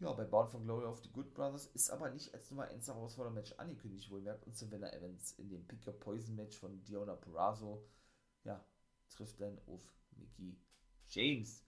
Ja, 0.00 0.12
bei 0.12 0.24
Bound 0.24 0.50
for 0.50 0.60
Glory 0.60 0.86
of 0.86 1.00
the 1.02 1.10
Good 1.10 1.34
Brothers 1.34 1.66
ist 1.66 1.90
aber 1.90 2.10
nicht 2.10 2.34
als 2.34 2.50
Nummer 2.50 2.64
1 2.64 2.88
Herausforderer-Match 2.88 3.52
angekündigt, 3.58 4.10
wohlmerkt. 4.10 4.44
Und 4.46 4.56
Savannah 4.56 4.92
Evans 4.92 5.32
in 5.38 5.48
dem 5.48 5.66
Pick 5.66 5.86
Your 5.86 5.94
Poison 5.94 6.34
Match 6.34 6.58
von 6.58 6.82
Diona 6.84 7.14
Purrazzo, 7.14 7.86
ja, 8.42 8.64
trifft 9.08 9.40
dann 9.40 9.58
auf 9.66 9.80
Mickey 10.16 10.58
James. 11.08 11.64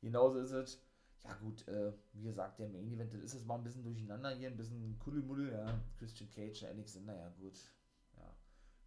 Genauso 0.00 0.40
ist 0.40 0.50
es. 0.50 0.82
Ja, 1.24 1.34
gut, 1.34 1.68
äh, 1.68 1.92
wie 2.14 2.22
gesagt, 2.22 2.58
der 2.58 2.68
Main 2.70 2.90
Event, 2.90 3.12
das 3.12 3.20
ist 3.20 3.34
jetzt 3.34 3.46
mal 3.46 3.56
ein 3.56 3.62
bisschen 3.62 3.84
durcheinander 3.84 4.30
hier, 4.30 4.48
ein 4.48 4.56
bisschen 4.56 4.98
Kuddelmuddel, 4.98 5.52
ja. 5.52 5.80
Christian 5.98 6.30
Cage, 6.30 6.64
Alexander, 6.64 7.14
ja, 7.14 7.28
gut. 7.38 7.58
Ja. 8.16 8.36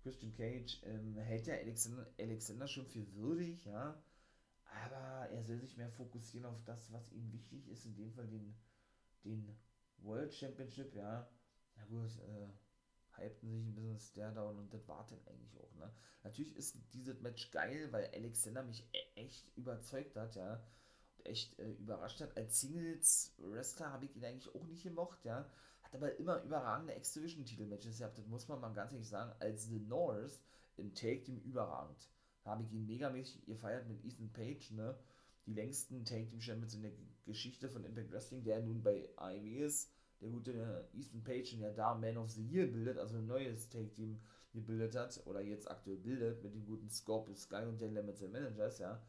Christian 0.01 0.34
Cage 0.34 0.81
ähm, 0.84 1.15
hält 1.17 1.45
ja 1.47 1.55
Alexander, 1.55 2.07
Alexander 2.19 2.67
schon 2.67 2.88
für 2.88 3.13
würdig, 3.13 3.63
ja. 3.65 4.03
Aber 4.65 5.29
er 5.29 5.43
soll 5.43 5.59
sich 5.59 5.77
mehr 5.77 5.91
fokussieren 5.91 6.47
auf 6.47 6.63
das, 6.63 6.91
was 6.91 7.11
ihm 7.11 7.31
wichtig 7.31 7.67
ist, 7.67 7.86
in 7.86 7.95
dem 7.95 8.11
Fall 8.11 8.27
den 8.27 8.55
den 9.24 9.55
World 9.97 10.34
Championship, 10.34 10.93
ja, 10.95 11.28
na 11.76 11.86
gut, 11.86 12.11
äh, 12.19 12.47
hypten 13.21 13.49
sich 13.49 13.65
ein 13.65 13.76
bisschen 13.76 13.99
Stairdown 13.99 14.57
und 14.57 14.74
das 14.74 14.88
war 14.88 15.05
eigentlich 15.28 15.59
auch, 15.59 15.74
ne? 15.76 15.93
Natürlich 16.24 16.55
ist 16.55 16.78
dieses 16.93 17.21
Match 17.21 17.51
geil, 17.51 17.91
weil 17.91 18.09
Alexander 18.13 18.63
mich 18.63 18.88
e 18.93 19.21
echt 19.21 19.55
überzeugt 19.55 20.15
hat, 20.15 20.36
ja, 20.36 20.63
und 21.17 21.26
echt 21.26 21.57
äh, 21.59 21.71
überrascht 21.74 22.21
hat. 22.21 22.36
Als 22.38 22.61
Singles-Wrestler 22.61 23.91
habe 23.91 24.05
ich 24.05 24.15
ihn 24.15 24.26
eigentlich 24.26 24.53
auch 24.53 24.65
nicht 24.65 24.84
gemocht, 24.84 25.24
ja, 25.26 25.49
hat 25.84 25.95
aber 25.95 26.17
immer 26.17 26.41
überragende 26.41 26.95
X-Division-Titel-Matches 26.95 27.99
gehabt, 27.99 28.17
das 28.17 28.28
muss 28.28 28.47
man 28.47 28.59
mal 28.59 28.74
ganz 28.74 28.93
ehrlich 28.93 29.09
sagen, 29.09 29.34
als 29.39 29.65
The 29.65 29.80
North 29.80 30.41
im 30.78 30.93
Take-Team 30.93 31.39
überragend. 31.41 32.09
Habe 32.45 32.63
ich 32.63 32.74
ihn 32.74 32.86
megamäßig 32.86 33.45
gefeiert 33.45 33.88
mit 33.88 34.03
Ethan 34.03 34.32
Page, 34.34 34.71
ne, 34.71 34.97
die 35.45 35.53
längsten 35.53 36.05
Tag 36.05 36.27
Team 36.29 36.41
Champions 36.41 36.73
in 36.73 36.83
der 36.83 36.91
Geschichte 37.25 37.69
von 37.69 37.83
Impact 37.83 38.11
Wrestling, 38.11 38.43
der 38.43 38.61
nun 38.61 38.81
bei 38.81 39.09
AEW 39.17 39.65
ist. 39.65 39.91
Der 40.21 40.29
gute 40.29 40.87
Ethan 40.93 41.23
Page, 41.23 41.57
der 41.59 41.73
da 41.73 41.95
Man 41.95 42.17
of 42.17 42.31
the 42.31 42.47
Year 42.47 42.67
bildet, 42.67 42.97
also 42.97 43.17
ein 43.17 43.27
neues 43.27 43.69
Tag 43.69 43.93
Team 43.93 44.21
gebildet 44.53 44.95
hat 44.95 45.21
oder 45.25 45.41
jetzt 45.41 45.69
aktuell 45.69 45.97
bildet 45.97 46.43
mit 46.43 46.53
dem 46.53 46.65
guten 46.65 46.89
Scorpio 46.89 47.35
Sky 47.35 47.65
und 47.67 47.81
den 47.81 47.93
Limits 47.93 48.21
Managers, 48.21 48.79
ja. 48.79 49.01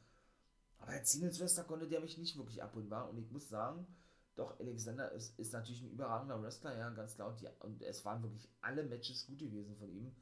Aber 0.79 0.93
als 0.93 1.13
Singles-Wrestler 1.13 1.65
konnte 1.65 1.89
der 1.89 2.01
mich 2.01 2.19
nicht 2.19 2.37
wirklich 2.37 2.63
abholen, 2.63 2.91
war. 2.91 3.09
Und 3.09 3.19
ich 3.19 3.31
muss 3.31 3.49
sagen, 3.49 3.87
doch, 4.35 4.59
Alexander 4.59 5.13
ist, 5.13 5.39
ist 5.39 5.53
natürlich 5.53 5.83
ein 5.83 5.91
überragender 5.91 6.43
Wrestler, 6.43 6.77
ja, 6.77 6.91
ganz 6.91 7.15
klar. 7.15 7.29
Und, 7.29 7.41
die, 7.41 7.49
und 7.61 7.83
es 7.83 8.05
waren 8.05 8.23
wirklich 8.23 8.49
alle 8.61 8.83
Matches 8.83 9.27
gut 9.27 9.39
gewesen 9.39 9.77
von 9.77 9.91
ihm. 9.91 10.13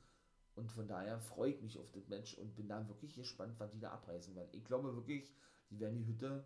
Und 0.54 0.70
von 0.70 0.86
daher 0.86 1.18
freue 1.18 1.52
ich 1.52 1.62
mich 1.62 1.78
auf 1.78 1.90
das 1.92 2.08
Match 2.08 2.36
und 2.36 2.54
bin 2.54 2.68
da 2.68 2.86
wirklich 2.86 3.14
gespannt, 3.14 3.54
was 3.58 3.70
die 3.70 3.80
da 3.80 3.90
abreißen 3.92 4.34
werden. 4.34 4.50
Ich 4.52 4.64
glaube 4.64 4.94
wirklich, 4.94 5.32
die 5.72 5.80
werden 5.80 5.96
die 5.96 6.06
Hütte 6.06 6.44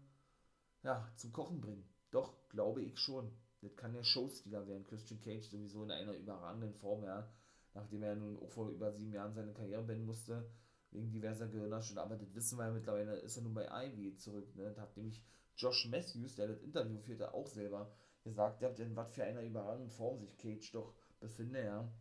ja, 0.83 1.11
zum 1.17 1.33
Kochen 1.33 1.61
bringen. 1.61 1.85
Doch, 2.11 2.49
glaube 2.49 2.83
ich 2.83 2.99
schon. 2.99 3.31
Das 3.61 3.75
kann 3.77 3.93
der 3.93 4.05
Showstealer 4.05 4.67
werden. 4.67 4.85
Christian 4.85 5.21
Cage 5.21 5.45
sowieso 5.45 5.83
in 5.83 5.91
einer 5.91 6.13
überragenden 6.13 6.75
Form, 6.75 7.05
ja. 7.05 7.29
Nachdem 7.75 8.03
er 8.03 8.15
nun 8.15 8.39
auch 8.39 8.49
vor 8.49 8.71
über 8.71 8.93
sieben 8.93 9.13
Jahren 9.13 9.35
seine 9.35 9.53
Karriere 9.53 9.83
beenden 9.83 10.07
musste, 10.07 10.49
wegen 10.93 11.11
diverser 11.11 11.49
Gehirnerschütterungen. 11.49 12.13
Aber 12.13 12.23
das 12.23 12.35
wissen 12.35 12.59
wir 12.59 12.67
ja 12.67 12.73
mittlerweile, 12.73 13.17
ist 13.17 13.37
er 13.37 13.43
nun 13.43 13.55
bei 13.55 13.67
Ivy 13.67 14.15
zurück. 14.15 14.55
Ne? 14.55 14.73
Da 14.73 14.83
hat 14.83 14.97
nämlich 14.97 15.23
Josh 15.57 15.89
Matthews, 15.89 16.37
der 16.37 16.49
das 16.49 16.63
Interview 16.63 16.99
führte, 16.99 17.35
auch 17.35 17.49
selber 17.49 17.93
gesagt, 18.23 18.63
der 18.63 18.71
hat 18.71 18.79
in 18.79 18.95
was 18.95 19.13
für 19.13 19.25
einer 19.25 19.43
überragenden 19.43 19.91
Form 19.91 20.19
sich 20.19 20.37
Cage 20.37 20.71
doch 20.73 20.95
befinde, 21.19 21.65
ja. 21.65 21.93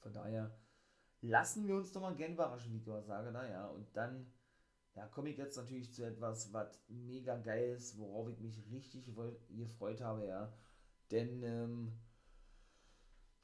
Von 0.00 0.12
daher 0.12 0.54
lassen 1.20 1.66
wir 1.66 1.76
uns 1.76 1.92
doch 1.92 2.00
mal 2.00 2.14
gern 2.14 2.32
überraschen, 2.32 2.72
wie 2.72 2.78
ich 2.78 2.84
sage, 2.84 3.32
naja. 3.32 3.68
Und 3.68 3.96
dann 3.96 4.30
ja, 4.98 5.06
komme 5.06 5.30
ich 5.30 5.38
jetzt 5.38 5.56
natürlich 5.56 5.92
zu 5.92 6.04
etwas, 6.04 6.52
was 6.52 6.76
mega 6.88 7.36
geil 7.36 7.70
ist, 7.76 7.96
worauf 7.98 8.28
ich 8.28 8.40
mich 8.40 8.60
richtig 8.72 9.04
gefreut 9.48 10.00
habe, 10.00 10.26
ja. 10.26 10.52
Denn, 11.12 11.42
ähm, 11.44 11.92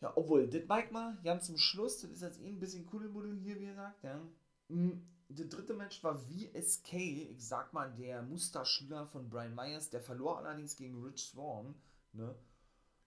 ja, 0.01 0.13
obwohl, 0.17 0.49
das 0.49 0.67
mag 0.67 0.91
mal 0.91 1.17
ganz 1.23 1.47
zum 1.47 1.57
Schluss, 1.57 2.01
das 2.01 2.11
ist 2.11 2.23
jetzt 2.23 2.41
eh 2.41 2.49
ein 2.49 2.59
bisschen 2.59 2.87
Kuddelmuddel 2.87 3.39
hier, 3.39 3.61
wie 3.61 3.67
gesagt, 3.67 4.03
ja. 4.03 4.21
Hm, 4.69 5.07
das 5.29 5.49
dritte 5.49 5.75
Match 5.75 6.03
war 6.03 6.19
VSK, 6.19 6.93
ich 6.93 7.47
sag 7.47 7.73
mal, 7.73 7.93
der 7.95 8.23
Musterschüler 8.23 9.07
von 9.07 9.31
Brian 9.31 9.55
Myers, 9.55 9.91
der 9.91 10.01
verlor 10.01 10.39
allerdings 10.39 10.75
gegen 10.75 11.01
Rich 11.05 11.29
Swan, 11.29 11.77
ne. 12.13 12.35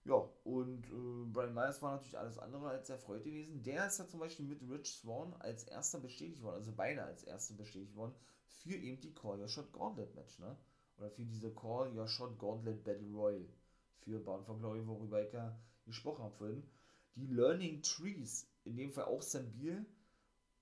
Ja, 0.04 0.26
und 0.44 0.86
äh, 0.86 1.30
Brian 1.30 1.52
Myers 1.52 1.82
war 1.82 1.92
natürlich 1.92 2.18
alles 2.18 2.38
andere 2.38 2.70
als 2.70 2.88
erfreut 2.88 3.24
gewesen. 3.24 3.62
Der 3.62 3.88
ist 3.88 3.98
ja 3.98 4.08
zum 4.08 4.20
Beispiel 4.20 4.46
mit 4.46 4.62
Rich 4.62 4.94
Swan 4.94 5.34
als 5.38 5.64
erster 5.64 6.00
bestätigt 6.00 6.42
worden, 6.42 6.56
also 6.56 6.72
beide 6.74 7.02
als 7.02 7.24
erster 7.24 7.52
bestätigt 7.54 7.94
worden, 7.94 8.14
für 8.48 8.74
eben 8.74 9.00
die 9.00 9.14
Call 9.14 9.40
Your 9.40 9.48
Shot 9.48 9.72
Gauntlet 9.72 10.14
Match, 10.14 10.38
ne? 10.38 10.56
Oder 10.98 11.10
für 11.10 11.24
diese 11.24 11.52
Call 11.54 11.96
Your 11.96 12.08
Shot 12.08 12.38
Gauntlet 12.38 12.82
Battle 12.84 13.12
Royal 13.12 13.46
für 14.00 14.18
Bound 14.18 14.46
for 14.46 14.58
Glory, 14.58 14.86
worüber 14.86 15.22
ich 15.22 15.32
ja 15.32 15.58
gesprochen 15.86 16.24
habe 16.24 16.34
vorhin. 16.36 16.62
Die 17.14 17.26
Learning 17.26 17.82
Trees, 17.82 18.46
in 18.64 18.76
dem 18.76 18.92
Fall 18.92 19.04
auch 19.04 19.22
Sam 19.22 19.50
Beal, 19.52 19.84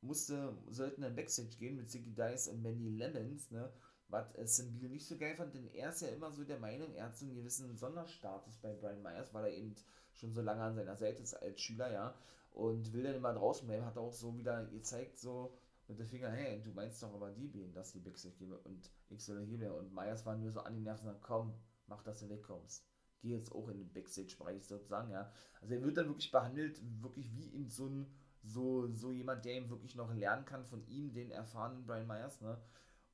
musste, 0.01 0.57
sollten 0.68 1.03
dann 1.03 1.16
Backstage 1.16 1.57
gehen 1.59 1.76
mit 1.76 1.91
Ziggy 1.91 2.14
Dice 2.14 2.49
und 2.49 2.62
Manny 2.62 2.91
Lemons, 2.91 3.51
ne? 3.51 3.72
Was 4.09 4.32
äh, 4.37 4.47
Sam 4.47 4.72
Beal 4.72 4.91
nicht 4.91 5.07
so 5.07 5.16
geil 5.16 5.34
fand, 5.34 5.55
denn 5.55 5.68
er 5.72 5.91
ist 5.91 6.03
ja 6.03 6.09
immer 6.09 6.30
so 6.30 6.45
der 6.45 6.59
Meinung, 6.59 6.95
er 6.95 7.07
hat 7.07 7.16
so 7.16 7.24
einen 7.24 7.34
gewissen 7.34 7.76
Sonderstatus 7.76 8.57
bei 8.59 8.72
Brian 8.74 9.03
Myers, 9.03 9.34
weil 9.34 9.47
er 9.47 9.57
eben 9.57 9.74
schon 10.12 10.32
so 10.32 10.43
lange 10.43 10.62
an 10.62 10.76
seiner 10.76 10.97
Seite 10.97 11.22
ist 11.22 11.34
als 11.34 11.61
Schüler, 11.61 11.93
ja, 11.93 12.14
und 12.53 12.93
will 12.93 13.03
dann 13.03 13.16
immer 13.16 13.34
draußen 13.34 13.66
bleiben, 13.66 13.84
hat 13.84 13.99
auch 13.99 14.12
so 14.12 14.37
wieder 14.37 14.64
gezeigt, 14.66 15.18
so, 15.18 15.59
mit 15.89 15.99
dem 15.99 16.07
Finger, 16.07 16.30
hey, 16.30 16.62
du 16.62 16.72
meinst 16.72 17.03
doch 17.03 17.14
aber 17.14 17.30
die 17.30 17.47
Bienen, 17.47 17.72
dass 17.72 17.93
die 17.93 18.01
Backstage 18.01 18.37
gebe 18.37 18.59
und 18.59 18.91
soll 19.16 19.45
hier 19.45 19.59
mehr. 19.59 19.74
Und 19.74 19.95
Myers 19.95 20.26
war 20.26 20.37
nur 20.37 20.51
so 20.51 20.61
an 20.61 20.74
die 20.74 20.80
Nerven, 20.80 21.05
sagt, 21.05 21.22
komm, 21.22 21.55
mach, 21.87 22.03
dass 22.03 22.20
du 22.20 22.28
wegkommst. 22.28 22.84
Geh 23.20 23.30
jetzt 23.30 23.53
auch 23.53 23.68
in 23.68 23.78
den 23.78 23.93
Backstage-Bereich 23.93 24.66
sozusagen, 24.66 25.11
ja. 25.11 25.32
Also 25.61 25.74
er 25.74 25.82
wird 25.82 25.97
dann 25.97 26.09
wirklich 26.09 26.30
behandelt, 26.30 26.80
wirklich 27.03 27.34
wie 27.34 27.49
ihm 27.49 27.68
so 27.68 27.87
ein, 27.87 28.07
so, 28.43 28.93
so 28.95 29.12
jemand, 29.12 29.45
der 29.45 29.57
ihm 29.57 29.70
wirklich 29.70 29.95
noch 29.95 30.12
lernen 30.12 30.45
kann 30.45 30.64
von 30.64 30.87
ihm, 30.87 31.12
den 31.12 31.30
erfahrenen 31.30 31.87
Brian 31.87 32.07
Myers, 32.07 32.41
ne. 32.41 32.61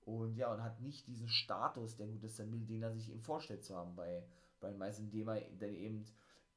Und 0.05 0.37
ja, 0.37 0.53
und 0.53 0.63
hat 0.63 0.81
nicht 0.81 1.07
diesen 1.07 1.29
Status, 1.29 1.97
der 1.97 2.09
gute 2.09 2.29
Samuel, 2.29 2.67
den 2.67 2.83
er 2.83 2.93
sich 2.93 3.11
eben 3.11 3.21
vorstellt 3.21 3.65
zu 3.65 3.77
haben 3.77 3.95
bei 3.95 4.27
Brian 4.61 4.79
Myers, 4.79 4.99
indem 4.99 5.29
er 5.29 5.41
dann 5.59 5.75
eben 5.75 6.05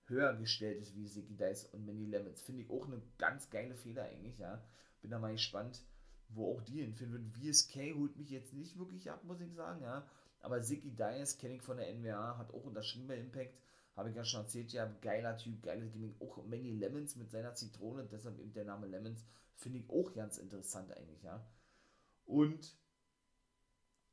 höher 0.07 0.33
gestellt 0.35 0.81
ist 0.81 0.95
wie 0.95 1.05
Ziggy 1.05 1.35
Dice 1.35 1.65
und 1.65 1.85
Manny 1.85 2.05
Lemons. 2.05 2.41
Finde 2.41 2.61
ich 2.61 2.69
auch 2.69 2.87
eine 2.87 3.01
ganz 3.17 3.49
geile 3.49 3.75
Fehler 3.75 4.03
eigentlich, 4.03 4.39
ja. 4.39 4.63
Bin 5.01 5.11
da 5.11 5.19
mal 5.19 5.33
gespannt, 5.33 5.83
wo 6.29 6.53
auch 6.53 6.61
die 6.61 6.81
hinfinden 6.81 7.33
wird. 7.35 7.55
VSK 7.55 7.95
holt 7.95 8.17
mich 8.17 8.29
jetzt 8.29 8.53
nicht 8.53 8.77
wirklich 8.77 9.09
ab, 9.11 9.23
muss 9.23 9.41
ich 9.41 9.53
sagen, 9.53 9.81
ja. 9.81 10.07
Aber 10.41 10.61
Ziggy 10.61 10.91
Dias 10.91 11.37
kenne 11.37 11.55
ich 11.55 11.61
von 11.61 11.77
der 11.77 11.93
NWA, 11.93 12.37
hat 12.37 12.53
auch 12.53 12.63
unterschrieben 12.63 13.07
bei 13.07 13.17
Impact. 13.17 13.57
Habe 13.95 14.09
ich 14.09 14.15
ja 14.15 14.25
schon 14.25 14.41
erzählt, 14.41 14.73
ja, 14.73 14.85
geiler 15.01 15.37
Typ, 15.37 15.63
geiles 15.63 15.91
Gimmick. 15.91 16.21
Auch 16.21 16.43
Manny 16.45 16.71
Lemons 16.71 17.15
mit 17.15 17.31
seiner 17.31 17.53
Zitrone, 17.55 18.05
deshalb 18.11 18.37
eben 18.39 18.53
der 18.53 18.65
Name 18.65 18.87
Lemons, 18.87 19.25
finde 19.55 19.79
ich 19.79 19.89
auch 19.89 20.13
ganz 20.13 20.37
interessant 20.37 20.91
eigentlich, 20.91 21.23
ja. 21.23 21.45
Und 22.25 22.77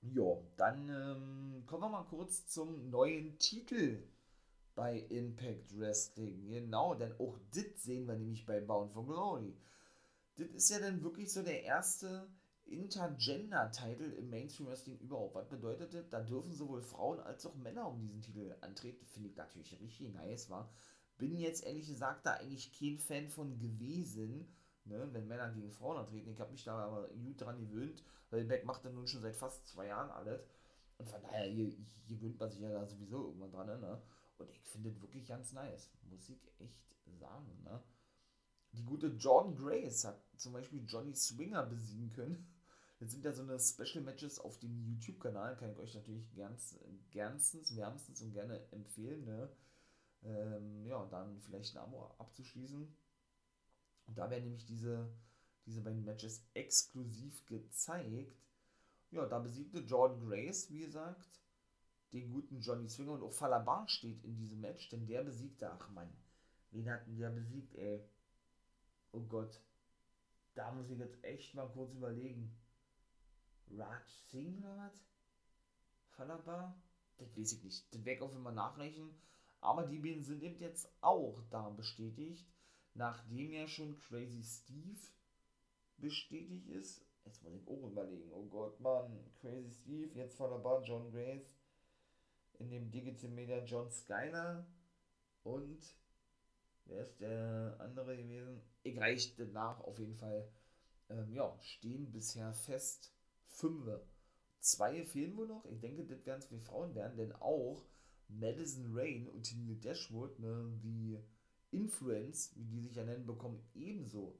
ja, 0.02 0.36
dann 0.56 0.88
ähm, 0.88 1.66
kommen 1.66 1.82
wir 1.82 1.88
mal 1.88 2.04
kurz 2.04 2.46
zum 2.46 2.90
neuen 2.90 3.38
Titel 3.38 4.02
bei 4.74 4.98
Impact 4.98 5.78
Wrestling. 5.78 6.48
Genau, 6.48 6.94
denn 6.94 7.12
auch 7.18 7.38
das 7.52 7.82
sehen 7.82 8.06
wir 8.06 8.16
nämlich 8.16 8.46
bei 8.46 8.60
Bound 8.60 8.92
for 8.92 9.06
Glory 9.06 9.56
das 10.36 10.48
ist 10.48 10.70
ja 10.70 10.78
dann 10.78 11.02
wirklich 11.02 11.32
so 11.32 11.42
der 11.42 11.62
erste 11.62 12.28
Intergender-Titel 12.64 14.12
im 14.18 14.30
Mainstream-Wrestling 14.30 14.98
überhaupt. 14.98 15.34
Was 15.34 15.48
bedeutet 15.48 15.94
das? 15.94 16.08
Da 16.08 16.20
dürfen 16.20 16.54
sowohl 16.54 16.82
Frauen 16.82 17.20
als 17.20 17.44
auch 17.46 17.54
Männer 17.56 17.88
um 17.88 18.00
diesen 18.00 18.22
Titel 18.22 18.54
antreten. 18.60 19.04
Finde 19.06 19.28
ich 19.28 19.36
natürlich 19.36 19.78
richtig 19.80 20.12
nice, 20.12 20.48
war. 20.48 20.72
Bin 21.18 21.36
jetzt 21.36 21.64
ehrlich 21.64 21.86
gesagt 21.86 22.26
da 22.26 22.34
eigentlich 22.34 22.72
kein 22.78 22.98
Fan 22.98 23.28
von 23.28 23.58
gewesen, 23.58 24.48
ne, 24.84 25.08
wenn 25.12 25.28
Männer 25.28 25.52
gegen 25.52 25.70
Frauen 25.70 25.98
antreten. 25.98 26.30
Ich 26.30 26.40
habe 26.40 26.52
mich 26.52 26.64
da 26.64 26.78
aber 26.78 27.08
gut 27.08 27.40
dran 27.40 27.60
gewöhnt, 27.60 28.02
weil 28.30 28.44
Beck 28.44 28.64
macht 28.64 28.84
dann 28.84 28.94
nun 28.94 29.06
schon 29.06 29.20
seit 29.20 29.36
fast 29.36 29.66
zwei 29.66 29.86
Jahren 29.86 30.10
alles. 30.10 30.40
Und 30.98 31.08
von 31.08 31.20
daher, 31.22 31.50
hier, 31.50 31.76
gewöhnt 32.08 32.38
man 32.38 32.50
sich 32.50 32.60
ja 32.60 32.70
da 32.70 32.86
sowieso 32.86 33.26
irgendwann 33.26 33.52
dran, 33.52 33.80
ne? 33.80 34.02
Und 34.38 34.50
ich 34.50 34.60
finde 34.62 34.90
das 34.90 35.00
wirklich 35.00 35.26
ganz 35.26 35.52
nice, 35.52 35.90
muss 36.10 36.28
ich 36.28 36.40
echt 36.58 36.80
sagen, 37.18 37.62
ne? 37.64 37.82
Die 38.72 38.84
gute 38.84 39.08
Jordan 39.08 39.56
Grace 39.56 40.04
hat 40.04 40.22
zum 40.36 40.52
Beispiel 40.54 40.82
Johnny 40.86 41.14
Swinger 41.14 41.64
besiegen 41.66 42.12
können. 42.12 42.48
Das 42.98 43.10
sind 43.10 43.24
ja 43.24 43.32
so 43.32 43.42
eine 43.42 43.58
Special 43.58 44.04
Matches 44.04 44.38
auf 44.38 44.60
dem 44.60 44.80
YouTube-Kanal, 44.80 45.56
kann 45.56 45.72
ich 45.72 45.78
euch 45.80 45.92
natürlich 45.92 46.32
ganz, 46.36 46.78
gernstens, 47.10 47.74
wärmstens 47.74 48.22
und 48.22 48.32
gerne 48.32 48.64
empfehlen. 48.70 49.24
Ne? 49.24 49.48
Ähm, 50.22 50.86
ja, 50.86 51.04
dann 51.06 51.40
vielleicht 51.40 51.74
ein 51.74 51.82
Abo 51.82 52.14
abzuschließen. 52.18 52.94
Und 54.06 54.18
da 54.18 54.30
werden 54.30 54.44
nämlich 54.44 54.66
diese, 54.66 55.12
diese 55.66 55.80
beiden 55.80 56.04
Matches 56.04 56.44
exklusiv 56.54 57.44
gezeigt. 57.46 58.40
Ja, 59.10 59.26
da 59.26 59.40
besiegte 59.40 59.80
Jordan 59.80 60.20
Grace, 60.28 60.70
wie 60.70 60.80
gesagt, 60.80 61.40
den 62.12 62.30
guten 62.30 62.60
Johnny 62.60 62.88
Swinger 62.88 63.12
und 63.12 63.22
auch 63.22 63.32
Falabar 63.32 63.88
steht 63.88 64.22
in 64.24 64.36
diesem 64.36 64.60
Match, 64.60 64.88
denn 64.90 65.06
der 65.06 65.24
besiegte, 65.24 65.70
ach 65.70 65.90
man, 65.90 66.08
wen 66.70 66.88
hatten 66.90 67.16
der 67.16 67.30
besiegt, 67.30 67.74
ey? 67.74 68.00
Oh 69.12 69.20
Gott. 69.20 69.60
Da 70.54 70.72
muss 70.72 70.90
ich 70.90 70.98
jetzt 70.98 71.22
echt 71.24 71.54
mal 71.54 71.68
kurz 71.68 71.92
überlegen. 71.94 72.54
Raj 73.70 74.06
Singh 74.28 74.58
oder 74.58 74.76
was? 74.76 75.04
Falaba? 76.10 76.74
das 77.22 77.36
weiß 77.36 77.52
ich 77.52 77.64
nicht. 77.64 77.94
Das 77.94 78.04
werde 78.04 78.16
ich 78.16 78.22
auch 78.22 78.34
immer 78.34 78.52
nachrechnen. 78.52 79.14
Aber 79.60 79.86
die 79.86 79.98
beiden 79.98 80.22
sind 80.22 80.42
eben 80.42 80.60
jetzt 80.60 80.92
auch 81.00 81.40
da 81.50 81.70
bestätigt, 81.70 82.46
nachdem 82.94 83.52
ja 83.52 83.66
schon 83.68 83.96
Crazy 83.96 84.42
Steve 84.42 84.98
bestätigt 85.98 86.68
ist. 86.68 87.06
Jetzt 87.24 87.42
muss 87.42 87.54
ich 87.54 87.68
auch 87.68 87.86
überlegen. 87.86 88.32
Oh 88.32 88.46
Gott, 88.46 88.80
Mann. 88.80 89.30
Crazy 89.40 89.70
Steve, 89.70 90.18
jetzt 90.18 90.38
Bar 90.38 90.82
John 90.82 91.10
Grace. 91.12 91.56
In 92.58 92.70
dem 92.70 92.90
Digital 92.90 93.30
Media 93.30 93.64
John 93.64 93.90
Skyler. 93.90 94.66
Und 95.44 95.96
wer 96.86 97.02
ist 97.02 97.20
der 97.20 97.76
andere 97.78 98.16
gewesen? 98.16 98.60
Ich 98.82 98.98
reichte 98.98 99.46
nach 99.46 99.80
auf 99.80 99.98
jeden 99.98 100.16
Fall. 100.16 100.48
Ähm, 101.08 101.32
ja, 101.32 101.56
stehen 101.60 102.10
bisher 102.10 102.52
fest 102.52 103.12
fünf. 103.46 103.86
Zwei 104.60 105.04
fehlen 105.04 105.36
wohl 105.36 105.48
noch. 105.48 105.64
Ich 105.66 105.80
denke, 105.80 106.04
das 106.04 106.24
werden 106.24 106.42
zwei 106.42 106.58
Frauen 106.58 106.94
werden, 106.94 107.16
denn 107.16 107.32
auch 107.32 107.84
Madison 108.28 108.96
Rain 108.96 109.28
und 109.28 109.54
Neil 109.56 109.76
Dashwood, 109.76 110.38
ne, 110.38 110.72
die 110.82 111.18
Influence, 111.70 112.52
wie 112.56 112.64
die 112.64 112.80
sich 112.80 112.94
ja 112.94 113.04
nennen, 113.04 113.26
bekommen 113.26 113.60
ebenso 113.74 114.38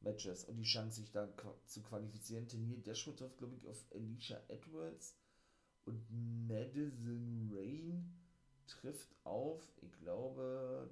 Matches 0.00 0.44
und 0.44 0.56
die 0.56 0.64
Chance, 0.64 1.00
sich 1.00 1.10
da 1.10 1.28
zu 1.66 1.82
qualifizieren. 1.82 2.46
Neil 2.52 2.80
Dashwood 2.80 3.18
trifft, 3.18 3.38
glaube 3.38 3.56
ich, 3.56 3.66
auf 3.66 3.84
Alicia 3.92 4.40
Edwards 4.48 5.16
und 5.84 6.06
Madison 6.48 7.50
Rain 7.52 8.14
trifft 8.66 9.08
auf, 9.24 9.62
ich 9.82 9.92
glaube, 9.92 10.90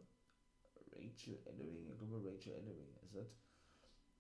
Rachel 0.93 1.39
Ellering. 1.45 1.91
Ich 1.91 1.99
glaube, 1.99 2.25
Rachel 2.25 2.55
Ellering 2.55 2.95
ist 3.03 3.15
es. 3.15 3.37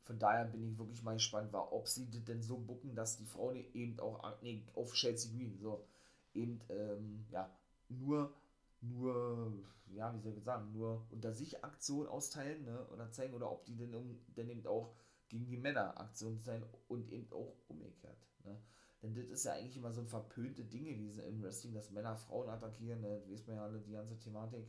Von 0.02 0.18
daher 0.18 0.46
bin 0.46 0.62
ich 0.62 0.78
wirklich 0.78 1.02
mal 1.02 1.14
gespannt, 1.14 1.52
war, 1.52 1.72
ob 1.72 1.86
sie 1.86 2.10
das 2.10 2.24
denn 2.24 2.42
so 2.42 2.56
bucken, 2.56 2.94
dass 2.94 3.18
die 3.18 3.26
Frauen 3.26 3.62
eben 3.74 4.00
auch 4.00 4.40
nee, 4.40 4.64
auf 4.74 4.94
Chelsea 4.94 5.30
Green 5.30 5.58
so 5.58 5.86
eben 6.32 6.60
ähm, 6.70 7.26
ja, 7.30 7.50
nur, 7.88 8.32
nur, 8.80 9.52
ja, 9.86 10.14
wie 10.14 10.20
soll 10.20 10.34
ich 10.36 10.44
sagen, 10.44 10.72
nur 10.72 11.06
unter 11.10 11.32
sich 11.32 11.62
Aktionen 11.64 12.08
austeilen 12.08 12.64
ne, 12.64 12.86
oder 12.92 13.10
zeigen 13.10 13.34
oder 13.34 13.50
ob 13.50 13.64
die 13.64 13.76
denn, 13.76 13.94
um, 13.94 14.18
denn 14.36 14.48
eben 14.48 14.66
auch 14.66 14.94
gegen 15.28 15.46
die 15.46 15.56
Männer 15.56 15.98
Aktionen 16.00 16.40
sein 16.40 16.64
und 16.88 17.10
eben 17.12 17.30
auch 17.32 17.54
umgekehrt. 17.68 18.16
Ne. 18.44 18.58
Denn 19.02 19.14
das 19.14 19.26
ist 19.26 19.44
ja 19.44 19.52
eigentlich 19.52 19.76
immer 19.76 19.92
so 19.92 20.00
ein 20.00 20.08
verpönte 20.08 20.64
Ding 20.64 20.84
gewesen 20.84 21.22
im 21.24 21.42
Wrestling, 21.42 21.74
dass 21.74 21.90
Männer 21.90 22.16
Frauen 22.16 22.48
attackieren, 22.48 23.00
ne, 23.00 23.20
das 23.20 23.30
weiß 23.30 23.46
man 23.46 23.56
ja 23.56 23.64
alle, 23.64 23.80
die 23.80 23.92
ganze 23.92 24.18
Thematik. 24.18 24.66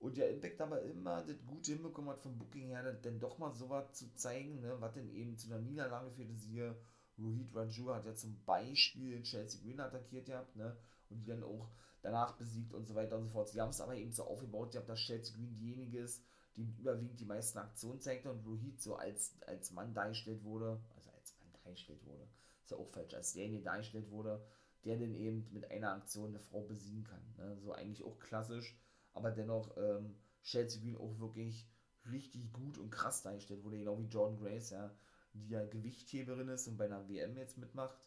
Und 0.00 0.16
der 0.16 0.30
Impact 0.30 0.60
aber 0.60 0.82
immer 0.82 1.22
das 1.22 1.44
Gute 1.44 1.72
hinbekommen 1.72 2.10
hat 2.10 2.20
vom 2.20 2.38
Booking 2.38 2.68
her, 2.68 2.92
denn 2.92 3.18
doch 3.18 3.38
mal 3.38 3.52
sowas 3.52 3.92
zu 3.92 4.14
zeigen, 4.14 4.60
ne, 4.60 4.76
was 4.78 4.94
denn 4.94 5.10
eben 5.10 5.36
zu 5.36 5.48
einer 5.48 5.60
Niederlage 5.60 6.10
führte. 6.12 6.36
Siehe, 6.36 6.76
Rohit 7.18 7.52
Raju 7.52 7.94
hat 7.94 8.06
ja 8.06 8.14
zum 8.14 8.40
Beispiel 8.44 9.20
Chelsea 9.22 9.60
Green 9.60 9.80
attackiert 9.80 10.26
gehabt, 10.26 10.54
ne, 10.54 10.76
und 11.10 11.18
die 11.18 11.26
dann 11.26 11.42
auch 11.42 11.68
danach 12.02 12.36
besiegt 12.36 12.72
und 12.74 12.86
so 12.86 12.94
weiter 12.94 13.16
und 13.16 13.24
so 13.24 13.30
fort. 13.30 13.48
Sie 13.48 13.60
haben 13.60 13.70
es 13.70 13.80
aber 13.80 13.96
eben 13.96 14.12
so 14.12 14.22
aufgebaut, 14.24 14.70
gehabt, 14.70 14.88
dass 14.88 15.00
Chelsea 15.00 15.34
Green 15.34 15.56
diejenige 15.56 15.98
ist, 15.98 16.22
die 16.54 16.62
überwiegend 16.62 17.18
die 17.18 17.24
meisten 17.24 17.58
Aktionen 17.58 18.00
zeigte 18.00 18.30
und 18.30 18.46
Rohit 18.46 18.80
so 18.80 18.94
als, 18.94 19.34
als 19.46 19.72
Mann 19.72 19.94
dargestellt 19.94 20.44
wurde, 20.44 20.80
also 20.94 21.10
als 21.10 21.36
Mann 21.40 21.52
dargestellt 21.64 22.04
wurde, 22.04 22.28
ist 22.62 22.70
ja 22.70 22.76
auch 22.76 22.88
falsch, 22.90 23.14
als 23.14 23.32
derjenige 23.32 23.64
dargestellt 23.64 24.10
wurde, 24.10 24.44
der 24.84 24.96
dann 24.96 25.14
eben 25.14 25.48
mit 25.52 25.70
einer 25.70 25.92
Aktion 25.92 26.30
eine 26.30 26.40
Frau 26.40 26.62
besiegen 26.62 27.02
kann. 27.02 27.22
Ne? 27.36 27.56
So 27.58 27.72
eigentlich 27.72 28.04
auch 28.04 28.18
klassisch 28.20 28.76
aber 29.18 29.30
dennoch 29.30 29.76
ähm, 29.76 30.14
Chelsea 30.42 30.80
Green 30.80 30.96
auch 30.96 31.18
wirklich 31.18 31.68
richtig 32.10 32.52
gut 32.52 32.78
und 32.78 32.90
krass 32.90 33.22
dargestellt 33.22 33.64
wurde, 33.64 33.78
genau 33.78 33.98
wie 33.98 34.06
Jordan 34.06 34.38
Grace, 34.38 34.70
ja, 34.70 34.94
die 35.34 35.48
ja 35.48 35.64
Gewichtheberin 35.66 36.48
ist 36.48 36.66
und 36.68 36.76
bei 36.76 36.86
einer 36.86 37.08
WM 37.08 37.36
jetzt 37.36 37.58
mitmacht. 37.58 37.98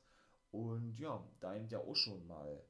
Und 0.51 0.99
ja, 0.99 1.24
da 1.39 1.55
eben 1.55 1.70
ja 1.70 1.80
auch 1.80 1.95
schon 1.95 2.26
mal 2.28 2.62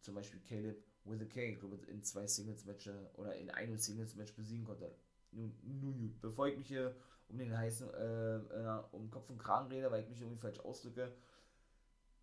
zum 0.00 0.14
Beispiel 0.14 0.40
Caleb 0.40 0.82
with 1.04 1.20
a 1.20 1.24
K, 1.24 1.54
glaube 1.54 1.76
in 1.86 2.02
zwei 2.02 2.26
Singles-Matches 2.26 2.94
oder 3.14 3.34
in 3.36 3.50
einem 3.50 3.78
Singles-Match 3.78 4.34
besiegen 4.34 4.64
konnte. 4.64 4.94
Nun, 5.32 5.54
nun 5.62 5.98
gut, 5.98 6.20
bevor 6.20 6.48
ich 6.48 6.56
mich 6.56 6.68
hier 6.68 6.94
um 7.28 7.38
den 7.38 7.56
heißen, 7.56 7.92
äh, 7.94 8.36
äh, 8.36 8.82
um 8.92 9.10
Kopf 9.10 9.30
und 9.30 9.38
Kragen 9.38 9.68
rede, 9.68 9.90
weil 9.90 10.02
ich 10.02 10.08
mich 10.08 10.20
irgendwie 10.20 10.40
falsch 10.40 10.60
ausdrücke, 10.60 11.12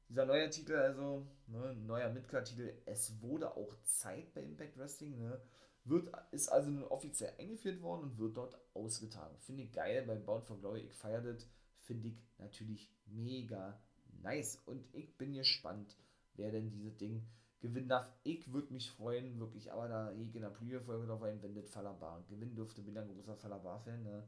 dieser 0.10 0.26
neue 0.26 0.50
Titel, 0.50 0.76
also 0.76 1.28
ne, 1.48 1.76
neuer 1.86 2.10
Midcard-Titel, 2.10 2.74
es 2.86 3.22
wurde 3.22 3.56
auch 3.56 3.76
Zeit 3.84 4.34
bei 4.34 4.42
Impact 4.42 4.78
Wrestling, 4.78 5.18
ne, 5.18 5.40
wird, 5.84 6.12
ist 6.32 6.50
also 6.50 6.70
nun 6.70 6.84
offiziell 6.86 7.34
eingeführt 7.38 7.82
worden 7.82 8.04
und 8.04 8.18
wird 8.18 8.36
dort 8.38 8.60
ausgetragen. 8.74 9.38
Finde 9.40 9.64
ich 9.64 9.72
geil 9.72 10.04
bei 10.06 10.16
Bound 10.16 10.46
for 10.46 10.60
Glory, 10.60 10.82
ich 10.82 10.94
feiere 10.94 11.22
das, 11.22 11.48
finde 11.82 12.10
ich 12.10 12.18
natürlich 12.40 12.92
mega 13.06 13.80
nice 14.22 14.58
und 14.66 14.84
ich 14.94 15.16
bin 15.18 15.34
gespannt, 15.34 15.96
wer 16.34 16.52
denn 16.52 16.72
dieses 16.72 16.98
Ding 16.98 17.26
gewinnen 17.60 17.90
darf. 17.90 18.12
Ich 18.24 18.52
würde 18.52 18.74
mich 18.74 18.90
freuen, 18.92 19.40
wirklich, 19.40 19.72
aber 19.72 19.88
da 19.88 20.12
ich 20.14 20.34
in 20.36 20.42
der 20.42 20.50
Preview-Folge 20.50 21.08
drauf 21.08 21.24
ein, 21.24 21.42
wenn 21.42 21.56
das 21.56 21.70
Falabar 21.70 22.24
gewinnen 22.30 22.56
dürfte, 22.56 22.82
bin 22.82 22.98
ein 22.98 23.08
großer 23.08 23.36
Falabar-Fan, 23.36 24.04
ne. 24.04 24.24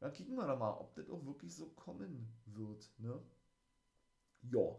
Und 0.00 0.04
dann 0.04 0.12
kicken 0.12 0.36
wir 0.36 0.46
doch 0.46 0.58
mal, 0.58 0.72
ob 0.72 0.94
das 0.94 1.10
auch 1.10 1.24
wirklich 1.24 1.54
so 1.54 1.66
kommen 1.70 2.28
wird, 2.46 2.88
ne. 2.98 3.20
Ja, 4.42 4.76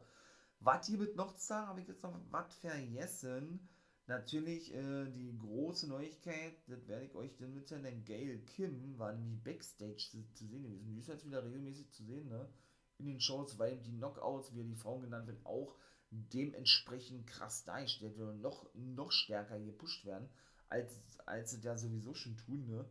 was 0.60 0.88
hier 0.88 1.00
wird 1.00 1.16
noch 1.16 1.36
zu 1.38 1.56
habe 1.56 1.82
ich 1.82 1.88
jetzt 1.88 2.04
noch 2.04 2.20
was 2.32 2.54
vergessen. 2.56 3.68
Natürlich 4.08 4.74
äh, 4.74 5.06
die 5.12 5.38
große 5.38 5.88
Neuigkeit, 5.88 6.56
das 6.68 6.88
werde 6.88 7.06
ich 7.06 7.14
euch 7.14 7.36
dann 7.38 7.54
mitteilen, 7.54 7.84
denn 7.84 8.06
Gail 8.06 8.40
Kim 8.46 8.98
war 8.98 9.14
nämlich 9.14 9.44
Backstage 9.44 9.98
zu, 10.10 10.26
zu 10.34 10.48
sehen 10.48 10.64
gewesen. 10.64 10.88
Die 10.88 11.00
ist 11.00 11.10
jetzt 11.10 11.26
wieder 11.26 11.46
regelmäßig 11.46 11.92
zu 11.92 12.04
sehen, 12.04 12.28
ne? 12.28 12.50
In 12.98 13.06
den 13.06 13.22
Shows, 13.22 13.60
weil 13.60 13.78
die 13.78 13.96
Knockouts, 13.96 14.56
wie 14.56 14.64
die 14.64 14.76
Frauen 14.76 15.04
genannt 15.04 15.28
werden, 15.28 15.46
auch 15.46 15.76
dementsprechend 16.10 17.28
krass 17.28 17.64
dargestellt 17.66 18.18
werden 18.18 18.36
und 18.38 18.42
noch, 18.42 18.74
noch 18.74 19.12
stärker 19.12 19.60
gepusht 19.60 20.04
werden, 20.06 20.28
als, 20.70 20.92
als 21.28 21.52
sie 21.52 21.62
ja 21.62 21.78
sowieso 21.78 22.16
schon 22.16 22.36
tun, 22.36 22.66
ne? 22.66 22.86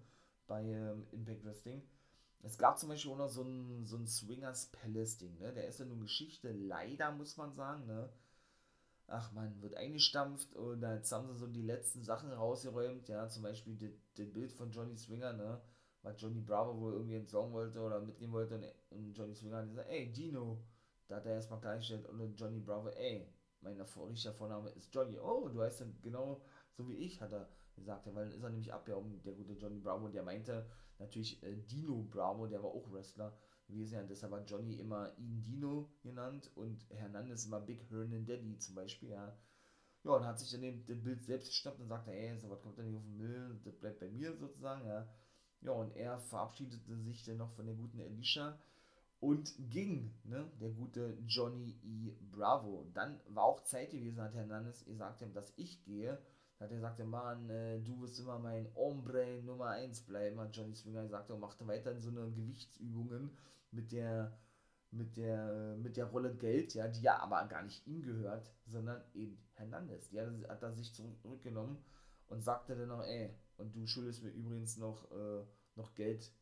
Bei 0.47 0.63
ähm, 0.63 1.05
Impact 1.11 1.45
Wrestling. 1.45 1.83
Es 2.43 2.59
gab 2.59 2.79
zum 2.79 2.89
Beispiel 2.89 3.13
auch 3.13 3.19
noch 3.19 3.29
so 3.29 3.43
ein, 3.43 3.85
so 3.85 3.97
ein 3.97 4.07
Swingers 4.07 4.67
Palace-Ding, 4.67 5.39
ne? 5.39 5.53
Der 5.53 5.67
ist 5.69 5.81
ja 5.81 5.85
nun 5.85 6.01
Geschichte, 6.01 6.53
leider 6.53 7.13
muss 7.13 7.37
man 7.37 7.55
sagen, 7.55 7.87
ne? 7.87 8.09
Ach 9.09 9.33
man, 9.33 9.61
wird 9.63 9.75
eingestampft 9.75 10.55
und 10.55 10.83
jetzt 10.83 11.11
haben 11.13 11.27
sie 11.29 11.39
so 11.39 11.47
die 11.47 11.63
letzten 11.63 12.05
Sachen 12.05 12.31
rausgeräumt, 12.31 13.09
ja, 13.09 13.29
zum 13.29 13.43
Beispiel 13.43 13.77
das 13.77 14.27
Bild 14.33 14.53
von 14.53 14.71
Johnny 14.71 14.97
Swinger, 14.97 15.33
ne? 15.33 15.61
Was 16.03 16.21
Johnny 16.21 16.41
Bravo 16.41 16.79
wohl 16.81 16.93
irgendwie 16.93 17.17
entsorgen 17.17 17.53
wollte 17.53 17.81
oder 17.81 18.01
mitnehmen 18.01 18.33
wollte 18.33 18.55
und, 18.57 18.65
und 18.91 19.19
Johnny 19.19 19.35
Swinger 19.35 19.59
hat 19.59 19.69
gesagt, 19.69 19.89
ey, 19.91 20.13
Dino, 20.13 20.63
da 21.09 21.17
hat 21.17 21.27
er 21.27 21.35
erstmal 21.35 21.61
klargestellt 21.61 22.07
und 22.07 22.37
Johnny 22.39 22.61
Bravo, 22.61 22.89
ey, 22.91 23.27
mein 23.61 23.81
richtiger 23.81 24.35
Vorname 24.35 24.71
ist 24.71 24.95
Johnny, 24.95 25.19
oh, 25.19 25.49
du 25.49 25.63
heißt 25.63 25.81
dann 25.81 25.97
genau 26.03 26.43
so 26.73 26.89
wie 26.89 26.95
ich, 26.95 27.21
hat 27.21 27.33
er 27.33 27.49
gesagt, 27.75 28.07
ja, 28.07 28.15
weil 28.15 28.25
dann 28.27 28.35
ist 28.35 28.43
er 28.43 28.51
nämlich 28.51 28.73
abgehauen, 28.73 29.23
der 29.23 29.35
gute 29.35 29.55
Johnny 29.55 29.81
Bravo, 29.81 30.09
der 30.09 30.23
meinte, 30.23 30.67
natürlich 30.99 31.43
äh, 31.43 31.57
Dino 31.57 32.07
Bravo, 32.11 32.47
der 32.47 32.63
war 32.63 32.71
auch 32.71 32.91
Wrestler 32.93 33.37
gewesen, 33.67 33.95
ja, 33.95 34.03
deshalb 34.03 34.33
war 34.33 34.45
Johnny 34.45 34.75
immer 34.75 35.13
ihn 35.19 35.43
Dino 35.43 35.91
genannt 36.03 36.51
und 36.55 36.89
Hernandez 36.91 37.47
immer 37.47 37.61
Big 37.61 37.89
Hernan 37.91 38.27
Daddy 38.27 38.59
zum 38.59 38.75
Beispiel, 38.75 39.11
ja. 39.11 39.37
Ja, 40.05 40.13
und 40.13 40.25
hat 40.25 40.39
sich 40.39 40.51
dann 40.51 40.63
eben 40.63 40.85
Bild 40.85 41.25
selbst 41.25 41.49
gestoppt 41.49 41.81
und 41.81 41.89
sagte, 41.89 42.13
ey, 42.13 42.39
so 42.39 42.49
was 42.49 42.63
kommt 42.63 42.79
da 42.79 42.83
nicht 42.83 42.97
auf 42.97 43.03
den 43.03 43.17
Müll, 43.17 43.61
das 43.65 43.77
bleibt 43.77 44.01
bei 44.01 44.09
mir 44.09 44.37
sozusagen, 44.37 44.87
ja. 44.87 45.09
Ja, 45.61 45.73
und 45.73 45.95
er 45.97 46.19
verabschiedete 46.21 46.97
sich 46.99 47.25
dann 47.25 47.39
noch 47.39 47.51
von 47.53 47.67
der 47.67 47.75
guten 47.75 48.01
Alicia 48.01 48.57
und 49.21 49.53
ging, 49.71 50.15
ne, 50.25 50.51
der 50.61 50.71
gute 50.71 51.19
Johnny 51.27 51.77
E. 51.83 52.13
Bravo. 52.31 52.87
Dann 52.95 53.21
war 53.29 53.45
auch 53.45 53.65
Zeit 53.65 53.91
gewesen, 53.91 54.23
hat 54.23 54.35
Hernandez 54.35 54.85
gesagt, 54.85 55.25
dass 55.35 55.53
ich 55.57 55.83
gehe 55.85 56.19
da 56.59 56.65
hat 56.65 56.73
er 56.73 56.77
gesagt, 56.77 57.05
Mann, 57.05 57.49
äh, 57.51 57.81
du 57.81 58.01
wirst 58.01 58.19
immer 58.19 58.39
mein 58.39 58.69
Ombre 58.75 59.41
Nummer 59.45 59.69
1 59.69 60.03
bleiben, 60.03 60.41
hat 60.41 60.57
Johnny 60.57 60.75
Swinger 60.75 61.05
gesagt 61.05 61.31
und 61.31 61.39
machte 61.39 61.67
weiterhin 61.69 62.01
so 62.01 62.11
eine 62.11 62.33
Gewichtsübungen 62.33 63.31
mit 63.71 63.93
der 63.93 64.37
mit 64.91 65.17
der 65.17 65.77
mit 65.77 65.97
der 65.97 66.07
Rolle 66.07 66.35
Geld, 66.35 66.75
ja, 66.75 66.89
die 66.89 67.03
ja 67.03 67.19
aber 67.21 67.47
gar 67.47 67.63
nicht 67.63 67.87
ihm 67.87 68.03
gehört, 68.03 68.51
sondern 68.67 69.01
eben 69.15 69.39
Hernandez. 69.55 70.09
Die 70.09 70.21
hat, 70.21 70.33
hat 70.49 70.63
er 70.63 70.73
sich 70.73 70.93
zurückgenommen 70.93 71.79
und 72.27 72.43
sagte 72.43 72.75
dann 72.75 72.89
noch, 72.89 73.05
ey, 73.05 73.33
und 73.57 73.77
du 73.77 73.87
schuldest 73.87 74.25
mir 74.25 74.31
übrigens 74.31 74.79
noch, 74.79 75.09
äh, 75.13 75.45
noch 75.77 75.95
Geld 75.95 76.33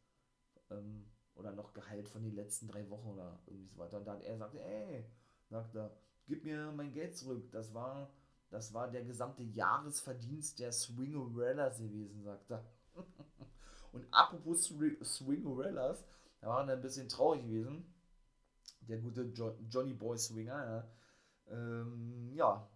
ähm, 0.70 1.04
oder 1.36 1.52
noch 1.52 1.72
Gehalt 1.72 2.08
von 2.08 2.22
den 2.22 2.34
letzten 2.34 2.68
drei 2.68 2.88
Wochen 2.90 3.08
oder 3.08 3.40
irgendwie 3.46 3.68
so 3.68 3.78
weiter. 3.78 3.98
Und 3.98 4.06
dann 4.06 4.20
er 4.20 4.36
sagte, 4.36 4.62
ey, 4.62 5.04
sagt 5.48 5.74
er, 5.74 5.96
gib 6.26 6.44
mir 6.44 6.72
mein 6.72 6.92
Geld 6.92 7.16
zurück. 7.16 7.50
Das 7.52 7.72
war 7.72 8.10
das 8.50 8.72
war 8.72 8.90
der 8.90 9.04
gesamte 9.04 9.42
Jahresverdienst 9.42 10.60
der 10.60 10.72
Swingerellas 10.72 11.78
gewesen, 11.78 12.22
sagt 12.22 12.50
er. 12.50 12.64
Und 13.92 14.06
apropos 14.10 14.64
Swingerellas, 14.64 16.04
da 16.40 16.48
waren 16.48 16.70
ein 16.70 16.80
bisschen 16.80 17.08
traurig 17.08 17.42
gewesen. 17.42 17.92
Der 18.80 18.98
gute 18.98 19.22
jo 19.22 19.58
Johnny 19.68 19.94
Boy 19.94 20.16
Swinger, 20.16 20.64
ja. 20.64 20.90
Ähm, 21.48 22.32
ja. 22.34 22.68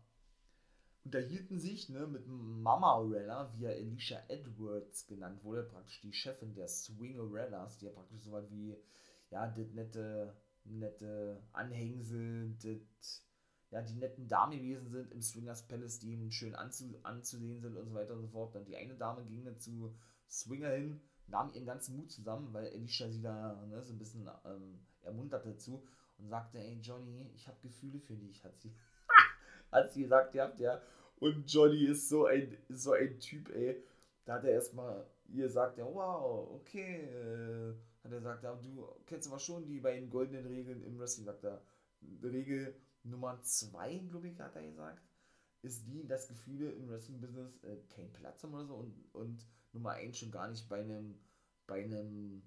Unterhielten 1.04 1.58
sich 1.58 1.88
ne, 1.88 2.06
mit 2.06 2.26
Mama 2.26 2.98
Rella, 2.98 3.52
wie 3.56 3.64
er 3.64 3.76
Alicia 3.76 4.22
Edwards 4.28 5.06
genannt 5.06 5.42
wurde, 5.44 5.62
praktisch 5.62 6.00
die 6.02 6.12
Chefin 6.12 6.54
der 6.54 6.68
Swingerellas, 6.68 7.78
die 7.78 7.86
ja 7.86 7.92
praktisch 7.92 8.22
so 8.22 8.32
was 8.32 8.50
wie, 8.50 8.76
ja, 9.30 9.46
das 9.46 9.72
nette, 9.72 10.36
nette 10.64 11.42
Anhängsel, 11.52 12.54
das 12.62 13.24
ja, 13.70 13.82
die 13.82 13.94
netten 13.94 14.26
Damen 14.26 14.58
gewesen 14.58 14.90
sind 14.90 15.12
im 15.12 15.22
Swingers 15.22 15.66
Palace, 15.68 16.00
die 16.00 16.12
ihm 16.12 16.30
schön 16.30 16.54
anzu, 16.54 16.98
anzusehen 17.04 17.60
sind 17.60 17.76
und 17.76 17.86
so 17.86 17.94
weiter 17.94 18.14
und 18.14 18.22
so 18.22 18.28
fort. 18.28 18.56
Und 18.56 18.66
die 18.66 18.76
eine 18.76 18.96
Dame 18.96 19.24
ging 19.24 19.44
dann 19.44 19.58
zu 19.58 19.94
Swinger 20.28 20.70
hin, 20.70 21.00
nahm 21.28 21.52
ihren 21.52 21.66
ganzen 21.66 21.96
Mut 21.96 22.10
zusammen, 22.10 22.52
weil 22.52 22.66
Alicia 22.66 23.08
sie 23.08 23.22
da 23.22 23.64
ne, 23.66 23.82
so 23.84 23.92
ein 23.92 23.98
bisschen 23.98 24.28
ähm, 24.44 24.80
ermuntert 25.02 25.46
dazu 25.46 25.86
und 26.18 26.28
sagte, 26.28 26.58
ey 26.58 26.80
Johnny, 26.80 27.30
ich 27.34 27.46
habe 27.46 27.58
Gefühle 27.62 28.00
für 28.00 28.16
dich, 28.16 28.42
hat 28.44 28.60
sie, 28.60 28.74
hat 29.72 29.92
sie 29.92 30.02
gesagt, 30.02 30.36
habt 30.38 30.60
ja. 30.60 30.80
Und 31.18 31.50
Johnny 31.52 31.84
ist 31.84 32.08
so 32.08 32.26
ein, 32.26 32.56
so 32.68 32.92
ein 32.92 33.18
Typ, 33.18 33.50
ey. 33.54 33.82
Da 34.24 34.34
hat 34.34 34.44
er 34.44 34.52
erstmal 34.52 35.06
ihr 35.32 35.48
sagt, 35.48 35.78
ja, 35.78 35.84
wow, 35.84 36.48
okay. 36.54 37.04
Äh, 37.04 37.74
hat 38.02 38.12
er 38.12 38.18
gesagt, 38.18 38.42
ja, 38.42 38.54
du 38.54 38.86
kennst 39.06 39.28
aber 39.28 39.38
schon 39.38 39.66
die 39.66 39.80
beiden 39.80 40.10
goldenen 40.10 40.46
Regeln 40.46 40.82
im 40.82 40.98
Wrestling, 40.98 41.26
sagt 41.26 41.44
er. 41.44 41.62
Regel 42.22 42.74
Nummer 43.02 43.40
zwei, 43.42 43.98
glaube 43.98 44.28
ich, 44.28 44.40
hat 44.40 44.56
er 44.56 44.62
gesagt, 44.62 45.02
ist 45.62 45.86
die, 45.86 46.06
dass 46.06 46.28
Gefühle 46.28 46.70
im 46.72 46.88
Wrestling-Business 46.88 47.62
äh, 47.64 47.76
keinen 47.94 48.12
Platz 48.12 48.42
haben 48.42 48.54
oder 48.54 48.64
so 48.64 48.74
und, 48.76 48.94
und 49.12 49.46
Nummer 49.72 49.90
eins 49.90 50.18
schon 50.18 50.30
gar 50.30 50.48
nicht 50.48 50.68
bei 50.68 50.80
einem, 50.80 51.18
bei 51.66 51.84
einem 51.84 52.42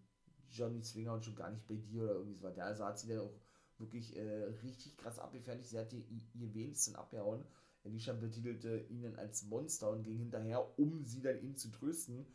Johnny 0.49 0.81
Swinger 0.81 1.13
und 1.13 1.25
schon 1.25 1.35
gar 1.35 1.51
nicht 1.51 1.67
bei 1.67 1.75
dir 1.75 2.03
oder 2.03 2.13
irgendwie 2.13 2.35
so 2.35 2.43
weiter. 2.43 2.65
Also 2.65 2.85
hat 2.85 2.97
sie 2.97 3.07
dann 3.07 3.19
auch 3.19 3.39
wirklich 3.83 4.15
äh, 4.15 4.43
richtig 4.63 4.97
krass 4.97 5.19
abgefertigt. 5.19 5.69
Sie 5.69 5.77
hat 5.77 5.93
ihr, 5.93 6.03
ihr 6.33 6.53
wenigsten 6.53 6.95
abgehauen. 6.95 7.43
Alicia 7.85 8.13
betitelte 8.13 8.85
ihn 8.89 9.15
als 9.17 9.43
Monster 9.43 9.91
und 9.91 10.03
ging 10.03 10.17
hinterher, 10.17 10.79
um 10.79 11.03
sie 11.05 11.21
dann 11.21 11.41
ihn 11.41 11.55
zu 11.55 11.69
trösten. 11.69 12.25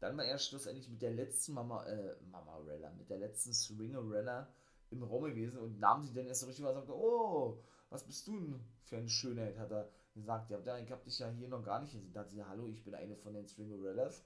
Dann 0.00 0.16
war 0.16 0.24
er 0.24 0.38
schlussendlich 0.38 0.88
mit 0.88 1.02
der 1.02 1.12
letzten 1.12 1.52
Mama, 1.52 1.84
äh, 1.86 2.16
Mama 2.30 2.58
Rella, 2.58 2.90
mit 2.92 3.10
der 3.10 3.18
letzten 3.18 3.52
Swinger-Rella 3.52 4.48
im 4.90 5.02
Raum 5.02 5.24
gewesen 5.24 5.58
und 5.58 5.78
nahm 5.78 6.02
sie 6.02 6.14
dann 6.14 6.26
erst 6.26 6.40
so 6.40 6.46
richtig 6.46 6.64
und 6.64 6.74
sagte, 6.74 6.94
oh, 6.94 7.62
was 7.90 8.04
bist 8.04 8.26
du 8.26 8.38
denn 8.38 8.60
für 8.84 8.96
eine 8.96 9.08
Schönheit, 9.08 9.58
hat 9.58 9.70
er 9.70 9.90
gesagt. 10.14 10.50
Ja, 10.50 10.78
ich 10.78 10.90
hab 10.90 11.04
dich 11.04 11.18
ja 11.18 11.28
hier 11.30 11.48
noch 11.48 11.62
gar 11.62 11.80
nicht 11.80 11.92
gesehen. 11.92 12.12
Da 12.12 12.20
hat 12.20 12.30
sie, 12.30 12.42
hallo, 12.42 12.68
ich 12.68 12.82
bin 12.84 12.94
eine 12.94 13.16
von 13.16 13.34
den 13.34 13.46
Stringerellas. 13.46 14.24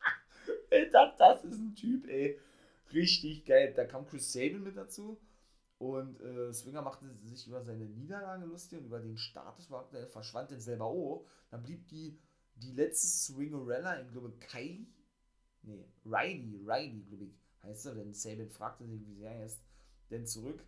das, 0.92 1.16
das 1.16 1.44
ist 1.44 1.58
ein 1.58 1.74
Typ, 1.74 2.06
ey. 2.08 2.38
Richtig 2.92 3.44
geil. 3.44 3.72
Da 3.74 3.84
kam 3.84 4.06
Chris 4.06 4.32
Sabin 4.32 4.62
mit 4.62 4.76
dazu. 4.76 5.18
Und 5.78 6.20
äh, 6.20 6.52
Swinger 6.52 6.82
machte 6.82 7.06
sich 7.22 7.46
über 7.46 7.62
seine 7.62 7.84
Niederlage 7.84 8.46
lustig 8.46 8.80
und 8.80 8.86
über 8.86 8.98
den 8.98 9.16
Status, 9.16 9.68
der 9.92 10.08
verschwand 10.08 10.50
dann 10.50 10.60
selber 10.60 10.86
auch. 10.86 11.24
Dann 11.50 11.62
blieb 11.62 11.86
die, 11.88 12.18
die 12.56 12.72
letzte 12.72 13.06
Swingerella, 13.06 14.02
ich 14.02 14.10
glaube 14.10 14.32
Kylie, 14.40 14.86
nee, 15.62 15.84
Riley, 16.04 16.60
Riley, 16.66 17.04
glaube 17.08 17.24
ich, 17.26 17.38
heißt 17.62 17.86
er, 17.86 17.94
denn 17.94 18.12
Sabin 18.12 18.50
fragte 18.50 18.88
sich, 18.88 19.06
wie 19.06 19.14
sie 19.14 19.28
heißt, 19.28 19.60
denn 20.10 20.26
zurück. 20.26 20.64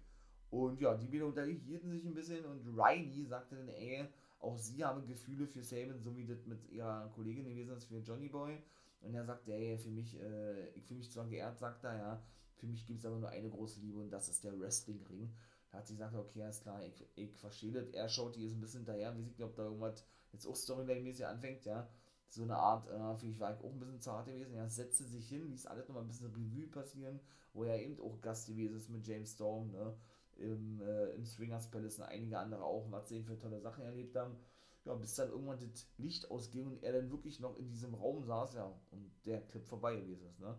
Und 0.50 0.80
ja, 0.80 0.96
die 0.96 1.10
wieder 1.10 1.26
unterhielten 1.26 1.90
sich 1.90 2.04
ein 2.04 2.14
bisschen 2.14 2.44
und 2.44 2.66
Riley 2.78 3.24
sagte 3.24 3.56
dann, 3.56 3.68
ey, 3.68 4.08
auch 4.38 4.56
sie 4.58 4.84
habe 4.84 5.02
Gefühle 5.02 5.46
für 5.46 5.62
Sabin, 5.62 6.00
so 6.00 6.16
wie 6.16 6.26
das 6.26 6.46
mit 6.46 6.70
ihrer 6.70 7.10
Kollegin 7.14 7.48
gewesen 7.48 7.76
ist 7.76 7.86
für 7.86 7.98
Johnny 7.98 8.28
Boy. 8.28 8.62
Und 9.02 9.14
er 9.14 9.24
sagte, 9.24 9.52
ey, 9.52 9.78
für 9.78 9.90
mich, 9.90 10.18
äh, 10.20 10.68
ich 10.70 10.84
fühle 10.84 10.98
mich 10.98 11.10
zwar 11.10 11.26
geehrt, 11.26 11.58
sagt 11.58 11.84
er, 11.84 11.96
ja, 11.96 12.22
für 12.60 12.66
mich 12.66 12.86
gibt 12.86 13.00
es 13.00 13.06
aber 13.06 13.16
nur 13.16 13.30
eine 13.30 13.48
große 13.48 13.80
Liebe 13.80 13.98
und 13.98 14.10
das 14.10 14.28
ist 14.28 14.44
der 14.44 14.58
Wrestling-Ring. 14.58 15.34
Da 15.70 15.78
hat 15.78 15.86
sie 15.86 15.94
gesagt, 15.94 16.14
okay, 16.14 16.42
alles 16.42 16.60
klar, 16.60 16.84
ich, 16.84 17.06
ich 17.16 17.34
verstehe 17.36 17.72
das. 17.72 17.88
Er 17.88 18.08
schaut 18.08 18.36
die 18.36 18.42
jetzt 18.42 18.54
ein 18.54 18.60
bisschen 18.60 18.80
hinterher, 18.80 19.16
wie 19.16 19.28
ich 19.28 19.42
ob 19.42 19.54
da 19.54 19.64
irgendwas 19.64 20.04
jetzt 20.32 20.46
auch 20.46 20.56
Storyline-mäßig 20.56 21.26
anfängt, 21.26 21.64
ja. 21.64 21.88
So 22.28 22.42
eine 22.42 22.56
Art, 22.56 22.86
äh, 22.88 23.16
für 23.16 23.26
mich 23.26 23.40
war 23.40 23.52
ich 23.52 23.64
auch 23.64 23.72
ein 23.72 23.80
bisschen 23.80 24.00
zart 24.00 24.26
gewesen. 24.26 24.54
Er 24.54 24.68
setzte 24.68 25.04
sich 25.04 25.28
hin, 25.28 25.48
ließ 25.48 25.66
alles 25.66 25.88
nochmal 25.88 26.04
ein 26.04 26.08
bisschen 26.08 26.32
Revue 26.32 26.68
passieren, 26.68 27.18
wo 27.52 27.64
er 27.64 27.80
eben 27.82 27.98
auch 28.00 28.20
Gast 28.20 28.46
gewesen 28.46 28.76
ist 28.76 28.90
mit 28.90 29.06
James 29.06 29.32
Storm, 29.32 29.72
ne 29.72 29.96
im, 30.36 30.80
äh, 30.80 31.10
im 31.10 31.24
Swingers 31.24 31.70
Palace 31.70 31.98
und 31.98 32.04
einige 32.04 32.38
andere 32.38 32.64
auch, 32.64 32.90
was 32.90 33.08
sie 33.08 33.22
für 33.22 33.38
tolle 33.38 33.60
Sachen 33.60 33.84
erlebt 33.84 34.16
haben. 34.16 34.36
Ja, 34.84 34.94
bis 34.94 35.14
dann 35.14 35.30
irgendwann 35.30 35.58
das 35.58 35.86
Licht 35.98 36.30
ausging 36.30 36.66
und 36.66 36.82
er 36.82 36.92
dann 36.92 37.10
wirklich 37.10 37.38
noch 37.38 37.56
in 37.56 37.68
diesem 37.68 37.94
Raum 37.94 38.24
saß, 38.24 38.54
ja, 38.54 38.72
und 38.90 39.10
der 39.26 39.42
Clip 39.42 39.66
vorbei 39.66 39.96
gewesen 39.96 40.26
ist, 40.26 40.40
ne? 40.40 40.58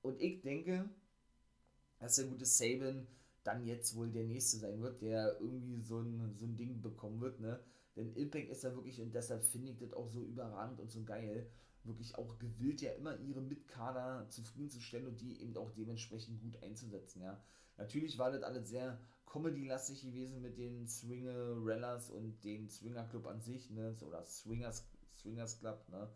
Und 0.00 0.20
ich 0.20 0.40
denke, 0.42 0.88
dass 1.98 2.16
der 2.16 2.26
gute 2.26 2.46
Saban 2.46 3.06
dann 3.44 3.64
jetzt 3.64 3.94
wohl 3.94 4.10
der 4.10 4.24
nächste 4.24 4.56
sein 4.58 4.80
wird, 4.80 5.02
der 5.02 5.38
irgendwie 5.40 5.80
so 5.80 6.00
ein, 6.00 6.34
so 6.36 6.46
ein 6.46 6.56
Ding 6.56 6.80
bekommen 6.80 7.20
wird, 7.20 7.40
ne? 7.40 7.60
Denn 7.96 8.12
Impact 8.14 8.48
ist 8.48 8.64
ja 8.64 8.74
wirklich, 8.74 9.00
und 9.00 9.14
deshalb 9.14 9.44
finde 9.44 9.70
ich 9.70 9.78
das 9.78 9.92
auch 9.92 10.08
so 10.08 10.24
überragend 10.24 10.80
und 10.80 10.90
so 10.90 11.04
geil, 11.04 11.48
wirklich 11.84 12.16
auch 12.16 12.38
gewillt, 12.38 12.80
ja 12.80 12.92
immer 12.92 13.18
ihre 13.20 13.42
Mitkader 13.42 14.26
zufriedenzustellen 14.30 15.06
und 15.06 15.20
die 15.20 15.40
eben 15.40 15.56
auch 15.56 15.70
dementsprechend 15.72 16.40
gut 16.40 16.60
einzusetzen, 16.62 17.22
ja. 17.22 17.40
Natürlich 17.76 18.18
war 18.18 18.30
das 18.30 18.42
alles 18.42 18.68
sehr 18.68 18.98
Comedy-lastig 19.26 20.02
gewesen 20.02 20.40
mit 20.40 20.58
den 20.58 20.86
Swingerellas 20.86 22.10
und 22.10 22.42
dem 22.44 22.68
Swinger 22.68 23.04
Club 23.08 23.26
an 23.26 23.40
sich, 23.40 23.70
ne, 23.70 23.96
oder 24.06 24.24
Swingers, 24.24 24.86
Swingers 25.16 25.58
Club, 25.58 25.88
ne, 25.88 26.08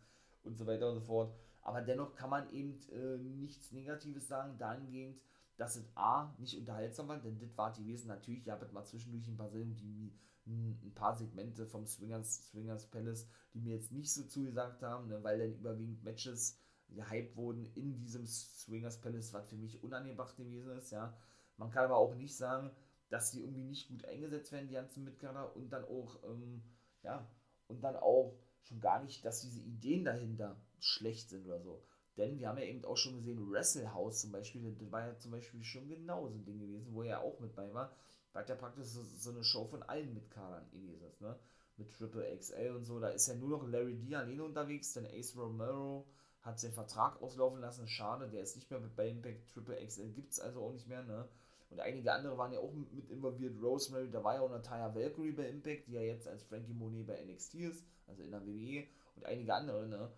und 0.45 0.57
so 0.57 0.67
weiter 0.67 0.89
und 0.89 0.95
so 0.95 1.01
fort. 1.01 1.35
Aber 1.63 1.83
dennoch 1.83 2.15
kann 2.15 2.31
man 2.31 2.49
eben 2.51 2.81
äh, 2.93 3.19
nichts 3.19 3.73
Negatives 3.73 4.29
sagen, 4.29 4.57
dahingehend, 4.57 5.21
dass 5.59 5.77
es 5.77 5.91
A, 5.97 6.35
nicht 6.39 6.57
unterhaltsam 6.57 7.09
war, 7.09 7.19
denn 7.19 7.39
das 7.39 7.59
war 7.59 7.73
die 7.73 7.85
Wesen 7.85 8.09
natürlich, 8.09 8.47
ihr 8.47 8.53
habt 8.53 8.73
mal 8.73 8.85
zwischendurch 8.85 9.27
ein 9.29 9.37
paar 9.37 9.51
Sendungen, 9.51 9.77
die 9.77 10.15
ein 10.47 10.95
paar 10.95 11.15
Segmente 11.15 11.67
vom 11.67 11.87
Swingers, 11.87 12.49
Swingers 12.51 12.87
Palace, 12.87 13.29
die 13.53 13.61
mir 13.61 13.75
jetzt 13.75 13.93
nicht 13.93 14.11
so 14.11 14.25
zugesagt 14.25 14.83
haben, 14.83 15.09
ne, 15.09 15.23
weil 15.23 15.39
dann 15.39 15.53
überwiegend 15.53 16.03
Matches 16.05 16.59
gehypt 16.89 17.37
wurden 17.37 17.67
in 17.75 17.99
diesem 17.99 18.27
Swingers 18.27 19.01
Palace, 19.01 19.35
was 19.35 19.51
für 19.51 19.57
mich 19.57 19.83
unangebracht 19.83 20.37
gewesen 20.37 20.71
ist, 20.79 20.91
ja. 20.91 21.15
Man 21.59 21.71
kann 21.71 21.85
aber 21.85 21.97
auch 21.97 22.15
nicht 22.15 22.37
sagen, 22.37 22.71
dass 23.11 23.33
die 23.33 23.43
irgendwie 23.43 23.65
nicht 23.65 23.89
gut 23.89 24.05
eingesetzt 24.05 24.53
werden, 24.53 24.69
die 24.69 24.75
ganzen 24.75 25.05
Mitkader, 25.05 25.55
und 25.57 25.71
dann 25.71 25.85
auch, 25.85 26.23
ähm, 26.25 26.63
ja, 27.03 27.29
und 27.67 27.83
dann 27.83 27.97
auch 27.97 28.39
schon 28.63 28.81
gar 28.81 29.03
nicht, 29.03 29.25
dass 29.25 29.41
diese 29.41 29.61
Ideen 29.61 30.05
dahinter 30.05 30.57
schlecht 30.79 31.31
sind 31.31 31.47
oder 31.47 31.61
so. 31.61 31.85
Denn 32.19 32.39
wir 32.39 32.49
haben 32.49 32.59
ja 32.59 32.65
eben 32.65 32.85
auch 32.85 32.97
schon 32.97 33.17
gesehen, 33.17 33.51
Wrestle 33.51 33.95
House 33.95 34.21
zum 34.21 34.33
Beispiel, 34.33 34.75
das 34.79 34.91
war 34.91 35.07
ja 35.07 35.17
zum 35.19 35.31
Beispiel 35.31 35.63
schon 35.63 35.89
genau 35.89 36.29
so 36.29 36.35
ein 36.35 36.45
Ding 36.45 36.59
gewesen, 36.59 36.93
wo 36.93 37.03
er 37.03 37.21
auch 37.21 37.39
mit 37.39 37.55
bei 37.55 37.73
war, 37.73 37.93
weil 38.33 38.45
ja 38.49 38.57
praktisch 38.57 38.87
so, 38.87 39.03
so, 39.03 39.31
eine 39.31 39.45
Show 39.45 39.67
von 39.67 39.85
allen 39.85 40.13
Mitkadern 40.13 40.69
gewesen 40.71 41.07
ist, 41.07 41.21
ne? 41.21 41.39
Mit 41.77 41.93
Triple 41.93 42.37
XL 42.37 42.75
und 42.75 42.85
so, 42.85 42.99
da 42.99 43.11
ist 43.11 43.29
ja 43.29 43.35
nur 43.35 43.51
noch 43.51 43.69
Larry 43.69 43.95
D 43.95 44.17
alleine 44.17 44.43
unterwegs, 44.43 44.93
denn 44.95 45.07
Ace 45.07 45.37
Romero 45.37 46.09
hat 46.43 46.59
seinen 46.59 46.73
Vertrag 46.73 47.23
auslaufen 47.23 47.61
lassen, 47.61 47.87
schade, 47.87 48.29
der 48.29 48.43
ist 48.43 48.57
nicht 48.57 48.69
mehr 48.69 48.81
bei 48.81 49.09
Impact, 49.09 49.49
Triple 49.53 49.77
XL 49.87 50.11
gibt 50.11 50.33
es 50.33 50.41
also 50.41 50.61
auch 50.63 50.73
nicht 50.73 50.89
mehr, 50.89 51.05
ne? 51.05 51.29
Und 51.71 51.81
einige 51.81 52.13
andere 52.13 52.37
waren 52.39 52.53
ja 52.53 52.61
auch 52.61 52.73
mit 52.73 53.11
involviert. 53.11 53.63
Rosemary, 53.63 54.11
da 54.11 54.25
war 54.25 54.37
ja 54.37 54.41
auch 54.41 54.51
Natalia 54.51 54.95
Valkyrie 54.95 55.33
bei 55.33 55.49
Impact, 55.49 55.87
die 55.87 55.93
ja 55.93 56.01
jetzt 56.01 56.27
als 56.27 56.43
Frankie 56.45 56.73
Monet 56.73 57.07
bei 57.07 57.23
NXT 57.23 57.55
ist, 57.57 57.85
also 58.07 58.23
in 58.23 58.31
der 58.31 58.45
WWE. 58.47 58.87
Und 59.17 59.27
einige 59.27 59.53
andere, 59.53 59.87
ne? 59.87 60.11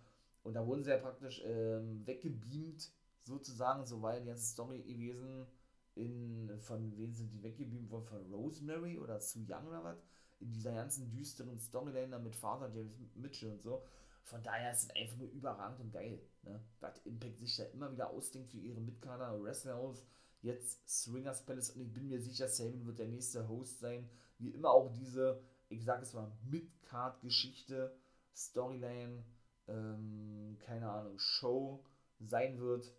Und 0.43 0.53
da 0.53 0.65
wurden 0.65 0.83
sie 0.83 0.89
ja 0.89 0.97
praktisch 0.97 1.41
ähm, 1.45 2.05
weggebeamt, 2.05 2.91
sozusagen, 3.23 3.85
so 3.85 4.01
war 4.01 4.19
die 4.19 4.25
ganze 4.25 4.45
Story 4.45 4.81
gewesen. 4.81 5.45
In, 5.93 6.49
von 6.59 6.97
wem 6.97 7.13
sind 7.13 7.31
die 7.31 7.43
weggebeamt 7.43 7.91
worden? 7.91 8.05
Von 8.05 8.33
Rosemary 8.33 8.97
oder 8.97 9.19
Sue 9.19 9.45
Young 9.47 9.67
oder 9.67 9.83
was? 9.83 9.97
In 10.39 10.51
dieser 10.51 10.73
ganzen 10.73 11.11
düsteren 11.11 11.59
Storyline 11.59 12.17
mit 12.19 12.35
Vater 12.35 12.71
James 12.73 12.93
Mitchell 13.15 13.51
und 13.51 13.61
so. 13.61 13.83
Von 14.23 14.41
daher 14.41 14.71
ist 14.71 14.83
es 14.83 14.95
einfach 14.95 15.17
nur 15.17 15.29
überragend 15.29 15.79
und 15.81 15.91
geil. 15.91 16.21
Ne? 16.43 16.59
Was 16.79 16.97
Impact 17.05 17.39
sich 17.39 17.55
da 17.57 17.65
immer 17.65 17.91
wieder 17.91 18.09
ausdenkt 18.09 18.49
für 18.49 18.57
ihre 18.57 18.79
Mitkader, 18.79 19.41
Wrestler 19.43 19.75
aus 19.75 20.03
jetzt 20.41 20.87
Swingers 20.89 21.45
Palace 21.45 21.71
und 21.71 21.81
ich 21.81 21.93
bin 21.93 22.07
mir 22.07 22.19
sicher, 22.19 22.47
Saban 22.47 22.85
wird 22.85 22.99
der 22.99 23.07
nächste 23.07 23.47
Host 23.47 23.79
sein. 23.79 24.09
Wie 24.39 24.49
immer 24.49 24.71
auch 24.71 24.91
diese, 24.91 25.41
ich 25.69 25.83
sage 25.83 26.03
es 26.03 26.13
mal, 26.13 26.31
Mid-Card-Geschichte, 26.49 27.95
Storyline, 28.35 29.23
ähm, 29.71 30.57
keine 30.59 30.89
Ahnung, 30.89 31.17
Show 31.17 31.83
sein 32.19 32.59
wird. 32.59 32.91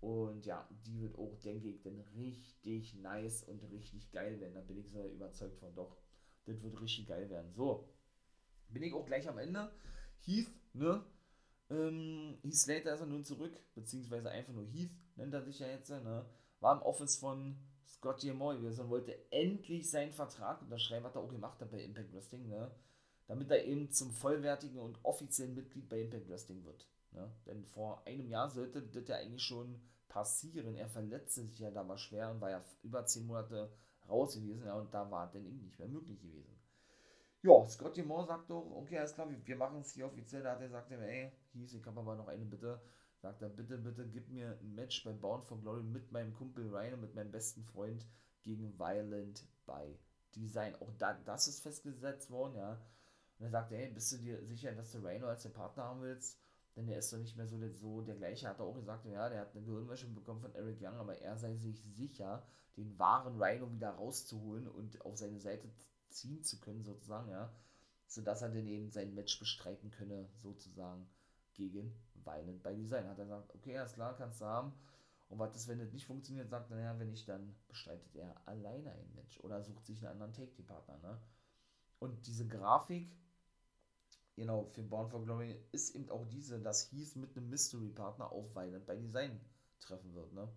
Und 0.00 0.44
ja, 0.44 0.68
die 0.84 1.00
wird 1.00 1.16
auch, 1.16 1.34
denke 1.40 1.68
ich, 1.68 1.80
dann 1.82 1.98
richtig 2.14 2.94
nice 2.96 3.42
und 3.44 3.62
richtig 3.70 4.10
geil 4.10 4.38
werden. 4.40 4.54
Da 4.54 4.60
bin 4.60 4.78
ich 4.78 4.90
so 4.90 5.08
überzeugt 5.08 5.58
von. 5.58 5.74
Doch, 5.74 5.96
das 6.44 6.62
wird 6.62 6.80
richtig 6.80 7.06
geil 7.06 7.30
werden. 7.30 7.52
So, 7.54 7.88
bin 8.68 8.82
ich 8.82 8.92
auch 8.92 9.06
gleich 9.06 9.28
am 9.28 9.38
Ende. 9.38 9.72
Heath, 10.20 10.50
ne? 10.74 11.04
Ähm, 11.70 12.38
Heath 12.42 12.54
Slater 12.54 12.94
ist 12.94 13.00
er 13.00 13.06
nun 13.06 13.24
zurück, 13.24 13.58
beziehungsweise 13.74 14.30
einfach 14.30 14.52
nur 14.52 14.66
Heath, 14.66 14.90
nennt 15.16 15.32
er 15.32 15.42
sich 15.42 15.58
ja 15.58 15.68
jetzt, 15.68 15.88
ne? 15.88 16.26
war 16.60 16.76
im 16.76 16.82
Office 16.82 17.16
von 17.16 17.56
Scott 17.86 18.20
gewesen 18.20 18.84
und 18.84 18.90
wollte 18.90 19.30
endlich 19.30 19.90
seinen 19.90 20.12
Vertrag 20.12 20.60
unterschreiben, 20.62 21.04
was 21.04 21.14
er 21.14 21.22
auch 21.22 21.28
gemacht 21.28 21.60
hat 21.60 21.70
bei 21.70 21.82
Impact 21.82 22.12
Wrestling, 22.12 22.48
ne? 22.48 22.70
Damit 23.26 23.50
er 23.50 23.64
eben 23.64 23.90
zum 23.90 24.12
vollwertigen 24.12 24.78
und 24.78 24.98
offiziellen 25.04 25.54
Mitglied 25.54 25.88
bei 25.88 26.00
Impact 26.00 26.28
Wrestling 26.28 26.64
wird. 26.64 26.88
Ne? 27.12 27.30
Denn 27.46 27.64
vor 27.64 28.06
einem 28.06 28.28
Jahr 28.28 28.50
sollte 28.50 28.82
das 28.82 29.08
ja 29.08 29.16
eigentlich 29.16 29.42
schon 29.42 29.80
passieren. 30.08 30.74
Er 30.74 30.88
verletzte 30.88 31.42
sich 31.42 31.58
ja 31.58 31.70
da 31.70 31.82
mal 31.82 31.98
schwer 31.98 32.30
und 32.30 32.40
war 32.40 32.50
ja 32.50 32.64
über 32.82 33.04
zehn 33.06 33.26
Monate 33.26 33.72
raus 34.08 34.34
gewesen, 34.34 34.66
ja, 34.66 34.74
und 34.74 34.92
da 34.92 35.10
war 35.10 35.30
dann 35.32 35.46
eben 35.46 35.62
nicht 35.62 35.78
mehr 35.78 35.88
möglich 35.88 36.20
gewesen. 36.20 36.54
Ja, 37.42 37.66
Scott 37.68 37.96
Moore 38.04 38.26
sagt 38.26 38.50
doch, 38.50 38.70
okay, 38.76 38.98
alles 38.98 39.14
klar, 39.14 39.28
wir, 39.30 39.46
wir 39.46 39.56
machen 39.56 39.80
es 39.80 39.92
hier 39.92 40.06
offiziell. 40.06 40.42
Da 40.42 40.52
hat 40.52 40.60
er 40.60 40.66
gesagt, 40.66 40.90
ey, 40.90 41.32
hieß, 41.52 41.74
ich 41.74 41.84
habe 41.86 42.00
aber 42.00 42.16
noch 42.16 42.28
eine 42.28 42.44
Bitte 42.44 42.80
sagt 43.24 43.40
er, 43.40 43.48
bitte, 43.48 43.78
bitte 43.78 44.06
gib 44.06 44.28
mir 44.28 44.58
ein 44.60 44.74
Match 44.74 45.02
bei 45.02 45.12
Bound 45.12 45.46
for 45.46 45.58
Glory 45.58 45.82
mit 45.82 46.12
meinem 46.12 46.34
Kumpel 46.34 46.68
Ryan 46.68 46.94
und 46.94 47.00
mit 47.00 47.14
meinem 47.14 47.30
besten 47.30 47.64
Freund 47.64 48.06
gegen 48.42 48.78
Violent 48.78 49.46
by 49.64 49.98
Design. 50.36 50.74
Auch 50.74 50.92
da, 50.98 51.14
das 51.24 51.48
ist 51.48 51.60
festgesetzt 51.60 52.30
worden, 52.30 52.56
ja. 52.56 52.78
Und 53.38 53.46
er 53.46 53.50
sagte, 53.50 53.76
hey, 53.76 53.90
bist 53.90 54.12
du 54.12 54.18
dir 54.18 54.44
sicher, 54.44 54.72
dass 54.72 54.92
du 54.92 54.98
Rhino 54.98 55.26
als 55.26 55.42
den 55.42 55.52
Partner 55.52 55.84
haben 55.84 56.02
willst? 56.02 56.38
Denn 56.76 56.86
der 56.86 56.98
ist 56.98 57.12
doch 57.12 57.18
nicht 57.18 57.36
mehr 57.36 57.46
so, 57.46 57.58
so 57.72 58.02
der 58.02 58.16
gleiche. 58.16 58.48
Hat 58.48 58.58
er 58.58 58.64
auch 58.64 58.74
gesagt, 58.74 59.06
ja, 59.06 59.28
der 59.28 59.40
hat 59.40 59.54
eine 59.54 59.64
Gehirnwäsche 59.64 60.08
bekommen 60.08 60.40
von 60.40 60.54
Eric 60.54 60.80
Young, 60.80 60.96
aber 60.96 61.18
er 61.18 61.36
sei 61.36 61.54
sich 61.56 61.82
sicher, 61.82 62.42
den 62.76 62.98
wahren 62.98 63.40
Rhino 63.40 63.70
wieder 63.72 63.90
rauszuholen 63.90 64.66
und 64.66 65.00
auf 65.02 65.16
seine 65.16 65.40
Seite 65.40 65.68
ziehen 66.10 66.42
zu 66.42 66.58
können, 66.60 66.82
sozusagen, 66.84 67.30
ja. 67.30 67.52
Sodass 68.06 68.42
er 68.42 68.50
dann 68.50 68.66
eben 68.66 68.90
sein 68.90 69.14
Match 69.14 69.38
bestreiten 69.38 69.90
könne, 69.90 70.28
sozusagen, 70.36 71.06
gegen 71.54 71.94
Violent 72.24 72.62
by 72.62 72.74
Design. 72.74 73.08
Hat 73.08 73.18
er 73.18 73.24
gesagt, 73.24 73.54
okay, 73.54 73.78
alles 73.78 73.94
klar, 73.94 74.16
kannst 74.16 74.40
du 74.40 74.44
haben. 74.44 74.72
Und 75.28 75.38
was 75.38 75.56
ist, 75.56 75.68
wenn 75.68 75.78
das 75.78 75.92
nicht 75.92 76.06
funktioniert, 76.06 76.50
sagt 76.50 76.70
er, 76.70 76.76
naja, 76.76 76.98
wenn 76.98 77.10
nicht, 77.10 77.28
dann 77.28 77.54
bestreitet 77.68 78.14
er 78.14 78.34
alleine 78.46 78.92
ein 78.92 79.14
Match 79.14 79.40
oder 79.40 79.62
sucht 79.62 79.86
sich 79.86 79.98
einen 79.98 80.12
anderen 80.12 80.32
Take-Team-Partner, 80.32 80.98
ne? 80.98 81.18
Und 81.98 82.26
diese 82.26 82.46
Grafik, 82.46 83.10
genau, 84.36 84.64
für 84.66 84.82
Born 84.82 85.08
for 85.08 85.24
Glory 85.24 85.56
ist 85.72 85.94
eben 85.94 86.10
auch 86.10 86.26
diese, 86.26 86.60
dass 86.60 86.88
hieß 86.90 87.16
mit 87.16 87.36
einem 87.36 87.50
Mystery-Partner 87.50 88.30
auf 88.30 88.54
Violent 88.54 88.86
by 88.86 88.96
Design 88.96 89.40
treffen 89.80 90.14
wird, 90.14 90.32
ne? 90.32 90.48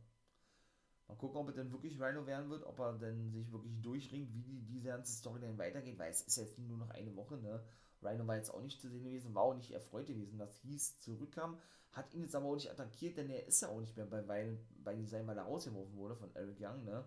Mal 1.07 1.15
gucken, 1.15 1.37
ob 1.37 1.47
er 1.47 1.53
denn 1.53 1.71
wirklich 1.71 2.01
Rhino 2.01 2.25
werden 2.27 2.49
wird, 2.49 2.63
ob 2.63 2.79
er 2.79 2.93
denn 2.93 3.31
sich 3.31 3.49
wirklich 3.51 3.81
durchringt, 3.81 4.33
wie 4.33 4.41
die, 4.41 4.61
diese 4.65 4.89
ganze 4.89 5.13
Story 5.13 5.39
dann 5.39 5.57
weitergeht, 5.57 5.97
weil 5.97 6.11
es 6.11 6.21
ist 6.21 6.35
jetzt 6.35 6.59
nur 6.59 6.77
noch 6.77 6.89
eine 6.89 7.15
Woche, 7.15 7.37
ne? 7.37 7.63
Rhino 8.01 8.27
war 8.27 8.35
jetzt 8.35 8.53
auch 8.53 8.61
nicht 8.61 8.81
zu 8.81 8.89
sehen 8.89 9.05
gewesen, 9.05 9.33
war 9.33 9.43
auch 9.43 9.55
nicht 9.55 9.71
erfreut 9.71 10.07
gewesen, 10.07 10.37
dass 10.37 10.57
Hieß 10.57 10.99
zurückkam, 10.99 11.57
hat 11.91 12.13
ihn 12.13 12.21
jetzt 12.21 12.35
aber 12.35 12.47
auch 12.47 12.55
nicht 12.55 12.69
attackiert, 12.69 13.17
denn 13.17 13.29
er 13.29 13.47
ist 13.47 13.61
ja 13.61 13.69
auch 13.69 13.79
nicht 13.79 13.95
mehr 13.95 14.05
bei, 14.05 14.27
weil, 14.27 14.59
bei 14.83 14.95
Design, 14.95 15.25
weil 15.27 15.37
er 15.37 15.45
rausgeworfen 15.45 15.95
wurde 15.95 16.15
von 16.15 16.35
Eric 16.35 16.57
Young, 16.59 16.83
ne? 16.83 17.05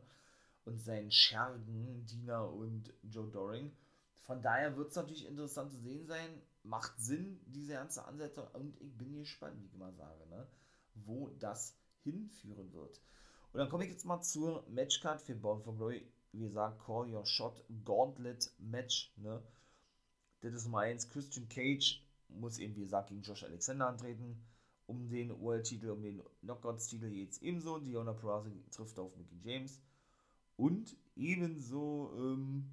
Und 0.64 0.80
seinen 0.80 1.10
Schergen, 1.10 2.06
Dina 2.06 2.42
und 2.42 2.92
Joe 3.02 3.30
Doring. 3.30 3.72
Von 4.22 4.42
daher 4.42 4.76
wird 4.76 4.90
es 4.90 4.96
natürlich 4.96 5.26
interessant 5.26 5.72
zu 5.72 5.78
sehen 5.78 6.06
sein, 6.06 6.42
macht 6.62 7.00
Sinn, 7.00 7.40
diese 7.46 7.72
ganze 7.72 8.04
Ansetzung, 8.04 8.46
und 8.52 8.80
ich 8.80 8.96
bin 8.96 9.14
gespannt, 9.14 9.60
wie 9.60 9.66
ich 9.66 9.74
immer 9.74 9.92
sage, 9.92 10.26
ne? 10.28 10.46
Wo 10.94 11.30
das 11.38 11.76
hinführen 12.02 12.72
wird. 12.72 13.00
Und 13.52 13.58
dann 13.58 13.68
komme 13.68 13.84
ich 13.84 13.90
jetzt 13.90 14.04
mal 14.04 14.20
zur 14.20 14.64
Matchcard 14.68 15.20
für 15.20 15.34
Born 15.34 15.62
for 15.62 15.76
Glory. 15.76 16.06
Wie 16.32 16.40
gesagt, 16.40 16.80
Call 16.84 17.12
Your 17.12 17.26
Shot 17.26 17.64
Gauntlet 17.84 18.52
Match. 18.58 19.12
Ne? 19.16 19.42
Das 20.40 20.54
ist 20.54 20.64
Nummer 20.64 20.80
1. 20.80 21.08
Christian 21.08 21.48
Cage 21.48 22.02
muss 22.28 22.58
eben, 22.58 22.76
wie 22.76 22.82
gesagt, 22.82 23.08
gegen 23.08 23.22
Josh 23.22 23.42
Alexander 23.42 23.88
antreten. 23.88 24.40
Um 24.86 25.08
den 25.08 25.40
World-Titel, 25.40 25.90
um 25.90 26.02
den 26.02 26.22
Knockouts-Titel 26.42 27.06
jetzt 27.06 27.42
ebenso. 27.42 27.78
Diona 27.78 28.12
Peraza 28.12 28.50
trifft 28.70 28.98
auf 28.98 29.16
Mickey 29.16 29.38
James. 29.42 29.80
Und 30.56 30.96
ebenso, 31.16 32.12
ähm, 32.16 32.70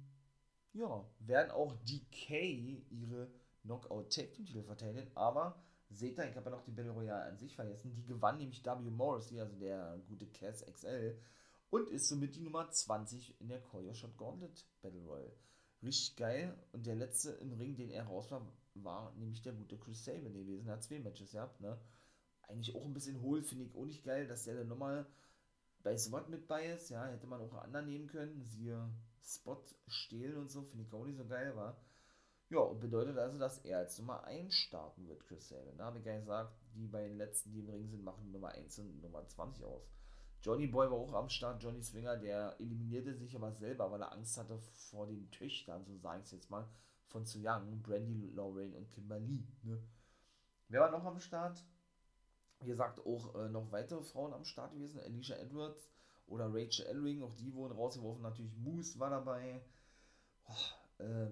ja, 0.72 1.04
werden 1.20 1.50
auch 1.52 1.74
DK 1.84 2.84
ihre 2.90 3.28
Knockout-Tag-Team-Titel 3.68 4.62
verteidigen. 4.62 5.10
Aber 5.14 5.62
seht 5.90 6.18
ihr, 6.18 6.28
ich 6.28 6.36
habe 6.36 6.50
ja 6.50 6.56
noch 6.56 6.64
die 6.64 6.72
Battle 6.72 6.92
Royale 6.92 7.30
an 7.30 7.38
sich 7.38 7.54
vergessen. 7.54 7.94
Die 7.94 8.04
gewann 8.04 8.38
nämlich 8.38 8.64
W. 8.64 8.90
Morrissey, 8.90 9.40
also 9.40 9.56
der 9.56 10.00
gute 10.08 10.26
Cass 10.26 10.64
XL. 10.64 11.18
Und 11.70 11.90
ist 11.90 12.08
somit 12.08 12.34
die 12.34 12.40
Nummer 12.40 12.70
20 12.70 13.40
in 13.40 13.48
der 13.48 13.60
Call 13.60 13.94
Shot 13.94 14.16
Gauntlet 14.16 14.64
Battle 14.80 15.02
Royale. 15.02 15.36
Richtig 15.82 16.16
geil. 16.16 16.58
Und 16.72 16.86
der 16.86 16.96
letzte 16.96 17.30
im 17.32 17.52
Ring, 17.52 17.76
den 17.76 17.90
er 17.90 18.04
raus 18.04 18.30
war, 18.30 18.46
war 18.74 19.12
nämlich 19.16 19.42
der 19.42 19.52
gute 19.52 19.76
Chris 19.76 20.04
Sabin 20.04 20.32
gewesen. 20.32 20.68
Er 20.68 20.74
hat 20.74 20.82
zwei 20.82 20.98
Matches 20.98 21.32
gehabt, 21.32 21.60
ne? 21.60 21.78
Eigentlich 22.42 22.74
auch 22.74 22.84
ein 22.84 22.94
bisschen 22.94 23.20
hohl, 23.20 23.42
finde 23.42 23.64
ich 23.64 23.74
auch 23.74 23.84
nicht 23.84 24.04
geil, 24.04 24.26
dass 24.26 24.44
der 24.44 24.56
dann 24.56 24.68
nochmal 24.68 25.06
bei 25.82 25.96
SWAT 25.96 26.30
mit 26.30 26.48
bei 26.48 26.66
ist. 26.66 26.88
Ja, 26.88 27.06
hätte 27.06 27.26
man 27.26 27.40
auch 27.40 27.52
einen 27.52 27.62
anderen 27.62 27.86
nehmen 27.86 28.06
können. 28.06 28.42
Siehe 28.42 28.88
Spot 29.22 29.62
stehlen 29.86 30.36
und 30.36 30.50
so, 30.50 30.62
finde 30.62 30.84
ich 30.84 30.92
auch 30.92 31.04
nicht 31.04 31.18
so 31.18 31.26
geil, 31.26 31.54
war. 31.54 31.76
Ja, 32.50 32.60
und 32.60 32.80
bedeutet 32.80 33.18
also, 33.18 33.38
dass 33.38 33.58
er 33.58 33.78
als 33.78 33.98
Nummer 33.98 34.24
1 34.24 34.54
starten 34.54 35.06
wird, 35.06 35.26
Chris 35.26 35.48
Sabin. 35.48 35.76
Da 35.76 35.84
habe 35.84 35.98
ich 35.98 36.04
ja 36.06 36.18
gesagt, 36.18 36.54
die 36.74 36.86
beiden 36.86 37.18
letzten, 37.18 37.52
die 37.52 37.60
im 37.60 37.68
Ring 37.68 37.86
sind, 37.86 38.02
machen 38.02 38.32
Nummer 38.32 38.48
1 38.48 38.78
und 38.78 39.02
Nummer 39.02 39.26
20 39.26 39.64
aus. 39.64 39.90
Johnny 40.40 40.66
Boy 40.66 40.90
war 40.90 40.96
auch 40.96 41.12
am 41.12 41.28
Start, 41.28 41.62
Johnny 41.62 41.82
Swinger, 41.82 42.16
der 42.16 42.54
eliminierte 42.58 43.14
sich 43.14 43.34
aber 43.34 43.52
selber, 43.52 43.90
weil 43.90 44.00
er 44.00 44.12
Angst 44.12 44.38
hatte 44.38 44.58
vor 44.58 45.06
den 45.06 45.30
Töchtern, 45.30 45.84
so 45.84 45.96
sage 45.98 46.20
ich 46.20 46.26
es 46.26 46.30
jetzt 46.30 46.50
mal, 46.50 46.66
von 47.08 47.26
Zu 47.26 47.38
Young, 47.42 47.82
Brandy 47.82 48.30
Lorraine 48.30 48.76
und 48.76 48.88
Kimberly. 48.92 49.46
Ne? 49.62 49.82
Wer 50.68 50.80
war 50.80 50.90
noch 50.90 51.04
am 51.04 51.18
Start? 51.18 51.62
Wie 52.60 52.68
gesagt, 52.68 53.04
auch 53.04 53.34
äh, 53.34 53.48
noch 53.48 53.70
weitere 53.72 54.02
Frauen 54.02 54.32
am 54.32 54.44
Start 54.44 54.72
gewesen, 54.72 55.00
Alicia 55.00 55.36
Edwards 55.36 55.90
oder 56.26 56.46
Rachel 56.52 56.86
Elring, 56.86 57.22
auch 57.22 57.34
die 57.34 57.52
wurden 57.54 57.76
rausgeworfen, 57.76 58.22
natürlich 58.22 58.56
Moose 58.56 58.98
war 58.98 59.10
dabei. 59.10 59.60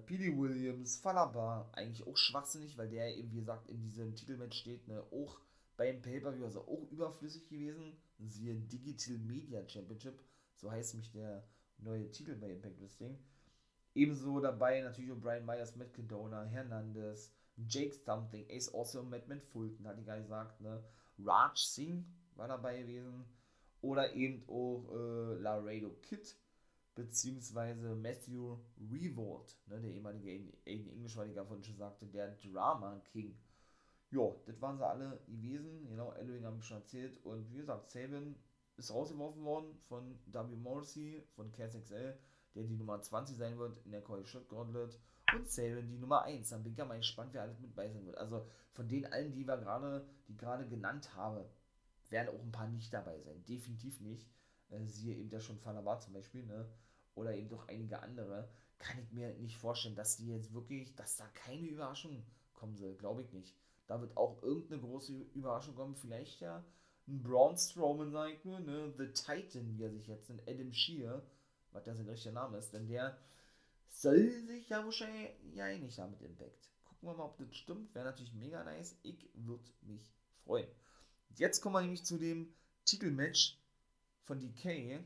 Billy 0.07 0.35
Williams, 0.35 0.97
Falaba, 0.97 1.69
eigentlich 1.73 2.07
auch 2.07 2.17
schwachsinnig, 2.17 2.77
weil 2.77 2.89
der 2.89 3.15
eben, 3.15 3.31
wie 3.31 3.39
gesagt, 3.39 3.69
in 3.69 3.81
diesem 3.83 4.15
Titelmatch 4.15 4.57
steht, 4.57 4.87
ne, 4.87 5.03
auch 5.11 5.39
beim 5.75 6.01
Pay-Per-View, 6.01 6.45
also 6.45 6.61
auch 6.61 6.89
überflüssig 6.91 7.47
gewesen. 7.47 7.95
Siehe 8.27 8.55
Digital 8.55 9.17
Media 9.19 9.67
Championship, 9.67 10.19
so 10.55 10.71
heißt 10.71 10.95
mich 10.95 11.11
der 11.11 11.47
neue 11.77 12.09
Titel 12.09 12.35
bei 12.35 12.49
Impact 12.49 12.81
Wrestling. 12.81 13.17
Ebenso 13.93 14.39
dabei 14.39 14.81
natürlich 14.81 15.11
auch 15.11 15.19
Brian 15.19 15.45
Myers, 15.45 15.75
Matt 15.75 15.93
Cadona, 15.93 16.43
Hernandez, 16.45 17.31
Jake 17.67 17.93
Something, 17.93 18.45
Ace 18.49 18.73
Also, 18.73 19.03
Madman 19.03 19.41
Fulton, 19.41 19.87
hat 19.87 19.99
die 19.99 20.03
gar 20.03 20.17
gesagt, 20.17 20.61
ne? 20.61 20.83
Raj 21.19 21.57
Singh 21.57 22.05
war 22.35 22.47
dabei 22.47 22.81
gewesen. 22.81 23.25
Oder 23.81 24.13
eben 24.13 24.43
auch 24.47 24.89
äh, 24.91 25.41
Laredo 25.41 25.89
Kid, 26.01 26.35
beziehungsweise 26.97 27.95
Matthew 27.95 28.57
Revolt, 28.91 29.55
ne, 29.67 29.79
der 29.79 29.91
ehemalige 29.91 30.31
Aiden 30.65 30.89
English, 30.89 31.15
weil 31.15 31.29
ich 31.29 31.35
davon 31.35 31.63
schon 31.63 31.77
sagte, 31.77 32.07
der 32.07 32.35
Drama 32.35 32.99
King. 33.11 33.37
Ja, 34.09 34.31
das 34.45 34.59
waren 34.61 34.77
sie 34.77 34.87
alle 34.87 35.21
gewesen, 35.27 35.87
genau, 35.87 36.11
Ellering 36.13 36.45
haben 36.45 36.61
schon 36.61 36.77
erzählt 36.77 37.23
und 37.23 37.51
wie 37.51 37.57
gesagt, 37.57 37.91
Sabin 37.91 38.35
ist 38.77 38.91
rausgeworfen 38.91 39.43
worden 39.43 39.77
von 39.81 40.17
W. 40.25 40.55
Morrissey, 40.55 41.23
von 41.35 41.51
KSXL, 41.51 42.17
der 42.55 42.63
die 42.63 42.75
Nummer 42.75 42.99
20 42.99 43.37
sein 43.37 43.57
wird 43.59 43.77
in 43.85 43.91
der 43.91 44.01
Call 44.01 44.25
Shot 44.25 44.49
Gauntlet 44.49 44.99
und 45.35 45.49
Sabin 45.49 45.89
die 45.89 45.99
Nummer 45.99 46.23
1. 46.23 46.49
Dann 46.49 46.63
bin 46.63 46.71
ich 46.71 46.79
ja 46.79 46.85
mal 46.85 46.97
gespannt, 46.97 47.29
wer 47.33 47.43
alles 47.43 47.59
mit 47.59 47.75
bei 47.75 47.89
sein 47.89 48.05
wird. 48.05 48.17
Also 48.17 48.47
von 48.71 48.87
den 48.87 49.05
allen, 49.05 49.33
die 49.33 49.45
wir 49.45 49.57
gerade, 49.57 50.07
die 50.27 50.37
gerade 50.37 50.67
genannt 50.67 51.13
habe, 51.15 51.47
werden 52.09 52.29
auch 52.29 52.41
ein 52.41 52.51
paar 52.51 52.67
nicht 52.67 52.91
dabei 52.91 53.19
sein. 53.21 53.43
Definitiv 53.45 53.99
nicht. 53.99 54.27
Äh, 54.69 54.85
siehe 54.85 55.15
eben 55.15 55.29
der 55.29 55.41
schon 55.41 55.59
Falaba 55.59 55.99
zum 55.99 56.13
Beispiel, 56.13 56.45
ne? 56.45 56.67
Oder 57.17 57.35
eben 57.35 57.49
doch 57.49 57.67
einige 57.67 58.01
andere, 58.01 58.49
kann 58.79 58.99
ich 58.99 59.11
mir 59.11 59.33
nicht 59.35 59.57
vorstellen, 59.57 59.95
dass 59.95 60.17
die 60.17 60.27
jetzt 60.27 60.53
wirklich, 60.53 60.95
dass 60.95 61.17
da 61.17 61.27
keine 61.27 61.67
Überraschung 61.67 62.23
kommen 62.53 62.77
soll. 62.77 62.95
Glaube 62.95 63.23
ich 63.23 63.33
nicht. 63.33 63.55
Da 63.87 63.99
wird 63.99 64.15
auch 64.15 64.41
irgendeine 64.43 64.81
große 64.81 65.13
Überraschung 65.33 65.75
kommen. 65.75 65.95
Vielleicht 65.95 66.39
ja 66.41 66.63
ein 67.07 67.23
Braun 67.23 67.57
Strowman, 67.57 68.11
sag 68.11 68.31
ich 68.33 68.43
nur, 68.45 68.59
ne? 68.59 68.93
The 68.97 69.07
Titan, 69.07 69.77
wie 69.77 69.83
er 69.83 69.91
sich 69.91 70.07
jetzt 70.07 70.29
nennt, 70.29 70.47
Adam 70.47 70.71
Shear, 70.73 71.23
was 71.71 71.83
der 71.83 71.95
sein 71.95 72.07
richtiger 72.07 72.33
Name 72.33 72.57
ist, 72.57 72.71
denn 72.71 72.87
der 72.87 73.17
soll 73.87 74.29
sich 74.45 74.69
ja 74.69 74.83
wahrscheinlich 74.83 75.31
ja 75.53 75.65
einig 75.65 75.97
haben 75.99 76.11
mit 76.11 76.21
Impact. 76.21 76.69
Gucken 76.85 77.09
wir 77.09 77.13
mal, 77.15 77.25
ob 77.25 77.37
das 77.37 77.55
stimmt. 77.55 77.95
Wäre 77.95 78.05
natürlich 78.05 78.33
mega 78.33 78.63
nice. 78.63 78.97
Ich 79.03 79.29
würde 79.33 79.63
mich 79.81 80.11
freuen. 80.43 80.67
Jetzt 81.35 81.61
kommen 81.61 81.75
wir 81.75 81.81
nämlich 81.81 82.05
zu 82.05 82.17
dem 82.17 82.53
Titelmatch 82.85 83.57
von 84.23 84.39
DK 84.39 84.99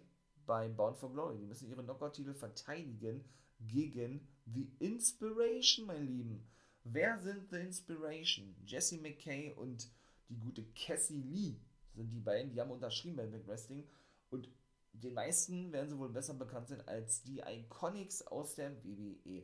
bei 0.51 0.67
Bound 0.67 0.97
for 0.97 1.09
Glory. 1.13 1.37
Die 1.37 1.45
müssen 1.45 1.69
ihre 1.69 1.81
Knockout-Titel 1.81 2.33
verteidigen 2.33 3.23
gegen 3.61 4.27
The 4.53 4.69
Inspiration, 4.79 5.85
mein 5.85 6.05
Lieben. 6.05 6.45
Wer 6.83 7.17
sind 7.21 7.49
The 7.49 7.55
Inspiration? 7.55 8.53
Jesse 8.65 8.97
McKay 8.97 9.53
und 9.53 9.89
die 10.27 10.37
gute 10.37 10.65
Cassie 10.75 11.21
Lee 11.21 11.55
sind 11.95 12.09
die 12.09 12.19
beiden, 12.19 12.51
die 12.51 12.59
haben 12.59 12.69
unterschrieben 12.69 13.15
bei 13.15 13.27
Big 13.27 13.47
Wrestling 13.47 13.87
und 14.29 14.49
den 14.91 15.13
meisten 15.13 15.71
werden 15.71 15.89
sie 15.89 15.97
wohl 15.97 16.09
besser 16.09 16.33
bekannt 16.33 16.67
sein 16.67 16.85
als 16.85 17.23
die 17.23 17.39
Iconics 17.39 18.27
aus 18.27 18.55
der 18.55 18.75
WWE. 18.83 19.43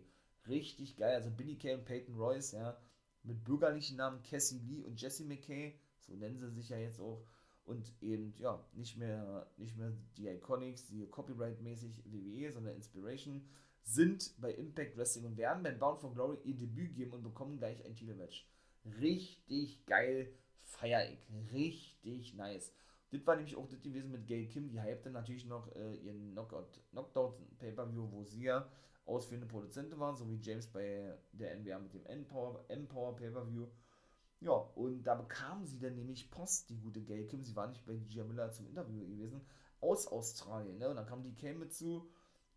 Richtig 0.50 0.98
geil, 0.98 1.16
also 1.16 1.30
Billy 1.30 1.56
Kay 1.56 1.76
und 1.76 1.86
Peyton 1.86 2.18
Royce, 2.18 2.52
ja, 2.52 2.78
mit 3.24 3.46
bürgerlichen 3.46 3.96
Namen 3.96 4.22
Cassie 4.24 4.60
Lee 4.60 4.84
und 4.84 5.00
Jesse 5.00 5.24
McKay, 5.24 5.80
so 6.02 6.14
nennen 6.16 6.38
sie 6.38 6.50
sich 6.50 6.68
ja 6.68 6.78
jetzt 6.78 7.00
auch 7.00 7.26
und 7.68 7.94
eben, 8.02 8.34
ja, 8.40 8.64
nicht 8.74 8.98
mehr, 8.98 9.46
nicht 9.58 9.78
mehr 9.78 9.92
die 10.16 10.28
Iconics, 10.28 10.88
die 10.88 11.06
Copyright-mäßig 11.06 12.04
WWE, 12.06 12.52
sondern 12.52 12.76
Inspiration, 12.76 13.48
sind 13.84 14.34
bei 14.40 14.54
Impact 14.54 14.98
Wrestling 14.98 15.26
und 15.26 15.38
werden 15.38 15.64
bei 15.64 15.72
Bound 15.72 16.00
for 16.00 16.14
Glory 16.14 16.38
ihr 16.44 16.56
Debüt 16.56 16.96
geben 16.96 17.14
und 17.14 17.24
bekommen 17.24 17.58
gleich 17.58 17.86
ein 17.86 17.96
Titelmatch. 17.96 18.48
Richtig 19.02 19.86
geil, 19.86 20.34
feier 20.64 21.12
ich. 21.12 21.54
Richtig 21.54 22.34
nice. 22.36 22.74
Das 23.12 23.26
war 23.26 23.36
nämlich 23.36 23.56
auch 23.56 23.68
das 23.68 23.82
gewesen 23.82 24.12
mit 24.12 24.28
Gail 24.28 24.48
Kim, 24.48 24.70
die 24.70 24.82
hypte 24.82 25.10
natürlich 25.10 25.46
noch 25.46 25.74
äh, 25.76 25.96
ihren 25.96 26.32
Knockout, 26.32 26.82
Knockdown 26.92 27.34
Pay-Per-View, 27.60 28.12
wo 28.12 28.24
sie 28.24 28.44
ja 28.44 28.70
ausführende 29.06 29.48
Produzentin 29.48 30.00
waren, 30.00 30.16
so 30.16 30.30
wie 30.30 30.40
James 30.42 30.68
bei 30.68 31.18
der 31.32 31.58
NWA 31.58 31.80
mit 31.80 31.94
dem 31.94 32.06
M-Power, 32.06 32.66
M-Power 32.68 33.16
Pay-Per-View. 33.16 33.68
Ja, 34.40 34.52
und 34.52 35.04
da 35.04 35.16
bekam 35.16 35.66
sie 35.66 35.80
dann 35.80 35.96
nämlich 35.96 36.30
Post, 36.30 36.70
die 36.70 36.80
gute 36.80 37.02
Gail 37.02 37.26
Kim. 37.26 37.44
Sie 37.44 37.56
war 37.56 37.68
nicht 37.68 37.86
bei 37.86 37.96
Gia 37.96 38.24
Miller 38.24 38.52
zum 38.52 38.68
Interview 38.68 39.06
gewesen, 39.08 39.42
aus 39.82 40.08
Australien. 40.08 40.78
Ne? 40.78 40.90
Und 40.90 40.96
dann 40.96 41.08
kam 41.08 41.24
die 41.24 41.36
Cam 41.36 41.60
mit 41.60 41.74
zu 41.74 42.08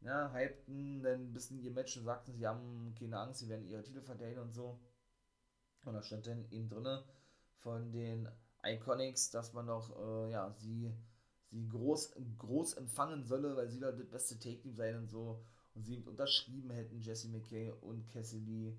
ja, 0.02 0.32
hypten 0.32 1.02
dann 1.02 1.20
ein 1.20 1.32
bisschen 1.32 1.60
ihr 1.60 1.70
Match 1.70 1.96
und 1.96 2.04
sagten, 2.04 2.32
sie 2.32 2.46
haben 2.46 2.94
keine 2.98 3.18
Angst, 3.18 3.40
sie 3.40 3.48
werden 3.48 3.66
ihre 3.66 3.82
Titel 3.82 4.00
verteidigen 4.00 4.40
und 4.40 4.52
so. 4.52 4.80
Und 5.84 5.94
da 5.94 6.02
stand 6.02 6.26
dann 6.26 6.50
eben 6.50 6.68
drinne 6.68 7.04
von 7.58 7.92
den 7.92 8.28
Iconics, 8.64 9.30
dass 9.30 9.52
man 9.52 9.66
noch, 9.66 9.96
äh, 9.98 10.30
ja, 10.30 10.50
sie, 10.58 10.92
sie 11.50 11.68
groß, 11.68 12.14
groß 12.38 12.74
empfangen 12.74 13.24
solle, 13.24 13.56
weil 13.56 13.68
sie 13.68 13.80
da 13.80 13.92
das 13.92 14.08
beste 14.08 14.38
Take-Team 14.38 14.74
sein 14.74 14.96
und 14.96 15.08
so. 15.08 15.42
Und 15.74 15.84
sie 15.84 15.98
unterschrieben 15.98 16.70
hätten, 16.70 17.00
Jesse 17.00 17.28
McKay 17.28 17.72
und 17.80 18.08
Cassie 18.08 18.40
Lee. 18.40 18.76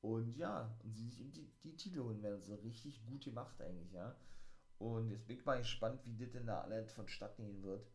Und 0.00 0.36
ja, 0.36 0.74
und 0.82 0.94
sie 0.94 1.04
sich 1.08 1.20
eben 1.20 1.32
die, 1.32 1.50
die 1.62 1.76
Titel 1.76 2.00
holen 2.00 2.22
werden. 2.22 2.42
So 2.42 2.54
richtig 2.56 3.04
gut 3.04 3.24
gemacht 3.24 3.60
eigentlich, 3.60 3.92
ja. 3.92 4.16
Und 4.78 5.10
jetzt 5.10 5.26
bin 5.26 5.36
ich 5.36 5.44
mal 5.44 5.58
gespannt, 5.58 6.00
wie 6.04 6.16
das 6.16 6.30
denn 6.30 6.46
da 6.46 6.62
alles 6.62 6.92
vonstatten 6.92 7.44
gehen 7.44 7.62
wird. 7.62 7.86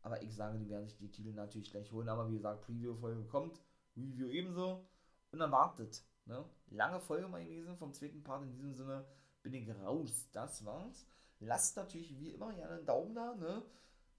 Aber 0.00 0.22
ich 0.22 0.34
sage, 0.34 0.58
die 0.58 0.68
werden 0.68 0.88
sich 0.88 0.96
die 0.96 1.10
Titel 1.10 1.32
natürlich 1.32 1.70
gleich 1.70 1.92
holen. 1.92 2.08
Aber 2.08 2.28
wie 2.28 2.36
gesagt, 2.36 2.62
Preview-Folge 2.62 3.24
kommt, 3.24 3.60
Review 3.96 4.28
ebenso. 4.28 4.88
Und 5.30 5.38
dann 5.38 5.52
wartet. 5.52 6.02
Ne? 6.24 6.44
Lange 6.68 7.00
Folge 7.00 7.28
mal 7.28 7.44
gewesen 7.44 7.76
vom 7.76 7.92
zweiten 7.92 8.22
Part. 8.22 8.42
In 8.42 8.52
diesem 8.52 8.74
Sinne 8.74 9.04
bin 9.42 9.52
ich 9.52 9.68
raus. 9.68 10.28
Das 10.32 10.64
war's. 10.64 11.06
Lasst 11.38 11.76
natürlich 11.76 12.18
wie 12.18 12.30
immer 12.30 12.52
gerne 12.54 12.76
einen 12.76 12.86
Daumen 12.86 13.14
da. 13.14 13.34
Ne? 13.34 13.62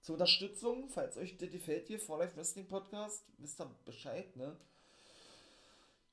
Zur 0.00 0.14
Unterstützung, 0.14 0.88
falls 0.88 1.16
euch 1.16 1.36
das 1.36 1.50
gefällt 1.50 1.86
hier, 1.86 1.98
For 1.98 2.18
Life 2.18 2.36
Wrestling 2.36 2.68
Podcast, 2.68 3.26
wisst 3.38 3.60
ihr 3.60 3.70
Bescheid. 3.84 4.36
Ne? 4.36 4.56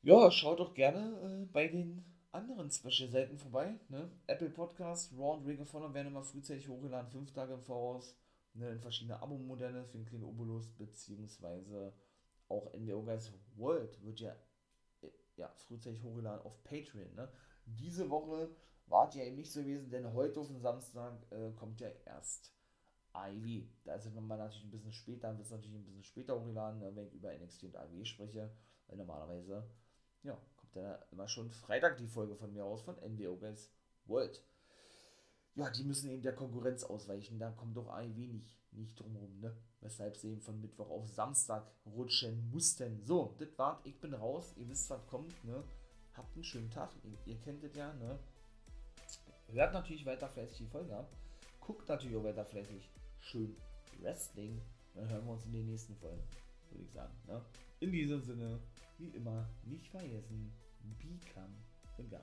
Ja, 0.04 0.32
schaut 0.32 0.60
doch 0.60 0.74
gerne 0.74 1.44
äh, 1.44 1.46
bei 1.52 1.68
den 1.68 2.04
anderen 2.32 2.72
Special-Seiten 2.72 3.38
vorbei. 3.38 3.80
Ne? 3.90 4.10
Apple 4.26 4.50
Podcast, 4.50 5.14
Raw 5.14 5.38
und 5.38 5.46
Ring 5.46 5.62
of 5.62 5.72
Honor 5.74 5.94
werden 5.94 6.08
immer 6.08 6.24
frühzeitig 6.24 6.68
hochgeladen, 6.68 7.12
fünf 7.12 7.32
Tage 7.34 7.54
im 7.54 7.62
Voraus 7.62 8.18
ne, 8.54 8.70
in 8.72 8.80
verschiedene 8.80 9.22
Abo-Modelle 9.22 9.86
für 9.86 9.98
den 9.98 10.06
kleinen 10.06 10.24
Obolus, 10.24 10.68
beziehungsweise 10.70 11.94
auch 12.48 12.74
NWO 12.74 13.04
Guys 13.04 13.32
World 13.58 14.04
wird 14.04 14.20
ja, 14.22 14.36
äh, 15.02 15.10
ja 15.36 15.54
frühzeitig 15.68 16.04
hochgeladen 16.04 16.46
auf 16.46 16.64
Patreon. 16.64 17.14
Ne? 17.14 17.32
Diese 17.66 18.10
Woche 18.10 18.50
war 18.88 19.08
es 19.08 19.16
ja 19.16 19.24
eben 19.24 19.36
nicht 19.36 19.52
so 19.52 19.62
gewesen, 19.62 19.92
denn 19.92 20.14
heute 20.14 20.40
auf 20.40 20.48
den 20.48 20.62
Samstag 20.62 21.14
äh, 21.32 21.52
kommt 21.52 21.80
ja 21.80 21.90
erst 22.06 22.54
Ivy. 23.14 23.70
Da 23.84 23.96
ist 23.96 24.06
es 24.06 24.14
nochmal 24.14 24.38
natürlich 24.38 24.66
ein 24.66 24.72
bisschen 24.72 24.94
später, 24.94 25.32
wird 25.38 25.46
es 25.46 25.52
natürlich 25.52 25.76
ein 25.76 25.86
bisschen 25.86 26.04
später 26.04 26.40
hochgeladen, 26.40 26.80
ne, 26.80 26.96
wenn 26.96 27.08
ich 27.08 27.14
über 27.14 27.32
NXT 27.34 27.66
und 27.66 27.76
Ivy 27.76 28.06
spreche, 28.06 28.52
weil 28.88 28.98
normalerweise, 28.98 29.70
ja, 30.24 30.38
kommt 30.58 30.76
ja 30.76 30.96
immer 31.12 31.28
schon 31.28 31.52
Freitag 31.52 31.98
die 31.98 32.08
Folge 32.08 32.36
von 32.36 32.54
mir 32.54 32.66
aus 32.66 32.82
von 32.82 32.96
NWO 32.96 33.36
Guys 33.38 33.70
World 34.06 34.44
ja, 35.56 35.70
die 35.70 35.84
müssen 35.84 36.10
eben 36.10 36.22
der 36.22 36.36
Konkurrenz 36.36 36.84
ausweichen. 36.84 37.38
Da 37.38 37.52
kommt 37.52 37.76
doch 37.76 37.90
ein 37.90 38.16
wenig 38.16 38.58
nicht 38.72 38.98
drumherum, 38.98 39.40
ne? 39.40 39.56
Weshalb 39.82 40.16
sie 40.16 40.32
eben 40.32 40.42
von 40.42 40.62
Mittwoch 40.62 40.90
auf 40.90 41.10
Samstag 41.10 41.70
rutschen 41.86 42.50
mussten. 42.52 43.04
So, 43.04 43.36
das 43.38 43.58
war's. 43.58 43.80
Ich 43.84 44.00
bin 44.00 44.14
raus. 44.14 44.54
Ihr 44.56 44.70
wisst, 44.70 44.90
was 44.90 45.06
kommt, 45.08 45.44
ne? 45.44 45.64
Habt 46.14 46.34
einen 46.36 46.44
schönen 46.44 46.70
Tag. 46.70 46.90
Ihr, 47.04 47.34
ihr 47.34 47.40
kennt 47.42 47.64
es 47.64 47.76
ja, 47.76 47.94
ne? 47.94 48.18
Hört 49.48 49.74
natürlich 49.74 50.06
weiter 50.06 50.30
fleißig 50.30 50.60
die 50.60 50.68
Folge 50.68 50.96
ab. 50.96 51.12
Guckt 51.60 51.88
natürlich 51.90 52.16
auch 52.16 52.24
weiter 52.24 52.46
fleißig 52.46 52.90
schön 53.20 53.56
Wrestling. 54.00 54.62
Dann 54.96 55.10
hören 55.10 55.26
wir 55.26 55.34
uns 55.34 55.46
in 55.46 55.52
den 55.52 55.66
nächsten 55.68 55.96
Folgen, 55.98 56.24
würde 56.70 56.84
ich 56.84 56.92
sagen. 56.92 57.14
Ne? 57.28 57.42
In 57.82 57.92
diesem 57.92 58.22
Sinne, 58.22 58.60
wie 59.02 59.10
immer, 59.18 59.50
nicht 59.64 59.88
vergessen, 59.88 60.54
become 61.00 61.50
the 61.98 62.04
guy. 62.08 62.20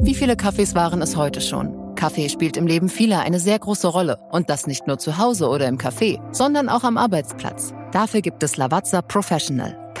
Wie 0.00 0.14
viele 0.14 0.36
Kaffees 0.36 0.74
waren 0.74 1.02
es 1.02 1.16
heute 1.16 1.40
schon? 1.40 1.94
Kaffee 1.94 2.28
spielt 2.28 2.56
im 2.56 2.66
Leben 2.66 2.88
vieler 2.88 3.20
eine 3.20 3.38
sehr 3.38 3.58
große 3.58 3.86
Rolle. 3.86 4.18
Und 4.32 4.50
das 4.50 4.66
nicht 4.66 4.86
nur 4.86 4.98
zu 4.98 5.18
Hause 5.18 5.48
oder 5.48 5.68
im 5.68 5.78
Café, 5.78 6.20
sondern 6.32 6.68
auch 6.68 6.82
am 6.82 6.96
Arbeitsplatz. 6.96 7.72
Dafür 7.92 8.22
gibt 8.22 8.42
es 8.42 8.56
Lavazza 8.56 9.02
Professional. 9.02 9.81